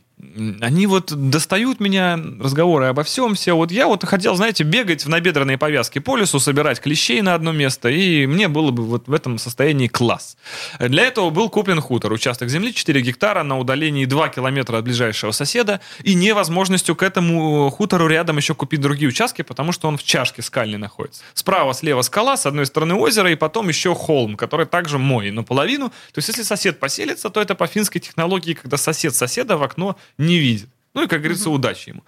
Они 0.61 0.87
вот 0.87 1.13
достают 1.29 1.79
меня, 1.79 2.19
разговоры 2.39 2.87
обо 2.87 3.03
всем, 3.03 3.35
все. 3.35 3.55
Вот 3.55 3.71
я 3.71 3.85
вот 3.85 4.03
хотел, 4.03 4.35
знаете, 4.35 4.63
бегать 4.63 5.05
в 5.05 5.09
набедренные 5.09 5.59
повязки 5.59 5.99
по 5.99 6.17
лесу, 6.17 6.39
собирать 6.39 6.81
клещей 6.81 7.21
на 7.21 7.35
одно 7.35 7.51
место, 7.51 7.89
и 7.89 8.25
мне 8.25 8.47
было 8.47 8.71
бы 8.71 8.83
вот 8.83 9.07
в 9.07 9.13
этом 9.13 9.37
состоянии 9.37 9.87
класс. 9.87 10.35
Для 10.79 11.03
этого 11.03 11.29
был 11.29 11.51
куплен 11.51 11.81
хутор, 11.81 12.11
участок 12.13 12.49
земли 12.49 12.73
4 12.73 12.99
гектара 13.01 13.43
на 13.43 13.59
удалении 13.59 14.05
2 14.05 14.29
километра 14.29 14.79
от 14.79 14.85
ближайшего 14.85 15.31
соседа, 15.31 15.81
и 16.01 16.15
невозможностью 16.15 16.95
к 16.95 17.03
этому 17.03 17.69
хутору 17.69 18.07
рядом 18.07 18.37
еще 18.37 18.55
купить 18.55 18.81
другие 18.81 19.09
участки, 19.09 19.43
потому 19.43 19.71
что 19.71 19.87
он 19.87 19.97
в 19.97 20.03
чашке 20.03 20.41
скальной 20.41 20.79
находится. 20.79 21.21
Справа, 21.35 21.73
слева 21.73 22.01
скала, 22.01 22.37
с 22.37 22.47
одной 22.47 22.65
стороны 22.65 22.95
озеро, 22.95 23.31
и 23.31 23.35
потом 23.35 23.67
еще 23.67 23.93
холм, 23.93 24.35
который 24.35 24.65
также 24.65 24.97
мой 24.97 25.29
наполовину. 25.29 25.89
То 25.89 26.17
есть, 26.17 26.29
если 26.29 26.41
сосед 26.41 26.79
поселится, 26.79 27.29
то 27.29 27.39
это 27.39 27.53
по 27.53 27.67
финской 27.67 28.01
технологии, 28.01 28.53
когда 28.53 28.77
сосед 28.77 29.13
соседа 29.13 29.57
в 29.57 29.63
окно 29.63 29.95
не 30.17 30.37
видит. 30.37 30.69
Ну 30.93 31.03
и, 31.03 31.07
как 31.07 31.19
говорится, 31.19 31.49
удачи 31.49 31.89
ему. 31.89 32.03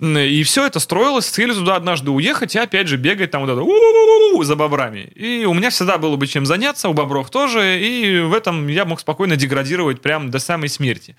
И 0.00 0.42
все 0.44 0.66
это 0.66 0.78
строилось 0.80 1.26
с 1.26 1.30
целью 1.30 1.54
туда 1.54 1.74
однажды 1.74 2.10
уехать 2.10 2.54
и 2.54 2.58
опять 2.58 2.86
же 2.86 2.96
бегать 2.96 3.30
там 3.30 3.44
вот 3.44 3.50
это 3.50 4.44
за 4.44 4.54
бобрами. 4.54 5.10
И 5.14 5.44
у 5.44 5.54
меня 5.54 5.70
всегда 5.70 5.98
было 5.98 6.16
бы 6.16 6.26
чем 6.26 6.46
заняться, 6.46 6.88
у 6.88 6.92
бобров 6.92 7.30
тоже, 7.30 7.80
и 7.80 8.20
в 8.20 8.32
этом 8.34 8.68
я 8.68 8.84
мог 8.84 9.00
спокойно 9.00 9.36
деградировать 9.36 10.00
прям 10.00 10.30
до 10.30 10.38
самой 10.38 10.68
смерти. 10.68 11.16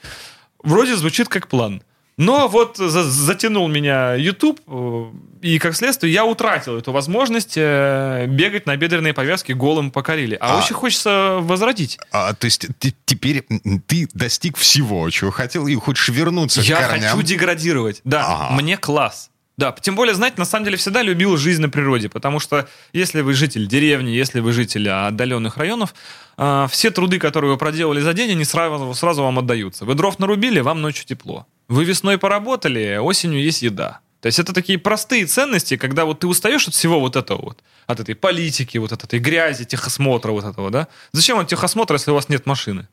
Вроде 0.64 0.96
звучит 0.96 1.28
как 1.28 1.48
план. 1.48 1.82
Но 2.20 2.50
вот 2.50 2.76
за- 2.76 3.04
затянул 3.10 3.70
меня 3.70 4.14
YouTube, 4.16 4.60
э, 4.68 5.06
и 5.42 5.58
как 5.58 5.74
следствие 5.74 6.12
я 6.12 6.26
утратил 6.26 6.78
эту 6.78 6.92
возможность 6.92 7.54
э, 7.56 8.26
бегать 8.28 8.66
на 8.66 8.76
бедренные 8.76 9.14
повязки 9.14 9.54
голым 9.54 9.90
по 9.90 10.04
Карелии. 10.04 10.38
А, 10.42 10.56
А- 10.56 10.60
очень 10.62 10.76
хочется 10.76 11.38
возродить. 11.40 11.98
А, 12.12 12.34
то 12.34 12.44
есть 12.44 12.68
ты- 12.80 12.94
теперь 13.06 13.46
ты 13.88 14.10
достиг 14.14 14.58
всего, 14.58 15.10
чего 15.10 15.32
хотел, 15.32 15.66
и 15.68 15.76
хочешь 15.76 16.10
вернуться 16.10 16.60
Я 16.60 16.82
к 16.82 16.90
корням? 16.90 17.12
хочу 17.16 17.22
деградировать. 17.26 18.02
Да, 18.04 18.26
Ага. 18.28 18.56
мне 18.62 18.76
класс. 18.76 19.30
Да, 19.56 19.74
тем 19.80 19.96
более, 19.96 20.14
знаете, 20.14 20.36
на 20.40 20.46
самом 20.46 20.66
деле 20.66 20.76
всегда 20.78 21.02
любил 21.04 21.38
жизнь 21.38 21.62
на 21.62 21.70
природе, 21.70 22.10
потому 22.10 22.42
что 22.42 22.68
если 22.92 23.22
вы 23.22 23.34
житель 23.34 23.66
деревни, 23.66 24.10
если 24.10 24.42
вы 24.42 24.52
житель 24.52 24.90
отдаленных 24.90 25.56
районов, 25.56 25.94
а, 26.38 26.68
все 26.68 26.92
труды, 26.92 27.18
которые 27.18 27.52
вы 27.52 27.58
проделали 27.58 28.02
за 28.02 28.14
день, 28.14 28.32
они 28.32 28.44
сразу, 28.44 28.94
сразу 28.94 29.24
вам 29.24 29.40
отдаются. 29.40 29.86
Вы 29.86 29.96
дров 29.96 30.20
нарубили, 30.20 30.60
вам 30.60 30.82
ночью 30.82 31.06
тепло. 31.06 31.46
Вы 31.70 31.86
весной 31.86 32.18
поработали, 32.18 32.98
осенью 32.98 33.44
есть 33.44 33.62
еда. 33.62 34.00
То 34.22 34.26
есть 34.26 34.40
это 34.40 34.54
такие 34.54 34.80
простые 34.80 35.26
ценности, 35.26 35.78
когда 35.78 36.04
вот 36.04 36.20
ты 36.20 36.28
устаешь 36.28 36.68
от 36.68 36.74
всего 36.74 37.00
вот 37.00 37.16
этого 37.16 37.42
вот, 37.42 37.64
от 37.86 38.00
этой 38.00 38.16
политики, 38.16 38.78
вот 38.80 38.92
от 38.92 39.04
этой 39.04 39.20
грязи, 39.20 39.66
техосмотра 39.66 40.32
вот 40.32 40.44
этого, 40.44 40.72
да? 40.72 40.88
Зачем 41.14 41.38
вам 41.38 41.46
техосмотр, 41.46 41.94
если 41.94 42.12
у 42.12 42.16
вас 42.16 42.28
нет 42.28 42.46
машины? 42.46 42.88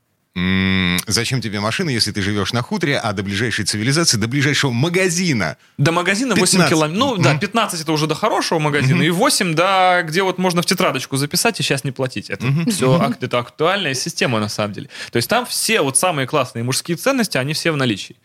Зачем 1.07 1.41
тебе 1.41 1.61
машина, 1.61 1.89
если 1.89 2.13
ты 2.13 2.21
живешь 2.21 2.53
на 2.53 2.61
хуторе, 2.61 2.99
а 2.99 3.15
до 3.15 3.23
ближайшей 3.23 3.65
цивилизации, 3.65 4.19
до 4.19 4.29
ближайшего 4.29 4.71
магазина? 4.71 5.57
До 5.79 5.93
магазина 5.93 6.35
8 6.35 6.59
15. 6.59 6.69
километров. 6.71 6.99
Ну, 6.99 7.17
да, 7.23 7.39
15 7.39 7.81
это 7.81 7.91
уже 7.93 8.07
до 8.07 8.15
хорошего 8.15 8.59
магазина, 8.59 9.01
и 9.03 9.09
8, 9.09 9.55
да, 9.55 10.03
где 10.03 10.23
вот 10.23 10.37
можно 10.37 10.61
в 10.61 10.67
тетрадочку 10.67 11.17
записать 11.17 11.59
и 11.59 11.63
сейчас 11.63 11.85
не 11.85 11.91
платить. 11.91 12.29
Это 12.29 12.47
все 12.69 13.15
это 13.19 13.39
актуальная 13.39 13.95
система 13.95 14.39
на 14.39 14.51
самом 14.51 14.75
деле. 14.75 14.91
То 15.11 15.17
есть 15.17 15.29
там 15.31 15.47
все 15.47 15.81
вот 15.81 15.97
самые 15.97 16.27
классные 16.27 16.65
мужские 16.65 16.99
ценности, 16.99 17.39
они 17.39 17.55
все 17.55 17.73
в 17.73 17.77
наличии. 17.79 18.17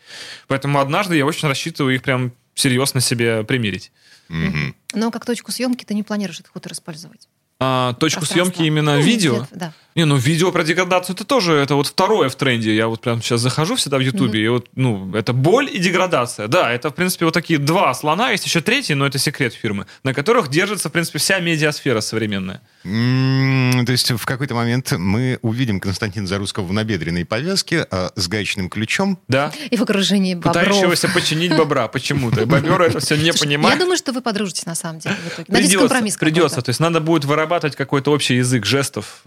Поэтому 0.48 0.80
однажды 0.80 1.16
я 1.16 1.24
очень 1.24 1.48
рассчитываю 1.48 1.94
их 1.94 2.02
прям 2.02 2.32
серьезно 2.54 3.00
себе 3.00 3.42
примерить. 3.44 3.90
Мгм. 4.28 4.74
Но 4.92 5.10
как 5.10 5.24
точку 5.24 5.50
съемки 5.50 5.84
ты 5.84 5.94
не 5.94 6.02
планируешь 6.02 6.40
этот 6.40 6.52
хутор 6.52 6.72
использовать. 6.72 7.28
А, 7.64 7.94
точку 7.94 8.26
съемки 8.26 8.62
именно 8.62 8.96
Ну, 8.96 9.02
видео. 9.02 9.36
где-то, 9.36 9.48
Да. 9.56 9.72
Не, 9.94 10.04
ну 10.06 10.16
видео 10.16 10.52
про 10.52 10.62
деградацию 10.64 11.14
это 11.14 11.24
тоже, 11.24 11.52
это 11.54 11.74
вот 11.74 11.86
второе 11.86 12.28
в 12.28 12.34
тренде. 12.36 12.74
Я 12.74 12.88
вот 12.88 13.00
прям 13.00 13.20
сейчас 13.22 13.40
захожу 13.40 13.76
всегда 13.76 13.98
в 13.98 14.00
Ютубе, 14.00 14.42
и 14.44 14.48
вот, 14.48 14.68
ну, 14.74 15.14
это 15.14 15.32
боль 15.32 15.68
и 15.70 15.78
деградация. 15.78 16.48
Да, 16.48 16.70
это, 16.72 16.90
в 16.90 16.94
принципе, 16.94 17.24
вот 17.26 17.34
такие 17.34 17.58
два 17.58 17.92
слона, 17.94 18.30
есть 18.30 18.46
еще 18.46 18.60
третий, 18.60 18.94
но 18.94 19.06
это 19.06 19.18
секрет 19.18 19.52
фирмы, 19.54 19.86
на 20.04 20.14
которых 20.14 20.48
держится, 20.48 20.88
в 20.88 20.92
принципе, 20.92 21.18
вся 21.18 21.38
медиасфера 21.40 22.00
современная. 22.00 22.60
М, 22.84 23.84
То 23.86 23.92
есть 23.92 24.10
в 24.12 24.24
какой-то 24.24 24.54
момент 24.54 24.92
мы 24.92 25.38
увидим 25.42 25.80
Константина 25.80 26.26
Зарусского 26.26 26.64
в 26.64 26.72
набедренной 26.72 27.24
повязке 27.24 27.86
а, 27.90 28.10
с 28.16 28.28
гаечным 28.28 28.68
ключом. 28.70 29.18
Да, 29.28 29.52
И 29.70 29.76
в 29.76 29.82
окружении 29.82 30.34
бобров. 30.34 30.54
пытающегося 30.54 31.08
починить 31.08 31.56
бобра 31.56 31.88
почему-то. 31.88 32.46
Бобер 32.46 32.80
это 32.82 33.00
все 33.00 33.14
не 33.16 33.30
Слушай, 33.32 33.36
Я 33.36 33.40
понимает. 33.58 33.78
думаю, 33.78 33.96
что 33.96 34.12
вы 34.12 34.20
подружитесь 34.22 34.66
на 34.66 34.74
самом 34.74 35.00
деле 35.00 35.16
Придется, 35.46 35.78
компромисс 35.78 36.16
придется. 36.16 36.62
То 36.62 36.70
есть 36.70 36.80
надо 36.80 37.00
будет 37.00 37.24
вырабатывать 37.24 37.76
какой-то 37.76 38.10
общий 38.12 38.36
язык 38.36 38.64
жестов. 38.64 39.22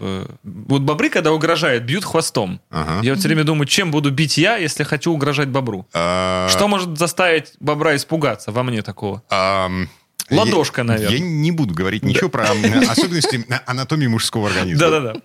Вот 0.66 0.82
бобры, 0.82 1.10
когда 1.10 1.32
угрожают, 1.32 1.84
бьют 1.84 2.04
хвостом. 2.04 2.60
Ага. 2.70 3.00
Я 3.02 3.12
вот 3.12 3.18
все 3.20 3.28
время 3.28 3.44
думаю, 3.44 3.66
чем 3.66 3.90
буду 3.90 4.10
бить 4.10 4.38
я, 4.38 4.56
если 4.56 4.84
хочу 4.84 5.12
угрожать 5.12 5.48
бобру? 5.48 5.86
А, 5.92 6.48
Что 6.50 6.66
может 6.66 6.96
заставить 6.98 7.52
бобра 7.60 7.94
испугаться 7.94 8.52
во 8.52 8.62
мне 8.62 8.80
такого? 8.82 9.22
ам, 9.28 9.88
Ладошка, 10.30 10.80
я- 10.80 10.84
наверное. 10.84 11.18
Я 11.18 11.24
не 11.24 11.52
буду 11.52 11.74
говорить 11.74 12.02
ничего 12.02 12.28
про 12.30 12.44
особенности 12.88 13.44
анатомии 13.66 14.06
мужского 14.06 14.48
организма. 14.48 14.80
Да-да-да. 14.90 15.20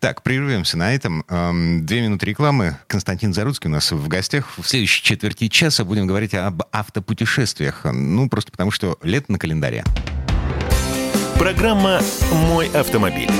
Так, 0.00 0.22
прервемся 0.22 0.76
на 0.76 0.94
этом. 0.94 1.24
Две 1.86 2.02
минуты 2.02 2.26
рекламы. 2.26 2.76
Константин 2.88 3.32
Заруцкий 3.32 3.68
у 3.70 3.72
нас 3.72 3.90
в 3.90 4.06
гостях. 4.06 4.52
В 4.58 4.64
следующей 4.68 5.02
четверти 5.02 5.48
часа 5.48 5.84
будем 5.86 6.06
говорить 6.06 6.34
об 6.34 6.62
автопутешествиях. 6.72 7.80
Ну, 7.90 8.28
просто 8.28 8.52
потому, 8.52 8.70
что 8.70 8.98
лето 9.02 9.32
на 9.32 9.38
календаре. 9.38 9.82
Программа 11.38 12.00
«Мой 12.32 12.68
автомобиль». 12.68 13.30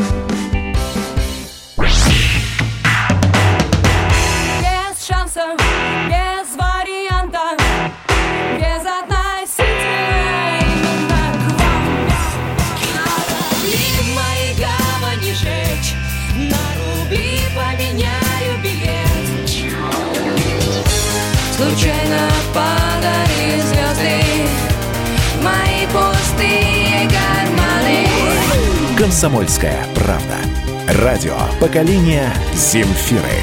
Шансов, 5.35 5.59
без 6.07 6.55
вариантов, 6.57 7.59
без 8.57 8.83
относительно 8.87 9.63
к 11.35 11.45
вам. 11.59 11.85
Корабли 12.79 13.89
мои 14.15 14.49
гавани 14.59 15.33
жечь, 15.33 15.91
на 16.37 16.63
рубли 16.79 17.41
поменяю 17.57 18.53
билет. 18.63 19.51
Случайно 21.57 22.25
падали 22.53 23.61
звезды 23.61 24.23
мои 25.43 25.87
пустые 25.87 27.09
карманы. 27.09 28.07
«Комсомольская 28.97 29.87
правда». 29.97 30.37
Радио 30.87 31.37
поколения 31.61 32.33
Земфиры. 32.55 33.43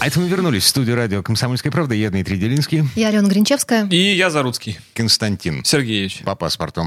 А 0.00 0.06
это 0.06 0.18
мы 0.18 0.28
вернулись 0.28 0.62
в 0.64 0.66
студию 0.66 0.96
радио 0.96 1.22
«Комсомольская 1.22 1.70
правда». 1.70 1.94
Я 1.94 2.08
Дмитрий 2.08 2.38
Делинский, 2.38 2.84
Я 2.96 3.08
Алена 3.08 3.28
Гринчевская. 3.28 3.86
И 3.90 4.14
я 4.16 4.30
Заруцкий 4.30 4.78
Константин 4.94 5.62
Сергеевич. 5.62 6.20
по 6.24 6.34
паспорту, 6.34 6.86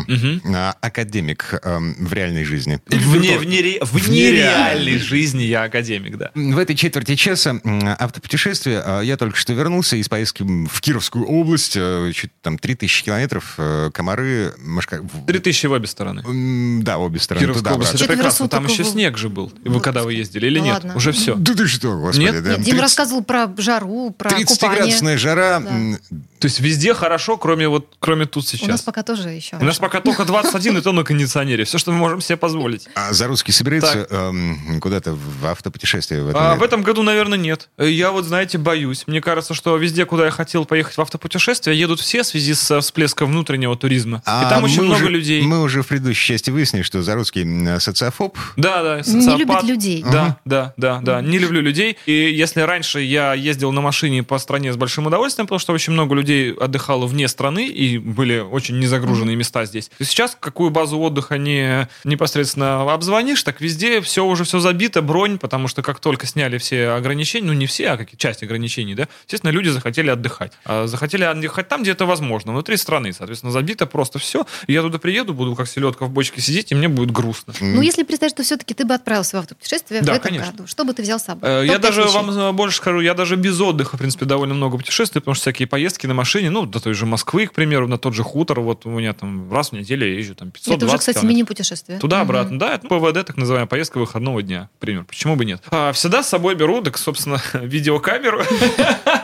а, 0.51 0.75
академик 0.81 1.59
эм, 1.63 1.95
в 1.99 2.11
реальной 2.11 2.43
жизни. 2.43 2.79
Вне, 2.87 3.37
в, 3.37 3.43
нере- 3.43 3.85
в 3.85 3.91
В 3.93 4.09
нереальной 4.09 4.97
жизни 4.97 5.43
я 5.43 5.63
академик, 5.63 6.17
да. 6.17 6.31
В 6.33 6.57
этой 6.57 6.75
четверти 6.75 7.15
часа 7.15 7.59
автопутешествия 7.99 8.81
а, 8.83 9.01
я 9.01 9.15
только 9.15 9.37
что 9.37 9.53
вернулся 9.53 9.95
из 9.95 10.09
поездки 10.09 10.41
в 10.43 10.81
Кировскую 10.81 11.25
область. 11.25 11.73
э, 11.75 12.11
Чуть 12.15 12.31
там 12.41 12.57
3000 12.57 13.03
километров, 13.03 13.53
э, 13.59 13.91
комары, 13.93 14.53
Машка... 14.57 15.01
в- 15.03 15.27
Три 15.27 15.37
тысячи 15.37 15.67
в 15.67 15.71
обе 15.71 15.85
стороны. 15.85 16.81
Да, 16.83 16.97
обе 16.97 17.19
стороны. 17.19 17.45
Кировская 17.45 17.73
область, 17.75 17.93
это 17.93 18.05
прекрасно. 18.07 18.47
Там 18.49 18.65
еще 18.65 18.81
в- 18.81 18.87
снег 18.87 19.17
же 19.19 19.29
был. 19.29 19.53
Вы 19.63 19.77
в 19.77 19.81
когда 19.81 20.01
вы 20.01 20.13
ездили 20.15 20.47
или 20.47 20.57
нет? 20.59 20.73
ладно. 20.73 20.95
Уже 20.95 21.11
все. 21.11 21.35
Да 21.35 21.53
ты 21.53 21.67
что, 21.67 21.99
господи. 21.99 22.23
Нет? 22.23 22.61
Дима 22.63 22.79
30 22.79 23.02
рассказывал 23.03 23.23
про 23.23 23.53
жару, 23.57 24.11
про 24.11 24.29
купание. 24.29 24.45
30-градусная 24.45 25.17
жара. 25.17 25.59
Да. 25.59 26.17
То 26.43 26.47
есть 26.47 26.59
везде 26.59 26.93
хорошо, 26.93 27.37
кроме 27.37 27.69
вот 27.69 27.87
кроме 27.99 28.25
тут 28.25 28.43
У 28.43 28.47
нас 28.47 28.49
сейчас. 28.49 28.81
пока 28.81 29.01
тоже 29.01 29.29
еще. 29.29 29.55
У 29.61 29.63
нас 29.63 29.79
пока 29.79 30.01
только 30.01 30.25
21, 30.25 30.77
и 30.79 30.81
то 30.81 30.91
на 30.91 31.05
кондиционере. 31.05 31.63
Все, 31.63 31.77
что 31.77 31.93
мы 31.93 31.97
можем 31.99 32.19
себе 32.19 32.35
позволить. 32.35 32.89
А 32.95 33.13
Зарусский 33.13 33.53
собирается 33.53 34.05
эм, 34.09 34.81
куда-то 34.81 35.13
в 35.13 35.45
автопутешествие 35.45 36.21
в 36.21 36.27
этом 36.27 36.41
А, 36.41 36.47
лете? 36.49 36.59
в 36.59 36.63
этом 36.63 36.83
году, 36.83 37.01
наверное, 37.01 37.37
нет. 37.37 37.69
Я 37.77 38.11
вот, 38.11 38.25
знаете, 38.25 38.57
боюсь. 38.57 39.05
Мне 39.07 39.21
кажется, 39.21 39.53
что 39.53 39.77
везде, 39.77 40.05
куда 40.05 40.25
я 40.25 40.31
хотел 40.31 40.65
поехать 40.65 40.97
в 40.97 41.01
автопутешествие, 41.01 41.79
едут 41.79 42.01
все 42.01 42.23
в 42.23 42.25
связи 42.25 42.53
с 42.53 42.69
э, 42.71 42.81
всплеском 42.81 43.29
внутреннего 43.31 43.77
туризма. 43.77 44.21
А 44.25 44.45
и 44.45 44.49
там 44.49 44.65
очень 44.65 44.81
много 44.81 44.95
уже- 45.03 45.09
людей. 45.09 45.41
Мы 45.43 45.61
уже 45.61 45.81
в 45.81 45.87
предыдущей 45.87 46.33
части 46.33 46.49
выяснили, 46.49 46.83
что 46.83 47.01
Зарусский 47.01 47.43
м, 47.43 47.79
социофоб. 47.79 48.37
Да, 48.57 48.83
да. 48.83 48.97
Не 48.97 49.03
социопат. 49.03 49.39
любит 49.39 49.63
людей. 49.63 50.03
Да, 50.11 50.37
да, 50.43 50.73
да, 50.75 50.99
да. 51.01 51.21
Не 51.21 51.37
люблю 51.39 51.61
людей. 51.61 51.95
И 52.05 52.11
если 52.11 52.59
раньше 52.59 52.99
я 52.99 53.33
ездил 53.33 53.71
на 53.71 53.79
машине 53.79 54.23
по 54.23 54.37
стране 54.39 54.73
с 54.73 54.75
большим 54.75 55.07
удовольствием, 55.07 55.47
потому 55.47 55.59
что 55.59 55.71
очень 55.71 55.93
много 55.93 56.15
людей 56.15 56.32
отдыхало 56.59 57.05
вне 57.07 57.27
страны 57.27 57.67
и 57.67 57.97
были 57.97 58.39
очень 58.39 58.79
незагруженные 58.79 59.35
места 59.35 59.65
здесь. 59.65 59.89
То 59.97 60.05
сейчас 60.05 60.37
какую 60.39 60.69
базу 60.69 60.99
отдыха 60.99 61.37
не 61.37 61.87
непосредственно 62.03 62.91
обзвонишь, 62.93 63.43
так 63.43 63.61
везде 63.61 64.01
все 64.01 64.25
уже 64.25 64.43
все 64.43 64.59
забито, 64.59 65.01
бронь, 65.01 65.37
потому 65.37 65.67
что 65.67 65.81
как 65.81 65.99
только 65.99 66.25
сняли 66.25 66.57
все 66.57 66.89
ограничения, 66.89 67.47
ну 67.47 67.53
не 67.53 67.67
все, 67.67 67.89
а 67.89 67.97
какие 67.97 68.17
часть 68.17 68.43
ограничений, 68.43 68.95
да, 68.95 69.07
естественно, 69.25 69.51
люди 69.51 69.69
захотели 69.69 70.09
отдыхать. 70.09 70.53
А 70.65 70.87
захотели 70.87 71.23
отдыхать 71.23 71.67
там, 71.67 71.81
где 71.83 71.91
это 71.91 72.05
возможно, 72.05 72.51
внутри 72.53 72.77
страны, 72.77 73.13
соответственно, 73.13 73.51
забито 73.51 73.85
просто 73.85 74.19
все. 74.19 74.45
И 74.67 74.73
я 74.73 74.81
туда 74.81 74.99
приеду, 74.99 75.33
буду 75.33 75.55
как 75.55 75.67
селедка 75.67 76.05
в 76.05 76.09
бочке 76.09 76.41
сидеть, 76.41 76.71
и 76.71 76.75
мне 76.75 76.87
будет 76.87 77.11
грустно. 77.11 77.53
Ну, 77.59 77.81
если 77.81 78.03
представить, 78.03 78.33
что 78.33 78.43
все-таки 78.43 78.73
ты 78.73 78.85
бы 78.85 78.93
отправился 78.93 79.37
в 79.37 79.39
автопутешествие 79.39 80.01
Да, 80.01 80.13
в 80.13 80.15
этом 80.15 80.29
конечно. 80.29 80.51
году, 80.51 80.67
что 80.67 80.83
бы 80.85 80.93
ты 80.93 81.01
взял 81.01 81.19
с 81.19 81.23
собой? 81.23 81.49
Э, 81.49 81.65
Я 81.65 81.79
даже 81.79 82.01
вещей. 82.01 82.13
вам 82.13 82.29
э, 82.29 82.51
больше 82.51 82.77
скажу, 82.77 82.99
я 83.01 83.13
даже 83.13 83.35
без 83.35 83.59
отдыха, 83.59 83.95
в 83.95 83.99
принципе, 83.99 84.25
довольно 84.25 84.53
много 84.53 84.77
путешествую, 84.77 85.21
потому 85.21 85.35
что 85.35 85.41
всякие 85.43 85.67
поездки 85.67 86.07
на 86.07 86.13
машине, 86.23 86.49
ну, 86.49 86.65
до 86.65 86.79
той 86.79 86.93
же 86.93 87.05
Москвы, 87.05 87.47
к 87.47 87.51
примеру, 87.51 87.85
на 87.89 87.97
тот 87.97 88.13
же 88.13 88.23
хутор, 88.23 88.61
вот 88.61 88.85
у 88.85 88.89
меня 88.89 89.11
там 89.11 89.51
раз 89.51 89.71
в 89.71 89.73
неделю 89.73 90.07
я 90.07 90.17
езжу 90.17 90.35
там 90.35 90.51
520 90.51 90.77
Это 90.77 90.85
уже, 90.85 90.97
кстати, 90.97 91.25
мини-путешествие. 91.25 91.99
Туда-обратно, 91.99 92.57
да, 92.57 92.75
это 92.75 92.87
ПВД, 92.87 93.25
так 93.27 93.35
называемая 93.35 93.67
поездка 93.67 93.97
выходного 93.97 94.41
дня, 94.41 94.69
к 94.77 94.79
примеру. 94.79 95.03
Почему 95.05 95.35
бы 95.35 95.43
нет? 95.43 95.61
А, 95.69 95.91
всегда 95.91 96.23
с 96.23 96.29
собой 96.29 96.55
беру, 96.55 96.81
так, 96.81 96.97
собственно, 96.97 97.41
видеокамеру. 97.53 98.41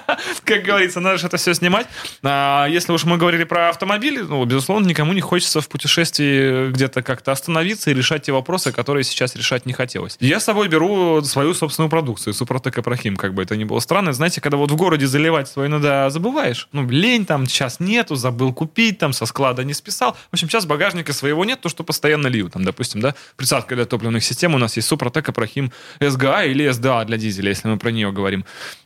Как 0.49 0.63
говорится, 0.63 0.99
надо 0.99 1.19
же 1.19 1.27
это 1.27 1.37
все 1.37 1.53
снимать. 1.53 1.85
А, 2.23 2.65
если 2.65 2.91
уж 2.91 3.03
мы 3.03 3.17
говорили 3.17 3.43
про 3.43 3.69
автомобили, 3.69 4.21
ну, 4.21 4.43
безусловно, 4.45 4.87
никому 4.87 5.13
не 5.13 5.21
хочется 5.21 5.61
в 5.61 5.69
путешествии 5.69 6.71
где-то 6.71 7.03
как-то 7.03 7.31
остановиться 7.31 7.91
и 7.91 7.93
решать 7.93 8.23
те 8.23 8.31
вопросы, 8.31 8.71
которые 8.71 9.03
сейчас 9.03 9.35
решать 9.35 9.67
не 9.67 9.73
хотелось. 9.73 10.17
Я 10.19 10.39
с 10.39 10.45
собой 10.45 10.67
беру 10.67 11.21
свою 11.21 11.53
собственную 11.53 11.91
продукцию, 11.91 12.33
Супротек 12.33 12.79
Апрахим, 12.79 13.15
как 13.15 13.35
бы 13.35 13.43
это 13.43 13.55
ни 13.55 13.63
было 13.63 13.79
странно. 13.79 14.11
Знаете, 14.11 14.41
когда 14.41 14.57
вот 14.57 14.71
в 14.71 14.75
городе 14.75 15.05
заливать 15.05 15.47
свой 15.47 15.67
иногда 15.67 16.09
забываешь, 16.09 16.67
ну, 16.71 16.89
лень 16.89 17.27
там, 17.27 17.45
сейчас 17.45 17.79
нету, 17.79 18.15
забыл 18.15 18.51
купить, 18.51 18.97
там, 18.97 19.13
со 19.13 19.27
склада 19.27 19.63
не 19.63 19.75
списал. 19.75 20.13
В 20.31 20.33
общем, 20.33 20.49
сейчас 20.49 20.65
багажника 20.65 21.13
своего 21.13 21.45
нет, 21.45 21.61
то, 21.61 21.69
что 21.69 21.83
постоянно 21.83 22.25
лью. 22.25 22.49
Там, 22.49 22.63
допустим, 22.63 23.01
да, 23.01 23.13
присадка 23.35 23.75
для 23.75 23.85
топливных 23.85 24.23
систем 24.23 24.55
у 24.55 24.57
нас 24.57 24.75
есть 24.77 24.87
Супротек 24.87 25.29
Апрахим 25.29 25.71
СГА 25.99 26.45
или 26.45 26.67
СДА 26.71 27.05
для 27.05 27.17
дизеля, 27.17 27.49
если 27.49 27.67
мы 27.67 27.77
про 27.77 27.91
нее 27.91 28.11
говорим. 28.11 28.45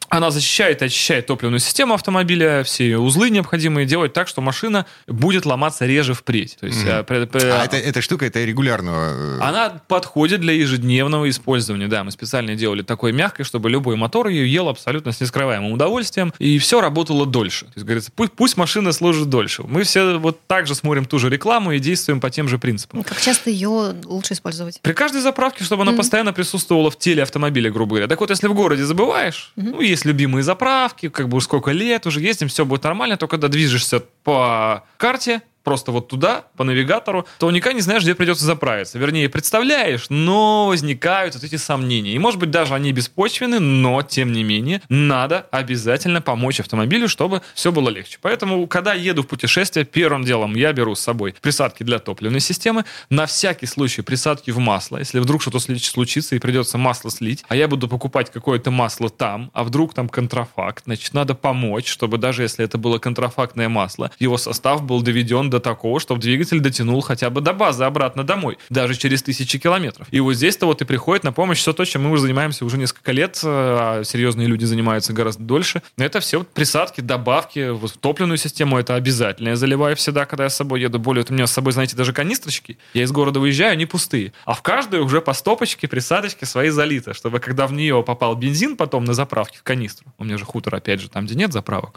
Она 0.10 0.30
защищает 0.30 0.82
и 0.82 0.86
очищает 0.86 1.26
топливную 1.26 1.53
систему 1.60 1.94
автомобиля, 1.94 2.64
все 2.64 2.98
узлы 2.98 3.30
необходимые 3.30 3.86
делать 3.86 4.14
так, 4.14 4.28
что 4.28 4.42
машина 4.42 4.86
будет 5.08 5.46
ломаться 5.46 5.86
реже 5.86 6.14
впредь. 6.14 6.58
То 6.60 6.66
есть, 6.68 6.84
э, 6.86 7.04
при- 7.04 7.26
при- 7.26 7.46
А 7.50 7.64
это, 7.66 7.78
эта 7.78 8.02
штука, 8.02 8.26
это 8.26 8.44
регулярного... 8.44 9.38
э, 9.38 9.40
она 9.42 9.82
подходит 9.88 10.42
для 10.42 10.54
ежедневного 10.54 11.30
использования. 11.30 11.88
Да, 11.88 12.04
мы 12.04 12.12
специально 12.12 12.56
делали 12.56 12.82
такой 12.82 13.12
мягкой, 13.12 13.46
чтобы 13.46 13.70
любой 13.70 13.96
мотор 13.96 14.28
ее 14.28 14.52
ел 14.52 14.70
абсолютно 14.70 15.12
с 15.12 15.22
нескрываемым 15.22 15.72
удовольствием, 15.72 16.34
и 16.40 16.58
все 16.60 16.82
работало 16.82 17.26
дольше. 17.26 17.66
То 17.66 17.72
есть, 17.76 17.86
говорится, 17.86 18.12
пусть, 18.16 18.32
пусть 18.34 18.58
машина 18.58 18.92
служит 18.92 19.30
дольше. 19.30 19.64
Мы 19.64 19.84
все 19.84 20.18
вот 20.18 20.46
так 20.48 20.68
же 20.68 20.76
смотрим 20.76 21.06
ту 21.06 21.20
же 21.20 21.30
рекламу 21.30 21.72
и 21.72 21.80
действуем 21.80 22.20
по 22.20 22.30
тем 22.30 22.48
же 22.48 22.58
принципам. 22.60 23.04
Как 23.04 23.20
часто 23.22 23.50
ее 23.50 23.96
лучше 24.06 24.34
использовать? 24.34 24.80
При 24.82 24.94
каждой 24.94 25.22
заправке, 25.22 25.64
чтобы 25.64 25.84
она 25.84 25.94
постоянно 25.94 26.34
присутствовала 26.34 26.90
в 26.92 26.98
теле 26.98 27.24
автомобиля, 27.24 27.72
грубо 27.72 27.92
говоря. 27.92 28.08
Так 28.08 28.20
вот, 28.20 28.30
если 28.30 28.48
в 28.48 28.54
городе 28.54 28.84
забываешь, 28.86 29.52
ну, 29.56 29.82
есть 29.82 30.06
любимые 30.06 30.44
заправки, 30.44 31.10
как 31.10 31.30
бы 31.30 31.38
сколько 31.44 31.72
лет 31.72 32.08
уже 32.08 32.22
ездим, 32.22 32.48
все 32.48 32.66
будет 32.66 32.84
нормально, 32.84 33.18
только 33.18 33.34
когда 33.34 33.48
движешься 33.48 34.00
по 34.24 34.84
карте, 34.98 35.42
просто 35.64 35.92
вот 35.92 36.08
туда, 36.08 36.46
по 36.58 36.64
навигатору, 36.64 37.26
то 37.40 37.50
никогда 37.52 37.74
не 37.74 37.82
знаешь, 37.82 38.04
где 38.04 38.16
придется 38.16 38.46
заправиться. 38.46 39.00
Вернее, 39.00 39.30
представляешь, 39.30 40.08
но 40.10 40.68
возникают 40.68 41.36
вот 41.36 41.44
эти 41.44 41.56
сомнения. 41.56 42.14
И, 42.14 42.20
может 42.20 42.40
быть, 42.40 42.52
даже 42.52 42.74
они 42.74 42.92
беспочвены, 42.92 43.60
но, 43.60 44.02
тем 44.02 44.32
не 44.32 44.44
менее, 44.44 44.82
надо 44.90 45.48
обязательно 45.52 46.22
помочь 46.22 46.60
автомобилю, 46.60 47.08
чтобы 47.08 47.42
все 47.54 47.72
было 47.72 47.90
легче. 47.90 48.18
Поэтому, 48.22 48.68
когда 48.68 48.94
еду 48.94 49.24
в 49.24 49.28
путешествие, 49.28 49.86
первым 49.86 50.24
делом 50.24 50.56
я 50.56 50.74
беру 50.74 50.96
с 50.96 51.00
собой 51.00 51.36
присадки 51.42 51.84
для 51.84 52.00
топливной 52.00 52.40
системы, 52.40 52.86
на 53.10 53.26
всякий 53.26 53.66
случай 53.66 54.02
присадки 54.02 54.52
в 54.52 54.60
масло. 54.60 54.98
Если 54.98 55.20
вдруг 55.20 55.42
что-то 55.42 55.60
случится 55.60 56.36
и 56.36 56.40
придется 56.40 56.78
масло 56.78 57.10
слить, 57.10 57.44
а 57.48 57.56
я 57.56 57.68
буду 57.68 57.88
покупать 57.88 58.32
какое-то 58.32 58.72
масло 58.72 59.10
там, 59.10 59.52
а 59.54 59.64
вдруг 59.64 59.94
там 59.94 60.10
контрафакт, 60.10 60.84
значит, 60.86 61.14
надо 61.14 61.36
помочь, 61.36 61.88
чтобы 61.88 62.18
даже 62.18 62.44
если 62.44 62.66
это 62.66 62.78
было 62.78 63.00
контрафактное 63.00 63.70
масло, 63.70 64.12
его 64.20 64.38
состав 64.38 64.84
был 64.84 65.02
доведен 65.02 65.50
до 65.54 65.60
такого, 65.60 66.00
чтобы 66.00 66.20
двигатель 66.20 66.60
дотянул 66.60 67.02
хотя 67.02 67.30
бы 67.30 67.42
до 67.42 67.54
базы 67.54 67.84
обратно 67.84 68.24
домой, 68.24 68.58
даже 68.70 68.96
через 68.96 69.22
тысячи 69.22 69.60
километров. 69.60 70.08
И 70.12 70.20
вот 70.20 70.34
здесь-то 70.34 70.66
вот 70.66 70.82
и 70.82 70.86
приходит 70.86 71.24
на 71.24 71.32
помощь 71.32 71.60
все 71.60 71.74
то, 71.74 71.86
чем 71.86 72.04
мы 72.04 72.12
уже 72.12 72.24
занимаемся 72.24 72.66
уже 72.66 72.78
несколько 72.78 73.12
лет, 73.12 73.40
э, 73.44 73.48
а 73.48 74.04
серьезные 74.04 74.48
люди 74.48 74.66
занимаются 74.66 75.14
гораздо 75.14 75.44
дольше. 75.44 75.82
Это 75.98 76.20
все 76.20 76.40
вот 76.40 76.50
присадки, 76.50 77.02
добавки, 77.02 77.70
вот 77.70 77.92
в 77.92 77.98
топливную 77.98 78.38
систему 78.38 78.80
это 78.80 78.96
обязательно. 78.96 79.50
Я 79.50 79.56
заливаю 79.56 79.96
всегда, 79.96 80.26
когда 80.26 80.46
я 80.46 80.50
с 80.50 80.56
собой 80.56 80.82
еду. 80.82 81.00
Более 81.00 81.24
у 81.30 81.34
меня 81.34 81.46
с 81.46 81.52
собой, 81.52 81.74
знаете, 81.74 81.96
даже 81.96 82.14
канистрочки. 82.14 82.78
Я 82.94 83.04
из 83.04 83.12
города 83.12 83.40
выезжаю, 83.40 83.74
они 83.74 83.86
пустые. 83.86 84.34
А 84.46 84.54
в 84.54 84.62
каждую 84.64 85.06
уже 85.06 85.22
по 85.22 85.34
стопочке 85.34 85.88
присадочки 85.88 86.46
свои 86.46 86.70
залиты, 86.70 87.14
чтобы 87.14 87.40
когда 87.40 87.68
в 87.68 87.74
нее 87.74 88.04
попал 88.04 88.36
бензин 88.36 88.76
потом 88.76 89.06
на 89.06 89.14
заправке 89.14 89.60
в 89.60 89.64
канистру. 89.64 90.12
У 90.18 90.24
меня 90.24 90.38
же 90.38 90.46
хутор, 90.46 90.76
опять 90.76 91.00
же, 91.00 91.10
там, 91.10 91.26
где 91.26 91.36
нет 91.36 91.54
заправок. 91.54 91.96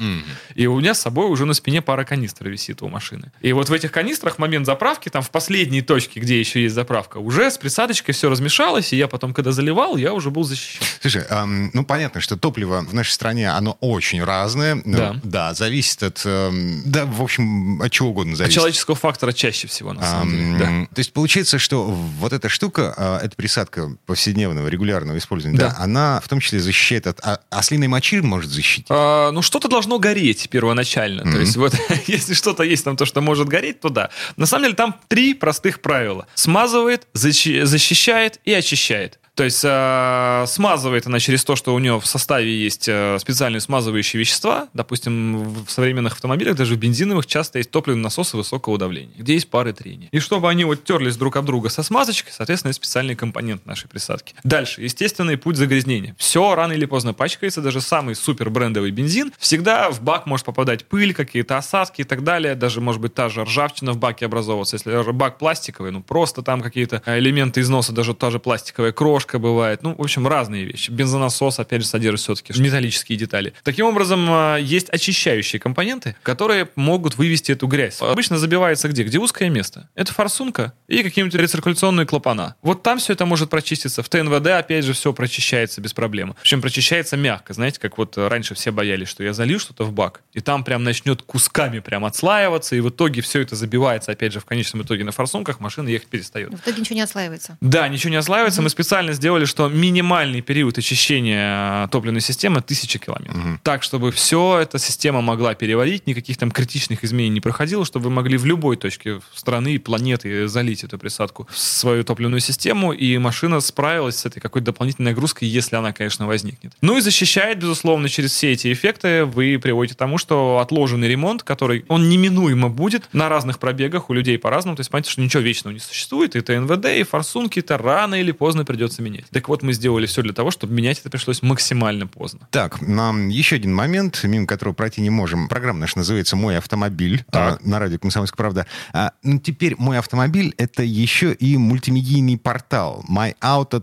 И 0.54 0.66
у 0.66 0.78
меня 0.78 0.92
с 0.92 1.00
собой 1.00 1.26
уже 1.30 1.46
на 1.46 1.54
спине 1.54 1.80
пара 1.80 2.04
канистр 2.04 2.48
висит 2.48 2.82
у 2.82 2.88
машины. 2.88 3.32
И 3.46 3.52
вот 3.52 3.68
в 3.68 3.72
этих 3.72 3.92
канистрах 3.92 4.38
момент 4.38 4.66
заправки, 4.66 5.08
там 5.08 5.22
в 5.22 5.30
последней 5.30 5.80
точке, 5.80 6.18
где 6.18 6.40
еще 6.40 6.62
есть 6.64 6.74
заправка, 6.74 7.18
уже 7.18 7.48
с 7.48 7.56
присадочкой 7.58 8.12
все 8.12 8.28
размешалось, 8.28 8.92
и 8.92 8.96
я 8.96 9.06
потом, 9.06 9.32
когда 9.32 9.52
заливал, 9.52 9.96
я 9.96 10.12
уже 10.14 10.30
был 10.32 10.42
защищен. 10.42 10.82
Слушай, 11.00 11.22
ам, 11.30 11.70
ну 11.72 11.84
понятно, 11.84 12.20
что 12.20 12.36
топливо 12.36 12.80
в 12.80 12.92
нашей 12.92 13.12
стране, 13.12 13.48
оно 13.50 13.76
очень 13.80 14.20
разное. 14.24 14.74
Ну, 14.84 14.96
Да. 14.96 15.20
Да, 15.22 15.54
зависит 15.54 16.02
от... 16.02 16.22
эм, 16.24 16.82
Да, 16.86 17.04
в 17.04 17.22
общем, 17.22 17.80
от 17.80 17.92
чего 17.92 18.08
угодно 18.08 18.32
От 18.32 18.38
зависит. 18.38 18.56
человеческого 18.56 18.96
фактора 18.96 19.32
чаще 19.32 19.68
всего, 19.68 19.92
на 19.92 20.02
самом 20.02 20.22
Ам, 20.28 20.30
деле. 20.34 20.58
Да. 20.58 20.94
То 20.94 20.98
есть 20.98 21.12
получается, 21.12 21.60
что 21.60 21.84
вот 21.84 22.32
эта 22.32 22.48
штука, 22.48 22.94
а, 22.96 23.20
эта 23.22 23.36
присадка 23.36 23.96
повседневного, 24.06 24.66
регулярного 24.66 25.18
использования, 25.18 25.56
Да. 25.56 25.68
да, 25.68 25.76
она 25.78 26.20
в 26.20 26.26
том 26.26 26.40
числе 26.40 26.58
защищает 26.58 27.06
от 27.06 27.20
а, 27.22 27.38
ослиной 27.50 27.86
мочи, 27.86 28.20
может 28.20 28.50
защитить. 28.50 28.86
А, 28.88 29.30
ну, 29.30 29.40
что-то 29.40 29.68
должно 29.68 30.00
гореть 30.00 30.48
первоначально. 30.50 31.22
То 31.30 31.38
есть, 31.38 31.56
вот, 31.56 31.74
если 32.08 32.34
что-то 32.34 32.64
есть 32.64 32.82
там, 32.82 32.96
то, 32.96 33.04
что 33.06 33.20
может 33.20 33.35
гореть, 33.44 33.80
то 33.80 33.88
да. 33.88 34.10
На 34.36 34.46
самом 34.46 34.64
деле, 34.64 34.74
там 34.74 34.98
три 35.08 35.34
простых 35.34 35.80
правила. 35.80 36.26
Смазывает, 36.34 37.06
защи- 37.14 37.64
защищает 37.64 38.40
и 38.44 38.52
очищает. 38.52 39.18
То 39.36 39.44
есть 39.44 39.60
э, 39.62 40.44
смазывает 40.48 41.06
она 41.06 41.20
через 41.20 41.44
то, 41.44 41.56
что 41.56 41.74
у 41.74 41.78
нее 41.78 42.00
в 42.00 42.06
составе 42.06 42.58
есть 42.58 42.88
э, 42.88 43.18
специальные 43.20 43.60
смазывающие 43.60 44.18
вещества. 44.18 44.68
Допустим, 44.72 45.64
в 45.66 45.70
современных 45.70 46.14
автомобилях, 46.14 46.56
даже 46.56 46.74
в 46.74 46.78
бензиновых, 46.78 47.26
часто 47.26 47.58
есть 47.58 47.70
топливные 47.70 48.02
насосы 48.02 48.38
высокого 48.38 48.78
давления, 48.78 49.12
где 49.18 49.34
есть 49.34 49.50
пары 49.50 49.74
трения. 49.74 50.08
И 50.10 50.20
чтобы 50.20 50.48
они 50.48 50.64
вот 50.64 50.84
терлись 50.84 51.16
друг 51.16 51.36
об 51.36 51.44
друга 51.44 51.68
со 51.68 51.82
смазочкой, 51.82 52.32
соответственно, 52.32 52.70
есть 52.70 52.78
специальный 52.78 53.14
компонент 53.14 53.66
нашей 53.66 53.88
присадки. 53.88 54.34
Дальше, 54.42 54.80
естественный 54.80 55.36
путь 55.36 55.56
загрязнения. 55.56 56.16
Все 56.18 56.54
рано 56.54 56.72
или 56.72 56.86
поздно 56.86 57.12
пачкается, 57.12 57.60
даже 57.60 57.82
самый 57.82 58.14
супер 58.14 58.48
брендовый 58.48 58.90
бензин. 58.90 59.34
Всегда 59.38 59.90
в 59.90 60.00
бак 60.00 60.24
может 60.24 60.46
попадать 60.46 60.86
пыль, 60.86 61.12
какие-то 61.12 61.58
осадки 61.58 62.00
и 62.00 62.04
так 62.04 62.24
далее. 62.24 62.54
Даже, 62.54 62.80
может 62.80 63.02
быть, 63.02 63.12
та 63.12 63.28
же 63.28 63.44
ржавчина 63.44 63.92
в 63.92 63.98
баке 63.98 64.24
образовываться. 64.24 64.76
Если 64.76 65.12
бак 65.12 65.36
пластиковый, 65.36 65.90
ну 65.90 66.02
просто 66.02 66.40
там 66.40 66.62
какие-то 66.62 67.02
элементы 67.04 67.60
износа, 67.60 67.92
даже 67.92 68.14
та 68.14 68.30
же 68.30 68.38
пластиковая 68.38 68.92
крошка 69.26 69.38
бывает. 69.38 69.82
Ну, 69.82 69.94
в 69.94 70.00
общем, 70.00 70.26
разные 70.26 70.64
вещи. 70.64 70.90
Бензонасос, 70.90 71.58
опять 71.58 71.82
же, 71.82 71.88
содержит 71.88 72.20
все-таки 72.20 72.60
металлические 72.60 73.18
детали. 73.18 73.52
Таким 73.62 73.86
образом, 73.86 74.26
э, 74.30 74.58
есть 74.62 74.88
очищающие 74.90 75.60
компоненты, 75.60 76.14
которые 76.22 76.68
могут 76.76 77.16
вывести 77.16 77.52
эту 77.52 77.66
грязь. 77.66 78.00
Обычно 78.00 78.38
забивается 78.38 78.88
где? 78.88 79.02
Где 79.02 79.18
узкое 79.18 79.50
место. 79.50 79.88
Это 79.94 80.12
форсунка 80.12 80.72
и 80.88 81.02
какие-нибудь 81.02 81.38
рециркуляционные 81.38 82.06
клапана. 82.06 82.54
Вот 82.62 82.82
там 82.82 82.98
все 82.98 83.12
это 83.12 83.26
может 83.26 83.50
прочиститься. 83.50 84.02
В 84.02 84.08
ТНВД, 84.08 84.46
опять 84.46 84.84
же, 84.84 84.92
все 84.92 85.12
прочищается 85.12 85.80
без 85.80 85.92
проблем. 85.92 86.34
Причем 86.40 86.60
прочищается 86.60 87.16
мягко. 87.16 87.52
Знаете, 87.52 87.80
как 87.80 87.98
вот 87.98 88.16
э, 88.16 88.28
раньше 88.28 88.54
все 88.54 88.70
боялись, 88.70 89.08
что 89.08 89.24
я 89.24 89.32
залью 89.32 89.58
что-то 89.58 89.84
в 89.84 89.92
бак, 89.92 90.20
и 90.32 90.40
там 90.40 90.64
прям 90.64 90.84
начнет 90.84 91.22
кусками 91.22 91.80
прям 91.80 92.04
отслаиваться, 92.04 92.76
и 92.76 92.80
в 92.80 92.88
итоге 92.90 93.20
все 93.20 93.40
это 93.40 93.56
забивается, 93.56 94.12
опять 94.12 94.32
же, 94.32 94.40
в 94.40 94.44
конечном 94.44 94.82
итоге 94.82 95.04
на 95.04 95.12
форсунках, 95.12 95.60
машина 95.60 95.88
ехать 95.88 96.08
перестает. 96.08 96.52
В 96.52 96.60
итоге 96.60 96.80
ничего 96.80 96.96
не 96.96 97.02
отслаивается. 97.02 97.58
Да, 97.60 97.88
ничего 97.88 98.10
не 98.10 98.16
ослаивается. 98.16 98.62
Мы 98.62 98.70
специально 98.70 99.12
сделали, 99.16 99.44
что 99.44 99.68
минимальный 99.68 100.40
период 100.40 100.78
очищения 100.78 101.84
э, 101.84 101.88
топливной 101.88 102.20
системы 102.20 102.58
1000 102.58 102.98
километров. 102.98 103.36
Так, 103.62 103.82
чтобы 103.82 104.12
все 104.12 104.60
эта 104.60 104.78
система 104.78 105.20
могла 105.20 105.54
переварить, 105.54 106.06
никаких 106.06 106.36
там 106.36 106.50
критичных 106.50 107.04
изменений 107.04 107.34
не 107.34 107.40
проходило, 107.40 107.84
чтобы 107.84 108.04
вы 108.06 108.10
могли 108.10 108.36
в 108.36 108.46
любой 108.46 108.76
точке 108.76 109.20
страны 109.34 109.74
и 109.74 109.78
планеты 109.78 110.48
залить 110.48 110.84
эту 110.84 110.98
присадку 110.98 111.48
в 111.50 111.58
свою 111.58 112.04
топливную 112.04 112.40
систему, 112.40 112.92
и 112.92 113.18
машина 113.18 113.60
справилась 113.60 114.16
с 114.16 114.26
этой 114.26 114.40
какой-то 114.40 114.66
дополнительной 114.66 115.12
нагрузкой, 115.12 115.48
если 115.48 115.76
она, 115.76 115.92
конечно, 115.92 116.26
возникнет. 116.26 116.72
Ну 116.80 116.98
и 116.98 117.00
защищает, 117.00 117.58
безусловно, 117.58 118.08
через 118.08 118.32
все 118.32 118.52
эти 118.52 118.72
эффекты 118.72 119.24
вы 119.24 119.58
приводите 119.58 119.94
к 119.94 119.98
тому, 119.98 120.18
что 120.18 120.58
отложенный 120.58 121.08
ремонт, 121.08 121.42
который, 121.42 121.84
он 121.88 122.08
неминуемо 122.08 122.68
будет 122.68 123.08
на 123.12 123.28
разных 123.28 123.58
пробегах, 123.58 124.10
у 124.10 124.12
людей 124.12 124.38
по-разному, 124.38 124.76
то 124.76 124.80
есть 124.80 124.90
понимаете, 124.90 125.10
что 125.10 125.20
ничего 125.20 125.42
вечного 125.42 125.74
не 125.74 125.80
существует, 125.80 126.36
и 126.36 126.40
ТНВД, 126.40 126.86
и 126.86 127.02
форсунки, 127.02 127.60
это 127.60 127.78
рано 127.78 128.14
или 128.16 128.32
поздно 128.32 128.64
придется 128.64 129.02
менять. 129.06 129.24
Так 129.30 129.48
вот, 129.48 129.62
мы 129.62 129.72
сделали 129.72 130.06
все 130.06 130.22
для 130.22 130.32
того, 130.32 130.50
чтобы 130.50 130.74
менять 130.74 130.98
это 131.00 131.10
пришлось 131.10 131.42
максимально 131.42 132.06
поздно. 132.06 132.48
Так, 132.50 132.80
нам 132.80 133.28
еще 133.28 133.56
один 133.56 133.74
момент, 133.74 134.22
мимо 134.24 134.46
которого 134.46 134.74
пройти 134.74 135.00
не 135.00 135.10
можем. 135.10 135.48
Программа 135.48 135.80
наша 135.80 135.98
называется 135.98 136.36
«Мой 136.36 136.58
автомобиль» 136.58 137.24
Так. 137.30 137.60
а, 137.64 137.68
на 137.68 137.78
радио 137.78 137.98
«Комсомольская 137.98 138.36
правда». 138.36 138.66
А, 138.92 139.12
ну, 139.22 139.38
теперь 139.38 139.74
«Мой 139.78 139.98
автомобиль»— 139.98 140.54
это 140.58 140.82
еще 140.82 141.32
и 141.32 141.56
мультимедийный 141.56 142.38
портал 142.38 143.04
myauto. 143.08 143.82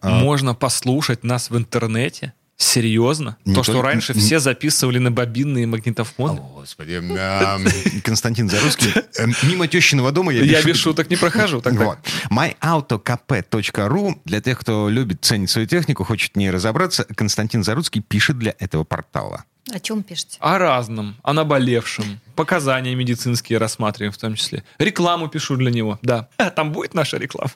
а, 0.00 0.10
Можно 0.10 0.54
послушать 0.54 1.24
нас 1.24 1.50
в 1.50 1.56
интернете. 1.56 2.32
Серьезно? 2.60 3.36
Не 3.44 3.54
То, 3.54 3.62
что 3.62 3.80
раньше 3.82 4.14
не- 4.14 4.20
все 4.20 4.40
записывали 4.40 4.98
на 4.98 5.12
бобинные 5.12 5.64
магнитофоны? 5.68 6.40
Господи, 6.40 7.00
а, 7.16 7.56
Константин 8.02 8.48
Зарусский. 8.50 8.92
Э, 9.16 9.26
Мимо 9.44 9.68
тещиного 9.68 10.10
дома 10.10 10.32
я, 10.32 10.42
Я 10.42 10.62
без 10.64 10.76
шуток. 10.76 11.08
не 11.08 11.14
прохожу. 11.16 11.58
Myautokp.ru 12.30 14.14
для 14.24 14.40
тех, 14.40 14.58
кто 14.58 14.88
любит 14.88 15.24
ценить 15.24 15.50
свою 15.50 15.68
технику, 15.68 16.02
хочет 16.02 16.32
в 16.34 16.36
ней 16.36 16.50
разобраться, 16.50 17.04
Константин 17.14 17.62
Заруцкий 17.62 18.02
пишет 18.02 18.38
для 18.38 18.54
этого 18.58 18.82
портала. 18.82 19.44
О 19.70 19.78
чем 19.80 20.02
пишете? 20.02 20.38
О 20.40 20.58
разном, 20.58 21.14
о 21.22 21.32
наболевшем, 21.34 22.20
показания 22.34 22.94
медицинские 22.94 23.58
рассматриваем 23.58 24.12
в 24.12 24.18
том 24.18 24.34
числе. 24.34 24.64
Рекламу 24.78 25.28
пишу 25.28 25.56
для 25.56 25.70
него, 25.70 25.98
да. 26.02 26.28
А, 26.38 26.50
Там 26.50 26.72
будет 26.72 26.94
наша 26.94 27.18
реклама. 27.18 27.50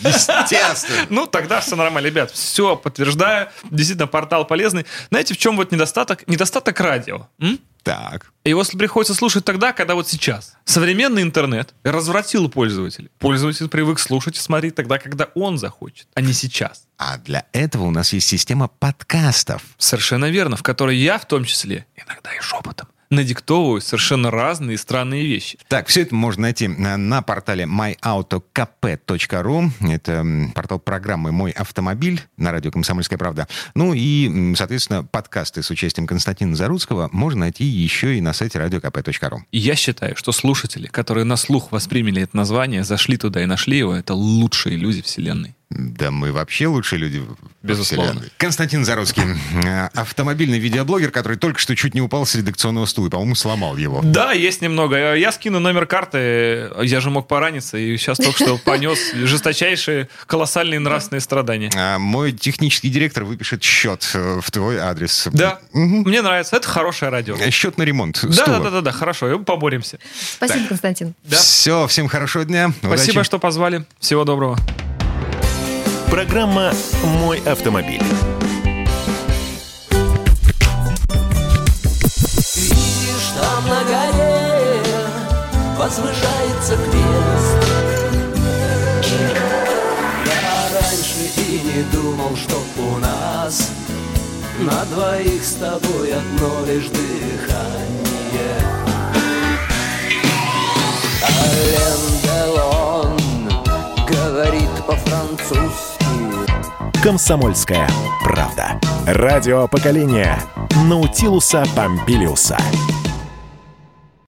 Естественно. 0.00 1.06
Ну, 1.10 1.26
тогда 1.26 1.60
все 1.60 1.76
нормально, 1.76 2.06
ребят. 2.06 2.30
Все, 2.30 2.76
подтверждаю. 2.76 3.48
Действительно, 3.70 4.06
портал 4.06 4.46
полезный. 4.46 4.86
Знаете, 5.10 5.34
в 5.34 5.38
чем 5.38 5.56
вот 5.56 5.72
недостаток? 5.72 6.26
Недостаток 6.26 6.78
радио. 6.80 7.28
м? 7.38 7.58
Так. 7.82 8.32
Его 8.44 8.64
приходится 8.64 9.14
слушать 9.14 9.44
тогда, 9.44 9.72
когда 9.72 9.94
вот 9.94 10.08
сейчас. 10.08 10.54
Современный 10.64 11.22
интернет 11.22 11.74
развратил 11.84 12.50
пользователя. 12.50 13.08
Пользователь 13.18 13.68
привык 13.68 13.98
слушать 13.98 14.36
и 14.36 14.40
смотреть 14.40 14.74
тогда, 14.74 14.98
когда 14.98 15.28
он 15.34 15.56
захочет, 15.58 16.06
а 16.14 16.20
не 16.20 16.32
сейчас. 16.34 16.84
А 16.98 17.16
для 17.16 17.46
этого 17.52 17.84
у 17.84 17.90
нас 17.90 18.12
есть 18.12 18.28
система 18.28 18.68
подкастов. 18.68 19.62
Совершенно 19.78 20.28
верно, 20.28 20.56
в 20.56 20.62
которой 20.62 20.96
я 20.96 21.18
в 21.18 21.26
том 21.26 21.44
числе, 21.44 21.86
иногда 21.96 22.34
и 22.34 22.40
шепотом, 22.40 22.88
надиктовываю 23.10 23.80
совершенно 23.80 24.30
разные 24.30 24.78
странные 24.78 25.26
вещи. 25.26 25.58
Так, 25.68 25.88
все 25.88 26.02
это 26.02 26.14
можно 26.14 26.42
найти 26.42 26.68
на, 26.68 27.22
портале 27.22 27.64
myautokp.ru. 27.64 29.70
Это 29.92 30.52
портал 30.54 30.78
программы 30.78 31.32
«Мой 31.32 31.50
автомобиль» 31.50 32.22
на 32.36 32.52
радио 32.52 32.70
«Комсомольская 32.70 33.18
правда». 33.18 33.48
Ну 33.74 33.92
и, 33.94 34.54
соответственно, 34.54 35.04
подкасты 35.04 35.62
с 35.62 35.70
участием 35.70 36.06
Константина 36.06 36.54
Заруцкого 36.54 37.08
можно 37.12 37.40
найти 37.40 37.64
еще 37.64 38.16
и 38.16 38.20
на 38.20 38.32
сайте 38.32 38.58
radiokp.ru. 38.58 39.38
Я 39.52 39.74
считаю, 39.74 40.16
что 40.16 40.32
слушатели, 40.32 40.86
которые 40.86 41.24
на 41.24 41.36
слух 41.36 41.72
восприняли 41.72 42.22
это 42.22 42.36
название, 42.36 42.84
зашли 42.84 43.16
туда 43.16 43.42
и 43.42 43.46
нашли 43.46 43.78
его, 43.78 43.94
это 43.94 44.14
лучшие 44.14 44.76
люди 44.76 45.02
вселенной. 45.02 45.54
Да 45.70 46.10
мы 46.10 46.32
вообще 46.32 46.66
лучшие 46.66 46.98
люди. 46.98 47.18
в 47.18 47.36
Безусловно. 47.62 48.12
вселенной. 48.12 48.32
Константин 48.38 48.86
Заруцкий, 48.86 49.22
э, 49.66 49.88
автомобильный 49.94 50.58
видеоблогер, 50.58 51.10
который 51.10 51.36
только 51.36 51.58
что 51.60 51.76
чуть 51.76 51.92
не 51.94 52.00
упал 52.00 52.24
с 52.24 52.34
редакционного 52.34 52.86
стула, 52.86 53.10
по-моему, 53.10 53.34
сломал 53.34 53.76
его. 53.76 54.00
Да, 54.02 54.32
есть 54.32 54.62
немного. 54.62 55.14
Я 55.14 55.30
скину 55.30 55.60
номер 55.60 55.84
карты. 55.84 56.70
Я 56.82 57.00
же 57.00 57.10
мог 57.10 57.28
пораниться, 57.28 57.76
и 57.76 57.96
сейчас 57.98 58.16
только 58.16 58.42
что 58.44 58.56
понес 58.64 59.12
жесточайшие, 59.12 60.08
колоссальные 60.26 60.80
нравственные 60.80 61.20
страдания. 61.20 61.70
А 61.76 61.98
мой 61.98 62.32
технический 62.32 62.88
директор 62.88 63.24
выпишет 63.24 63.62
счет 63.62 64.08
э, 64.14 64.40
в 64.42 64.50
твой 64.50 64.78
адрес. 64.78 65.28
Да, 65.32 65.60
Мгм. 65.74 66.00
мне 66.08 66.22
нравится. 66.22 66.56
Это 66.56 66.66
хорошее 66.66 67.10
радио. 67.10 67.36
Э, 67.36 67.50
Счет 67.50 67.76
на 67.76 67.82
ремонт 67.82 68.20
Да, 68.22 68.32
стула. 68.32 68.58
да, 68.58 68.64
да, 68.64 68.70
да, 68.70 68.80
да, 68.80 68.92
хорошо, 68.92 69.38
поборемся. 69.40 69.98
Спасибо, 70.36 70.66
Константин. 70.68 71.14
Да. 71.24 71.36
Все, 71.36 71.86
всем 71.88 72.08
хорошего 72.08 72.46
дня. 72.46 72.72
Спасибо, 72.82 73.12
удачи. 73.18 73.26
что 73.26 73.38
позвали. 73.38 73.84
Всего 74.00 74.24
доброго. 74.24 74.56
Программа 76.18 76.72
«Мой 77.20 77.38
автомобиль». 77.46 78.02
Видишь, 82.56 83.28
там 83.40 83.62
на 83.68 83.84
горе 83.84 84.82
возвышается 85.78 86.76
крест. 86.76 87.60
Я 90.26 90.80
раньше 90.80 91.22
и 91.36 91.62
не 91.64 91.84
думал, 91.92 92.36
что 92.36 92.64
у 92.82 92.98
нас 92.98 93.70
На 94.58 94.84
двоих 94.86 95.44
с 95.44 95.52
тобой 95.52 96.14
одно 96.14 96.66
лишь 96.66 96.88
дыхание. 96.88 98.58
Ален 101.22 102.02
Делон 102.24 103.16
говорит 104.08 104.84
по-французски 104.84 105.87
«Комсомольская 107.02 107.88
правда». 108.24 108.80
Радио 109.06 109.68
поколения 109.68 110.36
Наутилуса 110.88 111.64
Помпилиуса. 111.76 112.58